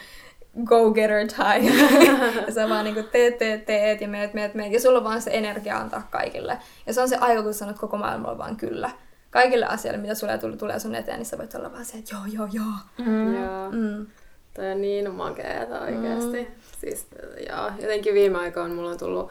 go-getter 0.64 1.26
time. 1.26 1.70
ja 2.46 2.52
sä 2.52 2.68
vaan 2.68 2.84
niinku 2.84 3.02
teet, 3.02 3.38
teet, 3.38 3.66
teet, 3.66 4.00
ja 4.00 4.08
meet, 4.08 4.34
meet, 4.34 4.54
meet, 4.54 4.72
ja 4.72 4.80
sulla 4.80 4.98
on 4.98 5.04
vaan 5.04 5.22
se 5.22 5.30
energia 5.34 5.78
antaa 5.78 6.08
kaikille. 6.10 6.58
Ja 6.86 6.94
se 6.94 7.00
on 7.00 7.08
se 7.08 7.16
aika, 7.16 7.42
kun 7.42 7.54
sanot 7.54 7.78
koko 7.78 7.96
maailmalla 7.96 8.38
vaan 8.38 8.56
kyllä. 8.56 8.90
Kaikille 9.30 9.66
asioille, 9.66 10.00
mitä 10.00 10.14
sulle 10.14 10.38
tulee, 10.38 10.56
tulee 10.56 10.78
sun 10.78 10.94
eteen, 10.94 11.18
niin 11.18 11.26
sä 11.26 11.38
voit 11.38 11.54
olla 11.54 11.72
vaan 11.72 11.84
se, 11.84 11.98
että 11.98 12.14
joo, 12.14 12.22
joo, 12.26 12.48
joo. 12.52 13.06
Mm. 13.06 13.34
Joo. 13.34 13.70
Mm. 13.70 14.06
Toi 14.54 14.70
on 14.70 14.80
niin 14.80 15.14
makeeta 15.14 15.80
oikeasti. 15.80 16.42
Mm. 16.42 16.54
Siis, 16.80 17.06
joo, 17.48 17.70
jotenkin 17.80 18.14
viime 18.14 18.38
aikoina 18.38 18.74
mulla 18.74 18.90
on 18.90 18.98
tullut 18.98 19.30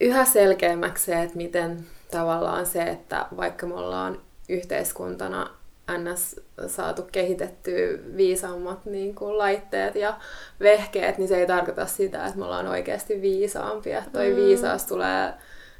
yhä 0.00 0.24
selkeämmäksi 0.24 1.04
se, 1.04 1.22
että 1.22 1.36
miten 1.36 1.86
tavallaan 2.10 2.66
se, 2.66 2.82
että 2.82 3.26
vaikka 3.36 3.66
me 3.66 3.74
ollaan 3.74 4.20
yhteiskuntana 4.48 5.50
ns. 5.98 6.40
saatu 6.66 7.02
kehitettyä 7.12 7.98
viisaammat 8.16 8.86
niin 8.86 9.14
kuin, 9.14 9.38
laitteet 9.38 9.94
ja 9.94 10.18
vehkeet, 10.60 11.18
niin 11.18 11.28
se 11.28 11.36
ei 11.36 11.46
tarkoita 11.46 11.86
sitä, 11.86 12.26
että 12.26 12.38
me 12.38 12.44
ollaan 12.44 12.68
oikeasti 12.68 13.20
viisaampia. 13.20 14.02
Toi 14.12 14.30
mm. 14.30 14.36
viisaus 14.36 14.84
tulee 14.84 15.34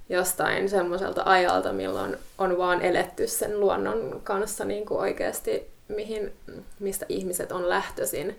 jostain 0.09 0.69
semmoiselta 0.69 1.23
ajalta, 1.25 1.73
milloin 1.73 2.17
on 2.39 2.59
vaan 2.59 2.83
eletty 2.83 3.27
sen 3.27 3.61
luonnon 3.61 4.21
kanssa 4.25 4.65
niin 4.65 4.87
kuin 4.87 5.01
oikeasti, 5.01 5.71
mihin, 5.89 6.33
mistä 6.81 7.07
ihmiset 7.09 7.53
on 7.53 7.69
lähtöisin 7.69 8.37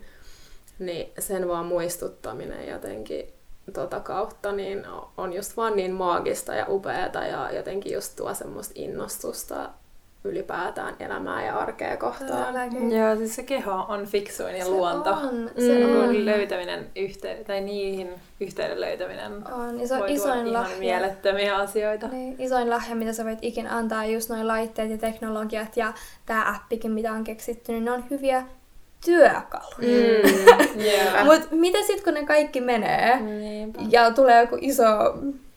niin 0.78 1.12
sen 1.18 1.48
vaan 1.48 1.66
muistuttaminen 1.66 2.68
jotenkin 2.68 3.26
tota 3.72 4.00
kautta 4.00 4.52
niin 4.52 4.82
on 5.16 5.32
just 5.32 5.56
vaan 5.56 5.76
niin 5.76 5.92
maagista 5.92 6.54
ja 6.54 6.66
upeata 6.68 7.24
ja 7.24 7.52
jotenkin 7.52 7.92
just 7.92 8.16
tuo 8.16 8.34
semmoista 8.34 8.72
innostusta 8.76 9.70
ylipäätään 10.24 10.96
elämää 11.00 11.46
ja 11.46 11.58
arkea 11.58 11.96
kohtaan. 11.96 12.54
Joo, 12.98 13.16
siis 13.16 13.34
se 13.36 13.42
keho 13.42 13.72
on 13.88 14.06
fiksuin 14.06 14.56
ja 14.56 14.64
Se 14.64 14.70
luonto. 14.70 15.10
on, 15.10 15.50
se 15.58 15.84
Mm. 15.86 16.00
on. 16.00 16.24
Löytäminen 16.26 16.86
yhteyden, 16.96 17.44
tai 17.44 17.60
niihin 17.60 18.08
yhteyden 18.40 18.80
löytäminen 18.80 19.52
On, 19.52 19.80
ja 19.80 19.88
se 19.88 19.94
on 19.94 20.00
voi 20.00 20.08
tuoda 20.08 20.20
isoin 20.22 20.46
ihan 20.46 20.62
lahja. 20.62 20.78
mielettömiä 20.78 21.56
asioita. 21.56 22.08
Niin, 22.08 22.36
isoin 22.38 22.70
lahja, 22.70 22.96
mitä 22.96 23.12
sä 23.12 23.24
voit 23.24 23.38
ikin 23.42 23.66
antaa, 23.70 24.04
just 24.04 24.30
noin 24.30 24.48
laitteet 24.48 24.90
ja 24.90 24.98
teknologiat 24.98 25.76
ja 25.76 25.92
tämä 26.26 26.54
appikin, 26.56 26.90
mitä 26.92 27.12
on 27.12 27.24
keksitty, 27.24 27.72
niin 27.72 27.84
ne 27.84 27.90
on 27.90 28.04
hyviä 28.10 28.44
työkaluja. 29.04 29.78
Mm. 29.78 30.64
Yeah. 30.84 31.24
Mutta 31.24 31.46
mitä 31.50 31.78
sitten, 31.78 32.04
kun 32.04 32.14
ne 32.14 32.26
kaikki 32.26 32.60
menee 32.60 33.20
Niinpä. 33.20 33.80
ja 33.88 34.10
tulee 34.10 34.40
joku 34.40 34.58
iso, 34.60 34.84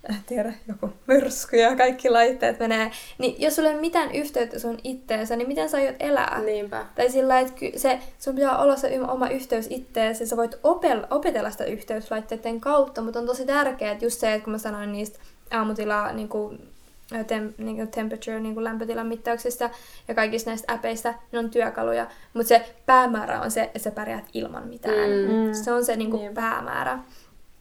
en 0.09 0.15
tiedä, 0.27 0.53
joku 0.67 0.89
myrsky 1.07 1.57
ja 1.57 1.75
kaikki 1.75 2.09
laitteet 2.09 2.59
menee, 2.59 2.91
niin 3.17 3.35
jos 3.41 3.55
sulla 3.55 3.69
ei 3.69 3.75
ole 3.75 3.81
mitään 3.81 4.11
yhteyttä 4.11 4.59
sun 4.59 4.77
itteensä, 4.83 5.35
niin 5.35 5.47
miten 5.47 5.69
sä 5.69 5.77
aiot 5.77 5.95
elää? 5.99 6.41
Niinpä. 6.45 6.85
Tai 6.95 7.09
sillä 7.09 7.39
että 7.39 7.53
se, 7.75 7.99
sun 8.19 8.35
pitää 8.35 8.57
olla 8.57 8.75
se 8.75 8.99
oma 9.07 9.29
yhteys 9.29 9.67
itteesi, 9.69 10.23
ja 10.23 10.27
sä 10.27 10.37
voit 10.37 10.55
opel- 10.55 11.07
opetella 11.09 11.49
sitä 11.51 11.65
yhteyslaitteiden 11.65 12.61
kautta, 12.61 13.01
mutta 13.01 13.19
on 13.19 13.25
tosi 13.25 13.45
tärkeää, 13.45 13.91
että 13.91 14.05
just 14.05 14.19
se, 14.19 14.33
että 14.33 14.43
kun 14.43 14.53
mä 14.53 14.57
sanoin 14.57 14.91
niistä 14.91 15.19
aamutilaa 15.51 16.11
niin 16.13 16.29
kuin, 16.29 16.67
tem- 17.11 17.53
niin 17.57 17.75
kuin 17.75 17.87
temperature, 17.87 18.39
niin 18.39 18.53
kuin 18.53 18.63
lämpötilan 18.63 19.07
mittauksista 19.07 19.69
ja 20.07 20.15
kaikista 20.15 20.49
näistä 20.49 20.73
äpeistä, 20.73 21.13
ne 21.31 21.39
on 21.39 21.49
työkaluja, 21.49 22.07
mutta 22.33 22.47
se 22.47 22.75
päämäärä 22.85 23.41
on 23.41 23.51
se, 23.51 23.63
että 23.63 23.79
sä 23.79 23.91
pärjäät 23.91 24.25
ilman 24.33 24.67
mitään. 24.67 25.09
Mm. 25.09 25.53
Se 25.63 25.73
on 25.73 25.85
se 25.85 25.95
niin 25.95 26.11
kuin 26.11 26.21
Niinpä. 26.21 26.41
päämäärä. 26.41 26.99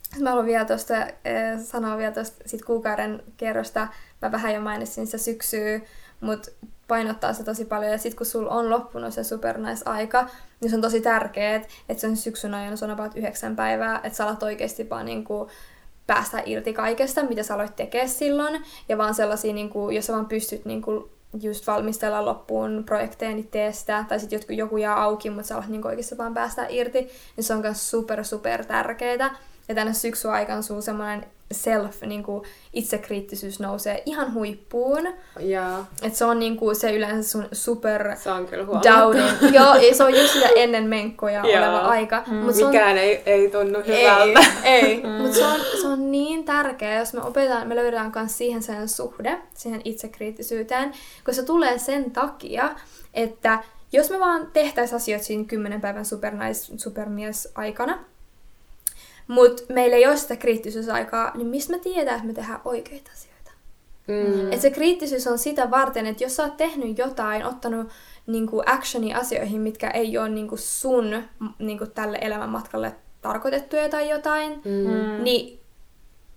Sitten 0.03 0.23
mä 0.23 0.31
haluan 0.31 0.47
vielä 0.47 0.65
tuosta 0.65 0.95
äh, 0.95 1.09
sanoa 1.65 1.99
vielä 1.99 2.13
tuosta 2.13 2.43
sit 2.47 2.65
kuukauden 2.65 3.23
kierrosta. 3.37 3.89
Mä 4.23 4.33
vähän 4.33 4.55
jo 4.55 4.61
mainitsin 4.61 5.07
sitä 5.07 5.19
syksyä, 5.19 5.81
mutta 6.21 6.51
painottaa 6.89 7.33
se 7.33 7.45
tosi 7.45 7.65
paljon. 7.65 7.93
Ja 7.93 7.99
sitten 7.99 8.17
kun 8.17 8.27
sulla 8.27 8.51
on 8.51 8.71
loppunut 8.71 9.15
se 9.15 9.25
supernais-aika, 9.25 10.29
niin 10.61 10.71
se 10.71 10.77
on 10.77 10.83
tosi 10.83 11.01
tärkeää, 11.01 11.55
että 11.89 12.01
se 12.01 12.07
on 12.07 12.17
syksyn 12.17 12.55
ajan, 12.55 12.79
se 12.79 12.85
on 12.85 12.91
about 12.91 13.17
yhdeksän 13.17 13.57
päivää, 13.57 14.01
että 14.05 14.17
sä 14.17 14.25
alat 14.25 14.43
oikeasti 14.43 14.91
vaan 14.91 15.07
niinku 15.07 15.51
päästä 16.07 16.43
irti 16.47 16.73
kaikesta, 16.73 17.23
mitä 17.23 17.43
sä 17.43 17.55
aloit 17.55 17.77
tekemään 17.77 18.09
silloin. 18.09 18.63
Ja 18.89 18.99
vaan 18.99 19.15
sellaisia, 19.15 19.55
niinku, 19.55 19.91
jos 19.91 20.07
sä 20.07 20.13
vaan 20.13 20.27
pystyt 20.27 20.65
niinku 20.65 21.11
just 21.43 21.67
valmistella 21.67 22.25
loppuun 22.25 22.83
projekteja, 22.87 23.31
niin 23.31 23.49
tee 23.49 23.73
sitä. 23.73 24.05
Tai 24.09 24.21
sitten 24.21 24.57
joku, 24.57 24.77
jää 24.77 25.03
auki, 25.03 25.31
mutta 25.31 25.49
sä 25.49 25.55
alat 25.55 25.69
niinku 25.69 25.89
oikeasti 25.89 26.19
vaan 26.19 26.35
päästä 26.35 26.67
irti. 26.69 27.09
Niin 27.37 27.45
se 27.45 27.55
on 27.55 27.61
myös 27.61 27.91
super, 27.91 28.25
super 28.25 28.65
tärkeää. 28.65 29.37
Ja 29.69 29.75
tänne 29.75 29.95
syksyn 29.95 30.31
aikana 30.31 30.63
sun 30.63 30.83
semmoinen 30.83 31.27
self, 31.53 32.03
niinku 32.03 32.43
itsekriittisyys 32.73 33.61
nousee 33.61 34.03
ihan 34.07 34.35
huippuun. 34.35 35.09
Ja 35.41 35.85
Et 36.03 36.15
se 36.15 36.25
on 36.25 36.39
niinku 36.39 36.75
se 36.75 36.97
yleensä 36.97 37.31
sun 37.31 37.49
super 37.53 38.17
se 38.17 38.31
on 38.31 38.47
kyllä 38.47 38.67
downin. 38.67 39.55
Joo, 39.55 39.75
ei, 39.75 39.95
se 39.95 40.05
on 40.05 40.15
just 40.15 40.33
sitä 40.33 40.49
ennen 40.57 40.85
menkkoja 40.85 41.47
Joo. 41.47 41.59
oleva 41.59 41.79
aika. 41.79 42.23
Mm. 42.27 42.35
Mut 42.37 42.55
se 42.55 42.65
on, 42.65 42.71
Mikään 42.71 42.99
ei, 42.99 43.23
ei 43.27 43.51
tunnu 43.51 43.79
ei, 43.85 44.03
hyvältä. 44.03 44.41
ei. 44.65 45.03
Mm. 45.03 45.09
mutta 45.09 45.37
se 45.39 45.47
on, 45.47 45.61
se 45.81 45.89
on 45.89 46.11
niin 46.11 46.45
tärkeää, 46.45 46.99
jos 46.99 47.13
me 47.13 47.23
opetetaan, 47.23 47.69
me 47.69 47.77
löydetään 47.77 48.13
myös 48.15 48.39
siihen 48.39 48.63
sen 48.63 48.89
suhde, 48.89 49.39
siihen 49.55 49.81
itsekriittisyyteen, 49.85 50.91
koska 51.25 51.33
se 51.33 51.43
tulee 51.43 51.79
sen 51.79 52.11
takia, 52.11 52.71
että 53.15 53.59
jos 53.93 54.11
me 54.11 54.21
vaan 54.21 54.49
tehtäisiin 54.53 54.97
asioita 54.97 55.25
siinä 55.25 55.45
10 55.45 55.81
päivän 55.81 56.05
supernais, 56.05 56.73
supermies 56.77 57.53
aikana, 57.55 57.99
mutta 59.29 59.63
meillä 59.69 59.97
ei 59.97 60.07
ole 60.07 60.17
sitä 60.17 60.37
kriittisyysaikaa, 60.37 61.33
niin 61.35 61.47
mistä 61.47 61.73
me 61.73 61.79
tiedetään, 61.79 62.17
että 62.17 62.27
me 62.27 62.33
tehdään 62.33 62.61
oikeita 62.65 63.11
asioita? 63.15 63.51
Mm. 64.09 64.53
Et 64.53 64.61
se 64.61 64.71
kriittisyys 64.71 65.27
on 65.27 65.39
sitä 65.39 65.71
varten, 65.71 66.07
että 66.07 66.25
jos 66.25 66.37
sä 66.37 66.43
oot 66.45 66.57
tehnyt 66.57 66.99
jotain, 66.99 67.45
ottanut 67.47 67.89
niinku 68.27 68.63
actionia 68.67 69.19
asioihin, 69.19 69.61
mitkä 69.61 69.91
ei 69.91 70.19
ole 70.19 70.29
niinku 70.29 70.57
sun 70.57 71.23
niinku 71.59 71.87
tälle 71.87 72.19
elämänmatkalle 72.21 72.95
tarkoitettuja 73.23 73.89
tai 73.89 74.11
jotain, 74.11 74.53
Mm. 74.53 75.25
niin 75.25 75.61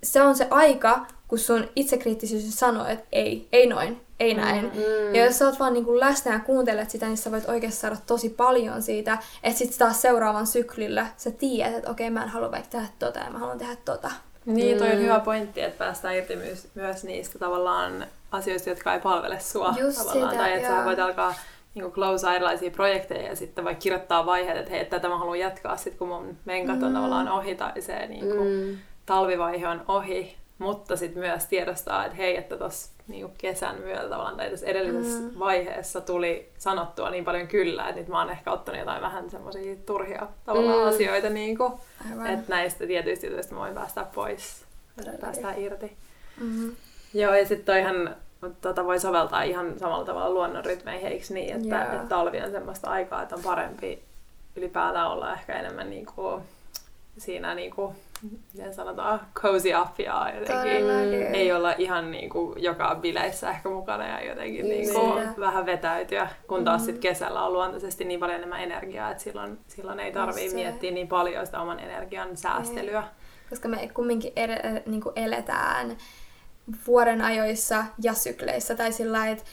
se 0.04 0.22
on 0.22 0.36
se 0.36 0.48
aika, 0.50 1.06
kun 1.30 1.40
sun 1.40 1.68
itsekriittisyys 1.76 2.60
sanoo, 2.60 2.86
että 2.86 3.06
ei, 3.12 3.48
ei 3.52 3.68
noin, 3.68 4.02
ei 4.20 4.34
näin. 4.34 4.66
Mm. 4.66 5.16
Ja 5.16 5.26
jos 5.26 5.38
sä 5.38 5.46
oot 5.46 5.60
vaan 5.60 5.74
niinku 5.74 6.00
läsnä 6.00 6.34
ja 6.34 6.40
kuuntelet 6.40 6.90
sitä, 6.90 7.06
niin 7.06 7.18
sä 7.18 7.32
voit 7.32 7.50
oikeasti 7.50 7.80
saada 7.80 7.98
tosi 8.08 8.30
paljon 8.30 8.82
siitä, 8.82 9.18
että 9.44 9.58
sit 9.60 9.78
taas 9.78 10.02
seuraavan 10.02 10.48
syklillä 10.48 11.08
sä 11.18 11.32
tiedät, 11.32 11.76
että 11.76 11.92
okei, 11.92 12.10
mä 12.10 12.24
en 12.24 12.30
halua 12.30 12.52
vaikka 12.52 12.70
tehdä 12.70 12.88
tota 13.00 13.20
ja 13.20 13.30
mä 13.32 13.40
haluan 13.40 13.58
tehdä 13.58 13.76
tota. 13.86 14.12
Niin, 14.46 14.78
toi 14.78 14.90
on 14.92 14.96
Mm. 14.98 15.02
hyvä 15.04 15.20
pointti, 15.20 15.62
että 15.62 15.78
päästään 15.78 16.16
irti 16.16 16.36
myös, 16.36 16.68
myös 16.76 17.04
niistä 17.04 17.40
tavallaan 17.40 18.06
asioista, 18.32 18.70
jotka 18.70 18.94
ei 18.94 19.00
palvele 19.00 19.40
sua 19.40 19.74
Just 19.80 19.98
tavallaan. 19.98 20.30
sitä, 20.30 20.42
tai 20.44 20.54
että 20.54 20.68
sä 20.68 20.86
voit 20.86 21.00
alkaa 21.00 21.34
niin 21.76 21.92
close 21.92 22.36
erilaisia 22.36 22.72
projekteja 22.72 23.28
ja 23.30 23.36
sitten 23.36 23.66
vaikka 23.66 23.82
kirjoittaa 23.82 24.26
vaiheet, 24.26 24.58
että 24.58 24.70
hei, 24.72 24.86
tätä 24.86 25.10
mä 25.10 25.18
haluan 25.18 25.40
jatkaa 25.40 25.78
sitten 25.78 25.98
kun 25.98 26.08
mun 26.08 26.38
menkat 26.46 26.84
on 26.84 26.90
mm. 26.90 26.94
tavallaan 26.96 27.30
ohi 27.30 27.56
tai 27.56 27.82
se 27.82 28.08
niin 28.08 28.26
kuin, 28.36 28.48
mm. 28.48 28.78
talvivaihe 29.06 29.68
on 29.68 29.86
ohi, 29.88 30.38
mutta 30.60 30.96
sitten 30.96 31.24
myös 31.24 31.46
tiedostaa, 31.46 32.06
että 32.06 32.18
hei, 32.18 32.38
että 32.38 32.58
tuossa 32.58 32.92
niin 33.08 33.34
kesän 33.38 33.80
myötä 33.80 34.02
tavallaan 34.02 34.38
tai 34.38 34.50
tässä 34.50 34.66
edellisessä 34.66 35.20
mm. 35.20 35.40
vaiheessa 35.40 36.02
tuli 36.02 36.50
sanottua 36.58 37.10
niin 37.10 37.26
paljon 37.26 37.48
kyllä, 37.48 37.90
että 37.90 38.02
nyt 38.02 38.08
mä 38.10 38.20
oon 38.20 38.30
ehkä 38.30 38.52
ottanut 38.52 38.80
jotain 38.80 39.02
vähän 39.02 39.30
semmoisia 39.30 39.76
turhia 39.86 40.28
tavallaan 40.46 40.80
mm. 40.80 40.88
asioita, 40.88 41.30
niin 41.30 41.58
kuin, 41.58 41.74
että 42.26 42.46
näistä 42.56 42.88
tietyistä 42.88 43.28
jutuista 43.28 43.54
mä 43.54 43.60
voin 43.60 43.74
päästä 43.74 44.06
pois, 44.16 44.66
päästä 45.22 45.54
irti. 45.58 45.98
Mm-hmm. 46.42 46.76
Joo, 47.14 47.34
ja 47.34 47.46
sitten 47.46 47.66
toihan 47.66 48.16
tota 48.62 48.86
voi 48.86 49.00
soveltaa 49.00 49.44
ihan 49.44 49.80
samalla 49.80 50.06
tavalla 50.06 50.30
luonnon 50.30 50.66
rytmeihin, 50.66 51.08
eikö 51.08 51.26
niin, 51.30 51.56
että, 51.56 51.76
yeah. 51.76 51.94
että 51.94 52.08
talvi 52.08 52.42
on 52.42 52.52
semmoista 52.52 52.90
aikaa, 52.90 53.22
että 53.22 53.36
on 53.36 53.44
parempi 53.44 54.04
ylipäätään 54.56 55.12
olla 55.12 55.34
ehkä 55.34 55.60
enemmän 55.60 55.90
niin 55.90 56.06
kuin, 56.06 56.44
siinä 57.18 57.56
niin 57.56 57.72
kuin, 57.72 57.96
miten 58.54 58.74
sanotaan, 58.74 59.20
cozy 59.36 59.70
up 59.82 60.00
ja 60.00 60.32
jotenkin 60.40 60.86
mm. 60.86 61.34
ei 61.34 61.52
olla 61.52 61.72
ihan 61.78 62.12
niin 62.12 62.30
kuin, 62.30 62.64
joka 62.64 62.96
bileissä 63.02 63.50
ehkä 63.50 63.70
mukana 63.70 64.08
ja 64.08 64.30
jotenkin 64.30 64.70
niin 64.70 64.94
kuin, 64.94 65.40
vähän 65.40 65.66
vetäytyä, 65.66 66.30
kun 66.48 66.64
taas 66.64 66.82
mm. 66.82 66.86
sit 66.86 66.98
kesällä 66.98 67.46
on 67.46 67.54
luontaisesti 67.54 68.06
niin 68.06 68.20
paljon 68.20 68.38
enemmän 68.38 68.64
energiaa, 68.64 69.12
että 69.12 69.24
silloin, 69.24 69.60
silloin 69.68 70.00
ei 70.00 70.12
tarvii 70.12 70.54
miettiä 70.54 70.92
niin 70.92 71.08
paljon 71.08 71.46
sitä 71.46 71.62
oman 71.62 71.80
energian 71.80 72.38
säästelyä. 72.38 73.04
Koska 73.50 73.68
me 73.68 73.90
kumminkin 73.94 74.34
ed- 74.36 74.84
niin 74.86 75.02
kuin 75.02 75.14
eletään 75.16 75.98
vuoden 76.88 77.22
ajoissa 77.22 77.86
ja 78.02 78.14
sykleissä. 78.14 78.76
Tai 78.76 78.92
sillä 78.92 79.28
että 79.28 79.44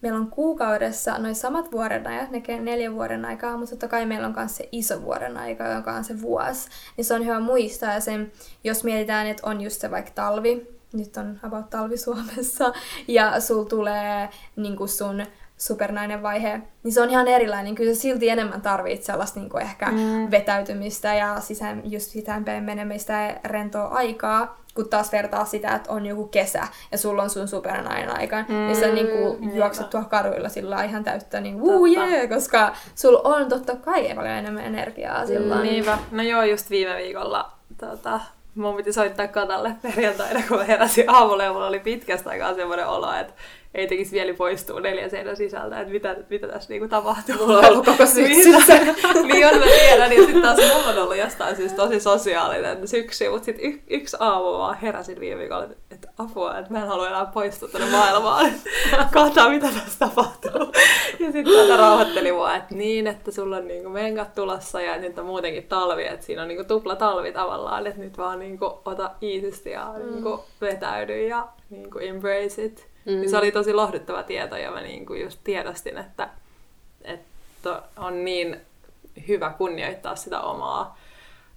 meillä 0.00 0.18
on 0.18 0.30
kuukaudessa 0.30 1.18
noin 1.18 1.34
samat 1.34 1.72
vuoden 1.72 2.06
ajat, 2.06 2.30
ne 2.30 2.42
neljä 2.60 2.92
vuoden 2.92 3.24
aikaa, 3.24 3.56
mutta 3.56 3.70
totta 3.70 3.88
kai 3.88 4.06
meillä 4.06 4.26
on 4.26 4.34
myös 4.36 4.56
se 4.56 4.68
iso 4.72 5.02
vuoden 5.02 5.36
aika, 5.36 5.68
joka 5.68 5.92
on 5.92 6.04
se 6.04 6.20
vuosi. 6.20 6.68
Niin 6.96 7.04
se 7.04 7.14
on 7.14 7.24
hyvä 7.24 7.40
muistaa 7.40 7.94
ja 7.94 8.00
sen, 8.00 8.32
jos 8.64 8.84
mietitään, 8.84 9.26
että 9.26 9.46
on 9.46 9.60
just 9.60 9.80
se 9.80 9.90
vaikka 9.90 10.10
talvi, 10.14 10.78
nyt 10.92 11.16
on 11.16 11.40
about 11.42 11.70
talvi 11.70 11.96
Suomessa, 11.96 12.72
ja 13.08 13.40
sul 13.40 13.64
tulee 13.64 14.28
niin 14.56 14.88
sun 14.88 15.22
supernainen 15.58 16.22
vaihe, 16.22 16.60
niin 16.82 16.92
se 16.92 17.02
on 17.02 17.10
ihan 17.10 17.28
erilainen. 17.28 17.74
Kyllä 17.74 17.94
se 17.94 18.00
silti 18.00 18.28
enemmän 18.28 18.62
tarvitsee 18.62 19.12
sellaista 19.12 19.40
niin 19.40 19.50
kuin 19.50 19.62
ehkä 19.62 19.86
mm. 19.90 20.30
vetäytymistä 20.30 21.14
ja 21.14 21.40
sisään, 21.40 21.82
just 21.84 22.06
sisäänpäin 22.10 22.64
menemistä 22.64 23.12
ja 23.12 23.36
rentoa 23.44 23.86
aikaa, 23.86 24.58
kun 24.74 24.88
taas 24.88 25.12
vertaa 25.12 25.44
sitä, 25.44 25.74
että 25.74 25.92
on 25.92 26.06
joku 26.06 26.26
kesä 26.26 26.62
ja 26.92 26.98
sulla 26.98 27.22
on 27.22 27.30
sun 27.30 27.48
supernainen 27.48 28.18
aika, 28.18 28.44
mm, 28.48 28.54
niin 28.54 28.76
sä 28.76 28.86
niinku 28.86 29.38
juokset 29.54 29.90
tuolla 29.90 30.08
kaduilla 30.08 30.48
sillä 30.48 30.84
ihan 30.84 31.04
täyttä 31.04 31.40
niin 31.40 31.60
wuu 31.60 31.86
yeah, 31.86 32.28
koska 32.28 32.76
sulla 32.94 33.20
on 33.24 33.48
totta 33.48 33.76
kai 33.76 34.14
paljon 34.14 34.34
enemmän 34.34 34.64
energiaa 34.64 35.26
silloin. 35.26 35.60
Mm, 35.60 35.66
niinpä. 35.66 35.98
No 36.10 36.22
joo, 36.22 36.42
just 36.42 36.70
viime 36.70 36.96
viikolla 36.96 37.52
tota, 37.78 38.20
mun 38.54 38.76
piti 38.76 38.92
soittaa 38.92 39.28
Katalle 39.28 39.72
perjantaina, 39.82 40.42
kun 40.48 40.58
mä 40.58 40.64
heräsin 40.64 41.10
aamulla 41.10 41.44
ja 41.44 41.52
mulla 41.52 41.66
oli 41.66 41.80
pitkästä 41.80 42.30
aikaa 42.30 42.54
semmoinen 42.54 42.86
olo, 42.86 43.12
että 43.12 43.32
ei 43.74 43.86
tekisi 43.86 44.12
vielä 44.12 44.34
poistua 44.34 44.80
neljän 44.80 45.10
seinän 45.10 45.36
sisältä, 45.36 45.80
että 45.80 45.92
mitä, 45.92 46.16
mitä 46.30 46.48
tässä 46.48 46.68
niinku 46.70 46.88
tapahtuu. 46.88 47.34
Mulla 47.38 47.58
on 47.58 47.64
ollut 47.64 47.84
koko 47.84 48.06
syksyssä. 48.06 48.74
niin 49.32 49.46
on, 49.46 49.58
mä 49.58 49.64
tiedän. 49.66 50.12
Ja 50.12 50.18
sitten 50.18 50.42
taas 50.42 50.56
mulla 50.56 50.90
on 50.90 50.98
ollut 50.98 51.16
jostain 51.16 51.56
siis 51.56 51.72
tosi 51.72 52.00
sosiaalinen 52.00 52.88
syksy, 52.88 53.28
mutta 53.28 53.44
sitten 53.44 53.64
y- 53.64 53.80
yksi 53.90 54.16
aamu 54.20 54.58
vaan 54.58 54.76
heräsin 54.76 55.20
viime 55.20 55.40
viikolla, 55.40 55.66
että 55.90 56.08
apua, 56.18 56.58
että 56.58 56.72
mä 56.72 56.82
en 56.82 56.88
halua 56.88 57.08
enää 57.08 57.26
poistua 57.26 57.68
tänne 57.68 57.90
maailmaan. 57.90 58.52
Katsotaan, 59.12 59.50
mitä 59.50 59.66
tässä 59.66 59.98
tapahtuu. 59.98 60.72
ja 61.20 61.32
sitten 61.32 61.54
tätä 61.54 61.76
rauhoitteli 61.76 62.32
mua, 62.32 62.54
että 62.54 62.74
niin, 62.74 63.06
että 63.06 63.30
sulla 63.30 63.56
on 63.56 63.68
niinku 63.68 63.90
menkat 63.90 64.34
tulossa 64.34 64.80
ja 64.80 64.98
nyt 64.98 65.18
on 65.18 65.26
muutenkin 65.26 65.66
talvi, 65.68 66.06
että 66.06 66.26
siinä 66.26 66.42
on 66.42 66.48
niinku 66.48 66.64
tupla 66.64 66.96
talvi 66.96 67.32
tavallaan, 67.32 67.86
että 67.86 68.00
nyt 68.00 68.18
vaan 68.18 68.38
niinku 68.38 68.80
ota 68.84 69.10
iisisti 69.22 69.70
ja 69.70 69.94
mm. 69.96 70.12
niinku 70.12 70.44
vetäydy 70.60 71.26
ja 71.26 71.48
niinku 71.70 71.98
embrace 71.98 72.64
it. 72.64 72.88
Mm. 73.08 73.14
Niin 73.14 73.30
se 73.30 73.38
oli 73.38 73.52
tosi 73.52 73.74
lohduttava 73.74 74.22
tieto 74.22 74.56
ja 74.56 74.70
mä 74.70 74.80
niinku 74.80 75.14
just 75.14 75.40
tiedostin, 75.44 75.98
että, 75.98 76.28
että 77.04 77.82
on 77.96 78.24
niin 78.24 78.60
hyvä 79.28 79.50
kunnioittaa 79.58 80.16
sitä 80.16 80.40
omaa 80.40 80.98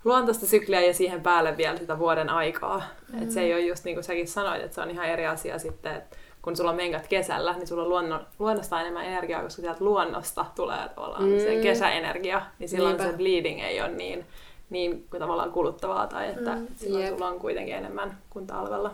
luontaista 0.06 0.46
sykliä 0.46 0.82
ja 0.82 0.94
siihen 0.94 1.22
päälle 1.22 1.58
vielä 1.58 1.78
sitä 1.78 2.00
vuoden 2.00 2.30
aikaa. 2.30 2.84
Mm. 3.14 3.24
Et 3.24 3.32
se 3.32 3.42
ei 3.42 3.54
ole 3.54 3.62
just 3.62 3.84
niin 3.84 3.96
kuin 3.96 4.04
säkin 4.04 4.28
sanoit, 4.28 4.62
että 4.62 4.76
se 4.76 4.82
on 4.82 4.92
ihan 4.92 5.06
eri 5.06 5.28
asia 5.28 5.60
sitten, 5.60 5.96
että 5.96 6.18
kun 6.42 6.56
sulla 6.56 6.70
on 6.70 6.76
menkat 6.76 7.08
kesällä, 7.08 7.54
niin 7.54 7.68
sulla 7.68 7.84
on 7.84 7.90
luonno, 7.90 8.22
luonnosta 8.40 8.82
enemmän 8.82 9.06
energiaa, 9.06 9.44
koska 9.44 9.62
sieltä 9.62 9.84
luonnosta 9.84 10.46
tulee 10.56 10.90
tavallaan 10.96 11.24
mm. 11.24 11.40
se 11.40 11.60
kesäenergia, 11.62 12.42
niin 12.60 12.70
silloin 12.70 12.98
Niinpä. 12.98 13.12
se 13.12 13.18
bleeding 13.18 13.62
ei 13.62 13.82
ole 13.82 13.90
niin 13.90 14.26
niin 14.72 15.08
tavallaan 15.20 15.52
kuluttavaa 15.52 16.08
tai 16.08 16.30
että 16.30 16.56
mm, 16.56 16.68
silloin 16.76 17.04
jep. 17.04 17.14
sulla 17.14 17.28
on 17.28 17.40
kuitenkin 17.40 17.76
enemmän 17.76 18.18
kuin 18.30 18.48
talvella. 18.48 18.92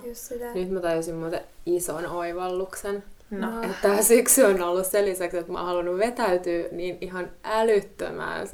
Nyt 0.53 0.69
mä 0.69 0.79
tajusin 0.79 1.15
muuten 1.15 1.41
ison 1.65 2.05
oivalluksen. 2.05 3.03
No. 3.31 3.61
Että 3.61 3.75
tämä 3.81 4.01
syksy 4.01 4.43
on 4.43 4.61
ollut 4.61 4.85
sen 4.85 5.05
lisäksi, 5.05 5.37
että 5.37 5.51
mä 5.51 5.57
oon 5.57 5.67
halunnut 5.67 5.97
vetäytyä 5.97 6.67
niin 6.71 6.97
ihan 7.01 7.31
älyttömään 7.43 8.47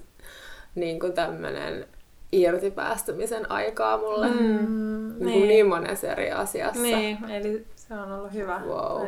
niin 0.75 0.99
kuin 0.99 1.13
tämmönen 1.13 1.85
irtipäästämisen 2.31 3.51
aikaa 3.51 3.97
mulle. 3.97 4.27
Mm, 4.27 4.35
niin, 4.37 5.25
niin. 5.25 5.47
niin 5.47 5.67
monessa 5.67 6.07
eri 6.07 6.31
asiassa. 6.31 6.81
Niin, 6.81 7.29
eli 7.29 7.65
se 7.75 7.93
on 7.93 8.11
ollut 8.11 8.33
hyvä. 8.33 8.61
Wow. 8.65 9.07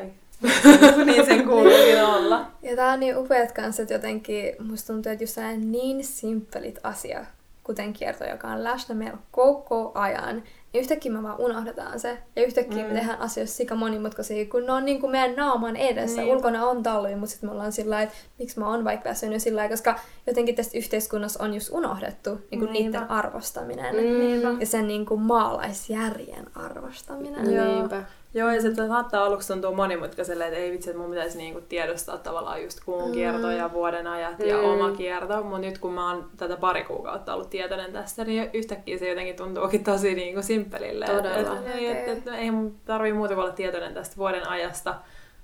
niin 1.05 1.25
sen 1.25 1.47
kuuluukin 1.47 2.03
olla. 2.03 2.45
Ja 2.61 2.75
tää 2.75 2.93
on 2.93 2.99
niin 2.99 3.17
upeat 3.17 3.51
kanssa, 3.51 3.81
että 3.81 3.93
jotenkin 3.93 4.55
musta 4.59 4.93
tuntuu, 4.93 5.11
että 5.11 5.23
just 5.23 5.37
niin 5.57 6.03
simppelit 6.03 6.79
asia, 6.83 7.25
kuten 7.65 7.93
kierto, 7.93 8.23
joka 8.23 8.47
on 8.47 8.63
läsnä 8.63 8.95
meillä 8.95 9.17
koko 9.31 9.91
ajan, 9.95 10.35
niin 10.35 10.81
yhtäkkiä 10.81 11.11
me 11.11 11.23
vaan 11.23 11.39
unohdetaan 11.39 11.99
se. 11.99 12.17
Ja 12.35 12.45
yhtäkkiä 12.45 12.83
mm. 12.83 12.89
me 12.89 12.99
tehdään 12.99 13.19
asioista 13.19 13.55
sika 13.55 13.75
monimutkaisia, 13.75 14.45
kun 14.45 14.65
ne 14.65 14.71
on 14.71 14.85
niin 14.85 15.01
kuin 15.01 15.11
meidän 15.11 15.35
naaman 15.35 15.75
edessä. 15.75 16.21
Niin. 16.21 16.35
Ulkona 16.35 16.65
on 16.65 16.83
talvi, 16.83 17.15
mutta 17.15 17.31
sitten 17.31 17.49
me 17.49 17.53
ollaan 17.53 17.71
sillä 17.71 18.01
että 18.01 18.15
miksi 18.39 18.59
mä 18.59 18.69
oon 18.69 18.83
vaikka 18.83 19.09
väsynyt 19.09 19.41
sillä 19.41 19.69
koska 19.69 19.99
jotenkin 20.27 20.55
tässä 20.55 20.77
yhteiskunnassa 20.77 21.43
on 21.43 21.53
just 21.53 21.69
unohdettu 21.71 22.29
niin 22.51 22.59
kuin 22.59 22.73
niiden 22.73 23.11
arvostaminen. 23.11 23.95
Mm. 23.95 24.59
Ja 24.59 24.65
sen 24.65 24.87
niin 24.87 25.05
kuin 25.05 25.21
maalaisjärjen 25.21 26.45
arvostaminen. 26.55 27.43
Niinpä. 27.43 28.03
Joo, 28.35 28.51
ja 28.51 28.61
sitten 28.61 28.87
saattaa 28.87 29.25
aluksi 29.25 29.53
tuntua 29.53 29.71
monimutkaiselle, 29.71 30.47
että 30.47 30.57
ei 30.57 30.71
vitsi, 30.71 30.89
että 30.89 31.01
mun 31.01 31.09
pitäisi 31.09 31.37
niinku 31.37 31.61
tiedostaa 31.61 32.17
tavallaan 32.17 32.63
just 32.63 32.79
kuun 32.85 33.11
kierto 33.11 33.51
ja 33.51 33.73
vuoden 33.73 34.07
ajat 34.07 34.39
mm. 34.39 34.45
ja 34.45 34.59
oma 34.59 34.91
kierto, 34.91 35.43
mutta 35.43 35.59
nyt 35.59 35.77
kun 35.77 35.93
mä 35.93 36.11
oon 36.11 36.29
tätä 36.37 36.57
pari 36.57 36.83
kuukautta 36.83 37.33
ollut 37.33 37.49
tietoinen 37.49 37.93
tästä, 37.93 38.23
niin 38.23 38.49
yhtäkkiä 38.53 38.97
se 38.97 39.09
jotenkin 39.09 39.35
tuntuukin 39.35 39.83
tosi 39.83 40.15
niinku 40.15 40.41
simppelille. 40.41 41.05
Todella. 41.05 41.59
Et, 41.59 41.67
et, 41.67 41.75
et, 41.75 42.07
et, 42.07 42.27
et, 42.27 42.33
ei 42.33 42.51
mun 42.51 42.75
tarvii 42.85 43.13
muuta 43.13 43.33
kuin 43.33 43.43
olla 43.43 43.53
tietoinen 43.53 43.93
tästä 43.93 44.17
vuoden 44.17 44.47
ajasta 44.47 44.95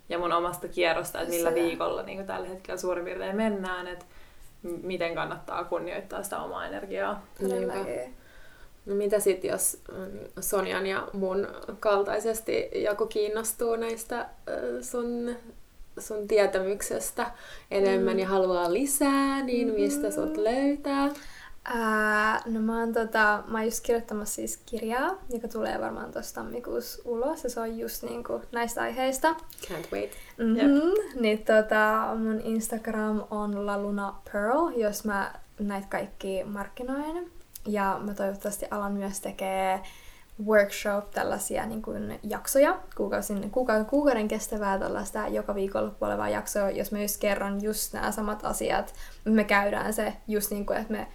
ja 0.09 0.19
mun 0.19 0.31
omasta 0.31 0.67
kierrosta, 0.67 1.21
että 1.21 1.33
millä 1.33 1.49
se. 1.49 1.55
viikolla 1.55 2.03
niin 2.03 2.25
tällä 2.25 2.47
hetkellä 2.47 2.77
suurin 2.77 3.05
piirtein 3.05 3.35
mennään, 3.35 3.87
että 3.87 4.05
miten 4.63 5.15
kannattaa 5.15 5.63
kunnioittaa 5.63 6.23
sitä 6.23 6.39
omaa 6.39 6.65
energiaa. 6.65 7.21
Todellakin. 7.41 8.20
No 8.85 8.95
mitä 8.95 9.19
sitten, 9.19 9.51
jos 9.51 9.77
mm, 9.91 10.19
Sonjan 10.39 10.87
ja 10.87 11.07
mun 11.13 11.47
kaltaisesti 11.79 12.69
joku 12.75 13.05
kiinnostuu 13.05 13.75
näistä 13.75 14.29
sun, 14.81 15.35
sun 15.99 16.27
tietämyksestä 16.27 17.31
enemmän 17.71 18.13
mm. 18.13 18.19
ja 18.19 18.27
haluaa 18.27 18.73
lisää, 18.73 19.43
niin 19.43 19.73
mistä 19.73 20.11
sut 20.11 20.37
mm. 20.37 20.43
löytää? 20.43 21.09
Ää, 21.65 22.41
no 22.45 22.59
mä 22.59 22.79
oon, 22.79 22.93
tota, 22.93 23.43
mä 23.47 23.57
oon 23.57 23.65
just 23.65 23.83
kirjoittamassa 23.83 24.35
siis 24.35 24.61
kirjaa, 24.65 25.17
joka 25.29 25.47
tulee 25.47 25.81
varmaan 25.81 26.11
tuossa 26.11 26.35
tammikuussa 26.35 27.01
ulos, 27.05 27.43
ja 27.43 27.49
se 27.49 27.59
on 27.59 27.79
just 27.79 28.03
niinku 28.03 28.41
näistä 28.51 28.81
aiheista. 28.81 29.35
Can't 29.65 29.91
wait. 29.93 30.11
Mm-hmm. 30.37 30.55
Yep. 30.57 31.15
Niin 31.15 31.45
tota, 31.45 32.13
mun 32.17 32.41
Instagram 32.43 33.23
on 33.29 33.65
laluna 33.65 34.15
pearl, 34.31 34.69
jos 34.75 35.05
mä 35.05 35.33
näitä 35.59 35.87
kaikki 35.89 36.43
markkinoin. 36.43 37.31
Ja 37.67 37.99
mä 38.03 38.13
toivottavasti 38.13 38.65
alan 38.71 38.91
myös 38.91 39.19
tekee 39.19 39.81
workshop, 40.45 41.11
tällaisia 41.11 41.65
niin 41.65 41.81
kuin 41.81 42.19
jaksoja, 42.23 42.79
kuukausin, 42.97 43.51
kuukauden, 43.51 43.85
kuukauden 43.85 44.27
kestävää 44.27 44.79
tällaista 44.79 45.27
joka 45.27 45.55
viikolla 45.55 45.95
olevaa 46.01 46.29
jaksoa, 46.29 46.69
jos 46.69 46.91
mä 46.91 47.01
just 47.01 47.17
kerron 47.21 47.63
just 47.63 47.93
nämä 47.93 48.11
samat 48.11 48.45
asiat, 48.45 48.93
me 49.25 49.43
käydään 49.43 49.93
se 49.93 50.13
just 50.27 50.51
niin 50.51 50.65
kuin, 50.65 50.77
että 50.77 50.93
me 50.93 51.07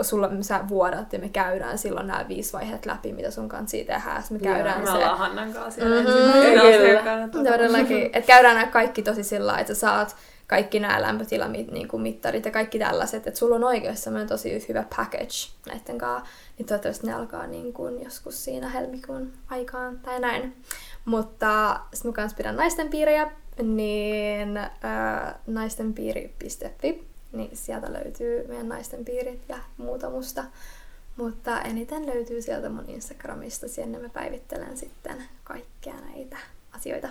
sulla 0.00 0.30
sä 0.40 0.60
vuodat 0.68 1.12
ja 1.12 1.18
me 1.18 1.28
käydään 1.28 1.78
silloin 1.78 2.06
nämä 2.06 2.28
viisi 2.28 2.52
vaiheet 2.52 2.86
läpi, 2.86 3.12
mitä 3.12 3.30
sun 3.30 3.48
kanssa 3.48 3.70
siitä 3.70 3.92
tehdään. 3.92 4.22
Me 4.30 4.38
käydään 4.38 4.82
Joo, 4.82 4.86
se... 4.86 4.92
Me 4.92 4.98
ollaan 4.98 5.18
Hannan 5.18 5.52
kanssa 5.52 5.84
mm-hmm. 5.84 7.30
Todellakin. 7.30 8.06
Että 8.06 8.26
käydään 8.26 8.56
nämä 8.56 8.66
kaikki 8.66 9.02
tosi 9.02 9.22
sillä 9.22 9.58
että 9.58 9.74
sä 9.74 9.80
saat 9.80 10.16
kaikki 10.46 10.80
nämä 10.80 11.02
lämpötilamittarit 11.02 12.44
niin 12.44 12.44
ja 12.44 12.50
kaikki 12.50 12.78
tällaiset, 12.78 13.26
että 13.26 13.38
sulla 13.38 13.56
on 13.56 13.64
oikeasti 13.64 14.02
semmoinen 14.02 14.28
tosi 14.28 14.64
hyvä 14.68 14.84
package 14.96 15.50
näiden 15.66 15.98
kanssa, 15.98 16.30
niin 16.58 16.66
toivottavasti 16.66 17.06
ne 17.06 17.12
alkaa 17.12 17.46
niin 17.46 17.72
kuin 17.72 18.02
joskus 18.02 18.44
siinä 18.44 18.68
helmikuun 18.68 19.32
aikaan 19.50 19.98
tai 19.98 20.20
näin. 20.20 20.56
Mutta 21.04 21.80
sitten 21.94 22.10
mä 22.10 22.14
kanssa 22.14 22.36
pidän 22.36 22.56
naisten 22.56 22.88
piirejä, 22.88 23.30
niin 23.62 24.56
ää, 24.82 25.38
naistenpiiri.fi, 25.46 27.04
niin 27.32 27.56
sieltä 27.56 27.92
löytyy 27.92 28.48
meidän 28.48 28.68
naisten 28.68 29.04
piirit 29.04 29.40
ja 29.48 29.58
muuta 29.76 30.10
musta. 30.10 30.44
Mutta 31.16 31.60
eniten 31.60 32.06
löytyy 32.06 32.42
sieltä 32.42 32.68
mun 32.68 32.88
Instagramista, 32.88 33.68
sinne 33.68 33.98
mä 33.98 34.08
päivittelen 34.08 34.76
sitten 34.76 35.24
kaikkea 35.44 35.94
näitä 35.94 36.36
asioita, 36.72 37.08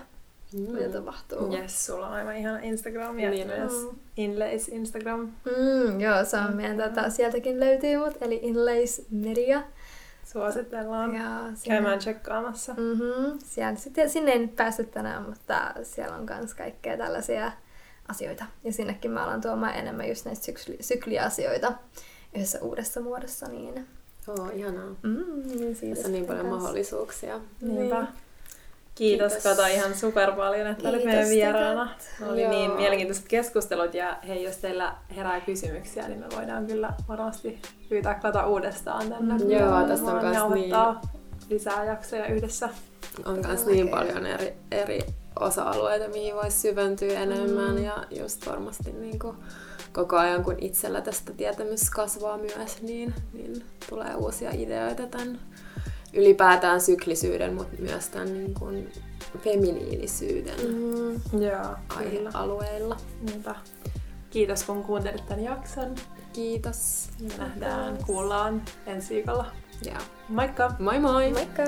mm. 0.54 0.60
mitä 0.76 0.90
tapahtuu. 0.90 1.56
Yes, 1.56 1.86
sulla 1.86 2.08
on 2.08 2.14
aivan 2.14 2.36
ihana 2.38 2.60
Instagram 2.60 3.20
ja 3.20 3.30
Niin 3.30 3.48
myös. 3.48 3.88
Inlays 4.18 4.68
Instagram. 4.68 5.20
Mm, 5.20 6.00
joo, 6.00 6.26
se 6.26 6.38
on 6.38 6.56
meidän, 6.56 6.78
tota, 6.78 7.10
sieltäkin 7.10 7.60
löytyy 7.60 7.98
mut, 7.98 8.18
eli 8.22 8.40
Inlays 8.44 9.02
Media. 9.12 9.64
Suositellaan 10.26 11.16
Ja 11.16 11.40
sinne- 11.54 11.76
käymään 11.76 12.00
tsekkaamassa. 12.00 12.74
Mm-hmm. 12.74 13.40
Siellä, 13.46 13.76
sitten, 13.76 14.10
sinne 14.10 14.32
ei 14.32 14.40
nyt 14.40 14.56
päässyt 14.56 14.92
tänään, 14.92 15.24
mutta 15.24 15.74
siellä 15.84 16.16
on 16.16 16.26
myös 16.40 16.54
kaikkea 16.54 16.98
tällaisia 16.98 17.52
asioita. 18.08 18.46
Ja 18.64 18.74
sinnekin 18.74 19.12
mä 19.12 19.24
alan 19.24 19.42
tuomaan 19.42 19.76
enemmän 19.76 20.10
just 20.10 20.26
näitä 20.26 20.42
sykli, 20.44 20.78
sykliasioita 20.82 21.74
yhdessä 22.36 22.60
uudessa 22.62 23.02
muodossa. 23.02 23.48
Niin, 23.48 23.88
Oo, 24.28 24.50
ihanaa. 24.54 24.96
mm, 25.04 25.42
niin 25.48 25.76
Tässä 25.90 26.08
on 26.08 26.12
niin 26.14 26.26
paljon 26.26 26.46
kans. 26.50 26.62
mahdollisuuksia. 26.62 27.40
Niinpä. 27.62 27.96
Niin. 28.02 28.08
Kiitos, 28.96 29.34
Kiitos. 29.34 29.52
Kata 29.58 29.68
ihan 29.68 29.96
super 29.96 30.32
paljon, 30.32 30.68
että 30.68 30.90
olit 30.90 31.04
meidän 31.06 31.30
vieraana. 31.30 31.96
oli 32.28 32.42
Joo. 32.42 32.52
niin 32.52 32.72
mielenkiintoiset 32.72 33.28
keskustelut 33.28 33.94
ja 33.94 34.18
hei, 34.28 34.44
jos 34.44 34.58
teillä 34.58 34.96
herää 35.16 35.42
kysymyksiä, 35.42 36.08
niin 36.08 36.20
me 36.20 36.26
voidaan 36.36 36.68
kyllä 36.68 36.94
varmasti 37.08 37.62
pyytää 37.90 38.14
Kata 38.14 38.48
uudestaan 38.48 39.10
tänne. 39.10 39.34
Mm, 39.34 39.52
joo, 39.52 39.88
tästä 39.88 40.12
on 40.12 40.22
kans 40.22 40.38
nauhoittaa 40.38 41.02
lisää 41.50 41.84
jaksoja 41.86 42.26
yhdessä. 42.28 42.70
On 43.26 43.40
myös 43.48 43.66
niin 43.66 43.90
paljon 43.90 44.26
eri, 44.26 44.54
eri 44.72 45.00
osa-alueita, 45.40 46.08
mihin 46.08 46.36
voisi 46.36 46.60
syventyä 46.60 47.20
enemmän 47.20 47.76
Mm. 47.76 47.84
ja 47.84 48.04
just 48.10 48.48
varmasti 48.48 48.92
niin 48.92 49.20
kuin 49.20 49.38
koko 49.94 50.18
ajan, 50.18 50.44
kun 50.44 50.56
itsellä 50.62 51.02
tästä 51.02 51.32
tietämys 51.34 51.90
kasvaa 51.90 52.38
myös, 52.38 52.82
niin, 52.82 53.14
niin 53.34 53.64
tulee 53.90 54.16
uusia 54.16 54.52
ideoita 54.54 55.08
tämän 55.08 55.40
ylipäätään 56.14 56.82
syklisyyden, 56.82 57.54
mutta 57.54 57.82
myös 57.82 58.10
tämän 58.10 58.34
niin 58.34 58.54
kuin 58.54 58.92
feminiinisyyden 59.40 60.56
Mm, 60.68 61.42
Joo, 61.42 61.76
aihealueilla. 61.90 62.98
Niinpä. 63.22 63.56
Kiitos 64.30 64.64
kun 64.64 64.84
kuuntelit 64.84 65.26
tämän 65.26 65.44
jakson. 65.44 65.96
Kiitos 66.34 67.10
Me 67.22 67.38
nähdään, 67.38 67.98
kuullaan 68.06 68.62
ensi 68.86 69.16
viikolla. 69.16 69.46
ja 69.86 69.98
Moikka! 70.30 70.76
moi 70.80 71.00
moi! 71.00 71.32
moikka! 71.32 71.64